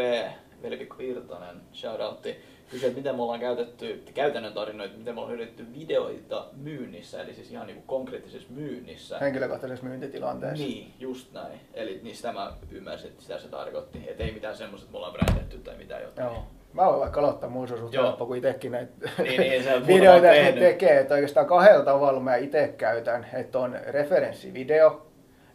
Velpikko 0.63 0.99
Virtanen, 0.99 1.57
shoutoutti, 1.75 2.37
kysyi, 2.71 2.89
että 2.89 2.99
miten 2.99 3.17
me 3.17 3.23
ollaan 3.23 3.41
käytetty 3.41 4.03
käytännön 4.15 4.53
tarinoita, 4.53 4.99
miten 4.99 5.15
me 5.15 5.21
ollaan 5.21 5.37
hyödytty 5.37 5.67
videoita 5.79 6.47
myynnissä, 6.57 7.23
eli 7.23 7.35
siis 7.35 7.51
ihan 7.51 7.67
niin 7.67 7.77
kuin 7.77 7.87
konkreettisessa 7.87 8.49
myynnissä. 8.51 9.19
Henkilökohtaisessa 9.19 9.87
myyntitilanteessa. 9.87 10.65
Niin, 10.65 10.95
just 10.99 11.33
näin. 11.33 11.61
Eli 11.75 12.01
sitä 12.13 12.33
mä 12.33 12.53
ymmärsin, 12.71 13.11
että 13.11 13.23
sitä 13.23 13.39
se 13.39 13.49
tarkoitti. 13.49 14.05
Että 14.07 14.25
ei 14.25 14.33
mitään 14.33 14.57
semmoista, 14.57 14.85
että 14.85 14.93
me 14.93 14.97
ollaan 14.97 15.13
brändetty 15.13 15.59
tai 15.59 15.77
mitään 15.77 16.03
jotain. 16.03 16.27
Joo. 16.27 16.43
Mä 16.73 16.87
voin 16.87 17.01
vaikka 17.01 17.21
aloittaa 17.21 17.51
muun 17.51 17.69
helppo, 17.93 18.27
kun 18.27 18.37
itsekin 18.37 18.73
näitä 18.73 18.93
Niin, 19.23 19.41
niin, 19.41 19.87
videoita 19.87 20.59
tekee. 20.59 21.01
Että 21.01 21.15
oikeastaan 21.15 21.47
kahdella 21.47 21.85
tavalla 21.85 22.21
mä 22.21 22.37
itse 22.37 22.75
käytän. 22.77 23.27
Että 23.33 23.59
on 23.59 23.79
referenssivideo, 23.87 25.07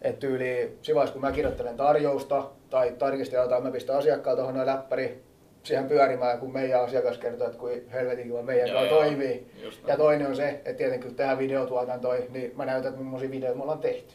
että 0.01 0.19
tyyli 0.19 0.77
siinä 0.81 1.07
kun 1.11 1.21
mä 1.21 1.31
kirjoittelen 1.31 1.77
tarjousta 1.77 2.49
tai 2.69 2.91
tarkistan 2.91 3.39
jotain, 3.39 3.63
mä 3.63 3.71
pistän 3.71 3.97
asiakkaan 3.97 4.37
tuohon 4.37 4.65
läppäri 4.65 5.23
siihen 5.65 5.87
pyörimään, 5.87 6.39
kun 6.39 6.53
meidän 6.53 6.83
asiakas 6.83 7.17
kertoo, 7.17 7.47
että 7.47 7.59
kuin 7.59 7.89
helvetin 7.89 8.25
kiva 8.27 8.41
meidän 8.41 8.67
Joo, 8.69 8.83
joo. 8.85 8.95
toimii. 8.95 9.47
Ja 9.87 9.97
toinen 9.97 10.27
on 10.27 10.35
se, 10.35 10.49
että 10.49 10.73
tietenkin 10.73 11.07
kun 11.09 11.15
tehdään 11.15 11.37
videotuotantoi, 11.37 12.27
niin 12.29 12.51
mä 12.55 12.65
näytän, 12.65 12.89
että 12.91 13.03
millaisia 13.03 13.31
videoita 13.31 13.57
me 13.57 13.61
ollaan 13.63 13.79
tehty. 13.79 14.13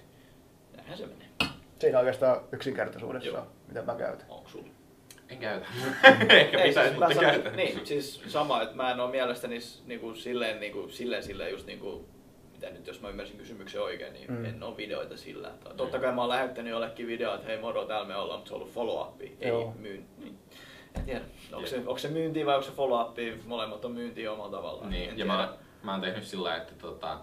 Näinhän 0.77 0.99
se 0.99 1.07
menee. 1.07 1.27
Siinä 1.79 1.99
oikeastaan 1.99 2.41
yksinkertaisuudessa, 2.53 3.29
Joo. 3.29 3.47
mitä 3.69 3.83
mä 3.83 3.95
käytän. 3.95 4.27
Onko 4.29 4.49
sulla? 4.49 4.69
En 5.29 5.39
käytä. 5.39 5.67
Ehkä 6.29 6.59
Ei, 6.59 6.69
pitäisi, 6.69 6.91
siis 6.91 7.01
mutta 7.01 7.15
sanon- 7.15 7.31
käytän. 7.31 7.57
Niin, 7.57 7.87
siis 7.87 8.23
sama, 8.27 8.63
että 8.63 8.77
mä 8.77 8.91
en 8.93 9.01
ole 9.01 9.11
mielestäni 9.11 9.61
s- 9.61 9.83
niinku 9.87 10.15
silleen, 10.15 10.61
niinku, 10.61 10.89
silleen, 10.89 11.23
silleen 11.23 11.51
just 11.51 11.67
niinku, 11.67 12.05
mitä 12.53 12.71
nyt 12.71 12.87
jos 12.87 13.01
mä 13.01 13.09
ymmärsin 13.09 13.37
kysymyksen 13.39 13.83
oikein, 13.83 14.13
niin 14.13 14.31
Mm. 14.33 14.45
en 14.45 14.63
ole 14.63 14.77
videoita 14.77 15.17
sillä. 15.17 15.51
Totta 15.77 15.99
kai 15.99 16.13
mä 16.13 16.21
oon 16.21 16.29
lähettänyt 16.29 16.71
jollekin 16.71 17.07
video, 17.07 17.35
että 17.35 17.47
hei 17.47 17.59
moro, 17.61 17.85
täällä 17.85 18.09
me 18.09 18.17
ollaan, 18.17 18.39
mutta 18.39 18.49
se 18.49 18.55
on 18.55 18.61
ollut 18.61 18.75
follow-up, 18.75 19.21
ei 19.23 19.53
myyn. 19.79 20.05
Niin. 20.19 20.39
En 20.95 21.05
tiedä, 21.05 21.21
onko 21.53 21.69
se, 21.69 21.77
onko 21.77 21.99
se 21.99 22.09
myynti 22.09 22.47
vai 22.47 22.55
onko 22.55 22.67
se 22.67 22.73
follow-up, 22.73 23.17
molemmat 23.47 23.85
on 23.85 23.93
myyntiä 23.93 24.33
omalla 24.33 24.57
tavallaan. 24.57 24.91
Niin, 24.91 25.03
en 25.03 25.09
ja 25.19 25.25
tiedä. 25.25 25.33
mä, 25.33 25.55
mä 25.83 25.93
oon 25.93 26.01
tehnyt 26.01 26.25
sillä 26.25 26.57
että 26.57 26.75
tota, 26.75 27.19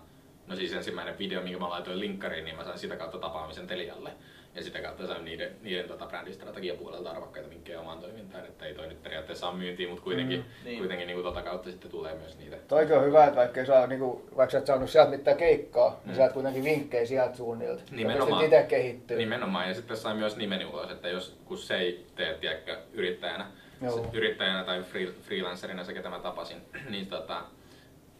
no 0.47 0.55
siis 0.55 0.73
ensimmäinen 0.73 1.17
video, 1.17 1.41
minkä 1.41 1.59
mä 1.59 1.69
laitoin 1.69 1.99
linkkariin, 1.99 2.45
niin 2.45 2.57
mä 2.57 2.63
sain 2.63 2.79
sitä 2.79 2.95
kautta 2.95 3.17
tapaamisen 3.17 3.67
Telialle. 3.67 4.11
Ja 4.57 4.63
sitä 4.63 4.81
kautta 4.81 5.07
sain 5.07 5.25
niiden, 5.25 5.51
niiden 5.61 5.87
tota, 5.87 6.05
brändistrategian 6.05 6.77
puolelta 6.77 7.09
arvokkaita 7.09 7.49
vinkkejä 7.49 7.79
omaan 7.79 7.99
toimintaan, 7.99 8.45
että 8.45 8.65
ei 8.65 8.73
toi 8.73 8.87
nyt 8.87 9.03
periaatteessa 9.03 9.49
ole 9.49 9.57
myyntiä, 9.57 9.87
mutta 9.87 10.03
kuitenkin, 10.03 10.39
Mm, 10.39 10.45
niin. 10.65 10.79
kuitenkin 10.79 11.07
niin 11.07 11.23
tota 11.23 11.41
kautta 11.41 11.69
sitten 11.69 11.91
tulee 11.91 12.15
myös 12.15 12.37
niitä. 12.37 12.57
Toikin 12.67 12.97
on 12.97 13.05
hyvä, 13.05 13.25
että 13.25 13.35
vaikka, 13.39 13.65
saa, 13.65 13.87
niinku, 13.87 14.29
vaikka 14.37 14.51
sä 14.51 14.57
et 14.57 14.65
saanut 14.65 14.89
sieltä 14.89 15.11
mitään 15.11 15.37
keikkaa, 15.37 15.89
mm. 15.89 15.95
Mm. 15.95 16.07
niin 16.07 16.15
saat 16.17 16.33
kuitenkin 16.33 16.63
vinkkejä 16.63 17.05
sieltä 17.05 17.37
suunnilta. 17.37 17.83
Nimenomaan. 17.91 18.43
itse 18.45 18.65
kehittyä. 18.69 19.17
Nimenomaan, 19.17 19.67
ja 19.67 19.73
sitten 19.73 19.97
sain 19.97 20.17
myös 20.17 20.37
nimeni 20.37 20.65
ulos, 20.65 20.91
että 20.91 21.09
jos 21.09 21.37
kun 21.45 21.57
se 21.57 21.77
ei 21.77 22.05
tee, 22.15 22.33
tiedätkö, 22.33 22.77
yrittäjänä, 22.93 23.45
se, 23.81 24.01
yrittäjänä 24.13 24.63
tai 24.63 24.83
free, 24.83 25.07
freelancerina 25.21 25.83
se, 25.83 25.93
ketä 25.93 26.09
mä 26.09 26.19
tapasin, 26.19 26.57
niin 26.89 27.07
tota, 27.07 27.41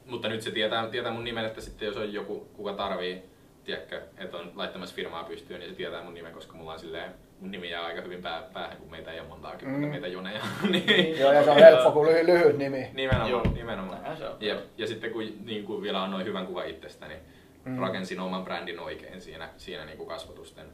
mutta 0.06 0.28
nyt 0.28 0.42
se 0.42 0.52
tietää, 0.52 0.90
tietää 0.90 1.12
mun 1.12 1.24
nimen, 1.24 1.46
että 1.46 1.62
sitten 1.62 1.86
jos 1.86 1.98
on 1.98 2.14
joku, 2.14 2.48
kuka 2.54 2.74
tarvii, 2.74 3.24
tiedätkö, 3.68 4.02
että 4.18 4.38
on 4.38 4.52
laittamassa 4.56 4.96
firmaa 4.96 5.24
pystyyn, 5.24 5.60
niin 5.60 5.70
se 5.70 5.76
tietää 5.76 6.04
mun 6.04 6.14
nimen, 6.14 6.34
koska 6.34 6.54
mulla 6.58 6.74
on 6.74 6.80
silleen, 6.80 7.12
mun 7.40 7.52
nimi 7.52 7.70
jää 7.70 7.86
aika 7.86 8.02
hyvin 8.02 8.22
pää, 8.22 8.42
päähän, 8.54 8.78
kun 8.78 8.92
meitä 8.92 9.12
ei 9.12 9.20
ole 9.20 9.28
montaa 9.28 9.56
kymmentä, 9.56 9.86
Mm. 9.88 9.92
meitä 9.92 10.08
juneja. 10.08 10.42
niin, 10.72 11.20
Joo, 11.20 11.32
ja 11.32 11.44
se 11.44 11.50
on 11.50 11.58
helppo, 11.58 11.92
kun 11.92 12.06
lyhy, 12.08 12.26
lyhyt 12.26 12.58
nimi. 12.58 12.90
nimenomaan, 12.94 13.32
Joo. 13.32 13.44
nimenomaan. 13.54 14.00
Ja, 14.40 14.56
ja 14.78 14.88
sitten 14.88 15.12
kun 15.12 15.24
niin 15.46 15.66
kuin 15.66 15.82
vielä 15.82 16.02
on 16.04 16.12
noin 16.12 16.26
hyvän 16.26 16.46
kuva 16.48 16.64
itsestäni, 16.64 17.16
Mm. 17.66 17.72
mm. 17.74 17.80
rakensin 17.80 18.20
oman 18.20 18.44
brändin 18.46 18.80
oikein 18.80 19.22
siinä, 19.22 19.50
siinä 19.58 19.86
niin 19.86 19.98
kuin 19.98 20.10
kasvatusten 20.10 20.66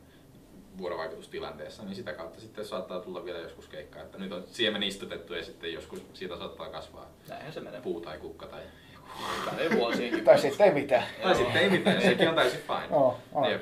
vuorovaikutustilanteessa, 0.77 1.83
niin 1.83 1.95
sitä 1.95 2.13
kautta 2.13 2.39
sitten 2.41 2.65
saattaa 2.65 2.99
tulla 2.99 3.25
vielä 3.25 3.39
joskus 3.39 3.67
keikkaa. 3.67 4.01
Että 4.01 4.17
nyt 4.17 4.31
on 4.31 4.43
siemen 4.47 4.83
istutettu 4.83 5.33
ja 5.33 5.43
sitten 5.43 5.73
joskus 5.73 6.05
siitä 6.13 6.37
saattaa 6.37 6.69
kasvaa 6.69 7.07
Näinhän 7.29 7.53
se 7.53 7.59
menee. 7.59 7.81
puu 7.81 8.01
tai 8.01 8.17
kukka 8.17 8.45
tai... 8.47 8.61
Tai 9.45 9.69
vuosiinkin. 9.79 10.23
Tai 10.25 10.37
sitten 10.39 10.67
ei 10.67 10.73
mitään. 10.73 11.03
Tai 11.23 11.35
sitten 11.35 11.61
ei 11.61 11.69
mitään, 11.69 12.01
sekin 12.01 12.29
on 12.29 12.35
täysin 12.35 12.59
fine. 12.67 12.87
Joo, 12.91 13.17
on. 13.33 13.51
Jep. 13.51 13.61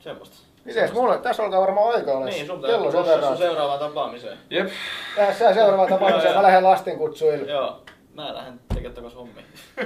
Semmosta. 0.00 0.36
Mites 0.64 0.92
mulle? 0.92 1.18
Tässä 1.18 1.42
alkaa 1.42 1.60
varmaan 1.60 1.94
aika 1.94 2.12
olla. 2.12 2.26
Niin, 2.26 2.46
sun 2.46 2.60
Kello 2.60 2.92
täytyy 2.92 2.92
sen 2.92 3.04
verran. 3.10 3.28
sun 3.28 3.38
seuraavaan 3.38 3.78
tapaamiseen. 3.78 4.38
Jep. 4.50 4.68
Tässä 5.16 5.54
seuraava 5.54 5.86
tapaamiseen. 5.88 6.34
Mä 6.34 6.42
lähden 6.42 6.64
lastenkutsuille. 6.64 7.52
Joo, 7.52 7.82
mä 8.14 8.34
lähden 8.34 8.60
tekemään 8.68 8.94
takas 8.94 9.14
hommia. 9.14 9.42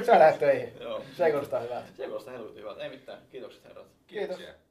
Sä 0.06 0.18
lähdet 0.18 0.38
töihin. 0.40 0.72
Joo. 0.80 1.02
Se 1.16 1.30
kuulostaa 1.30 1.60
hyvältä. 1.60 1.86
Se 1.96 2.04
kuulostaa 2.06 2.32
helvetin 2.32 2.58
hyvältä. 2.60 2.82
Ei 2.84 2.90
mitään. 2.90 3.18
Kiitokset 3.30 3.64
herrat. 3.64 3.86
Kiitos. 4.06 4.36
Kiitoksia. 4.36 4.69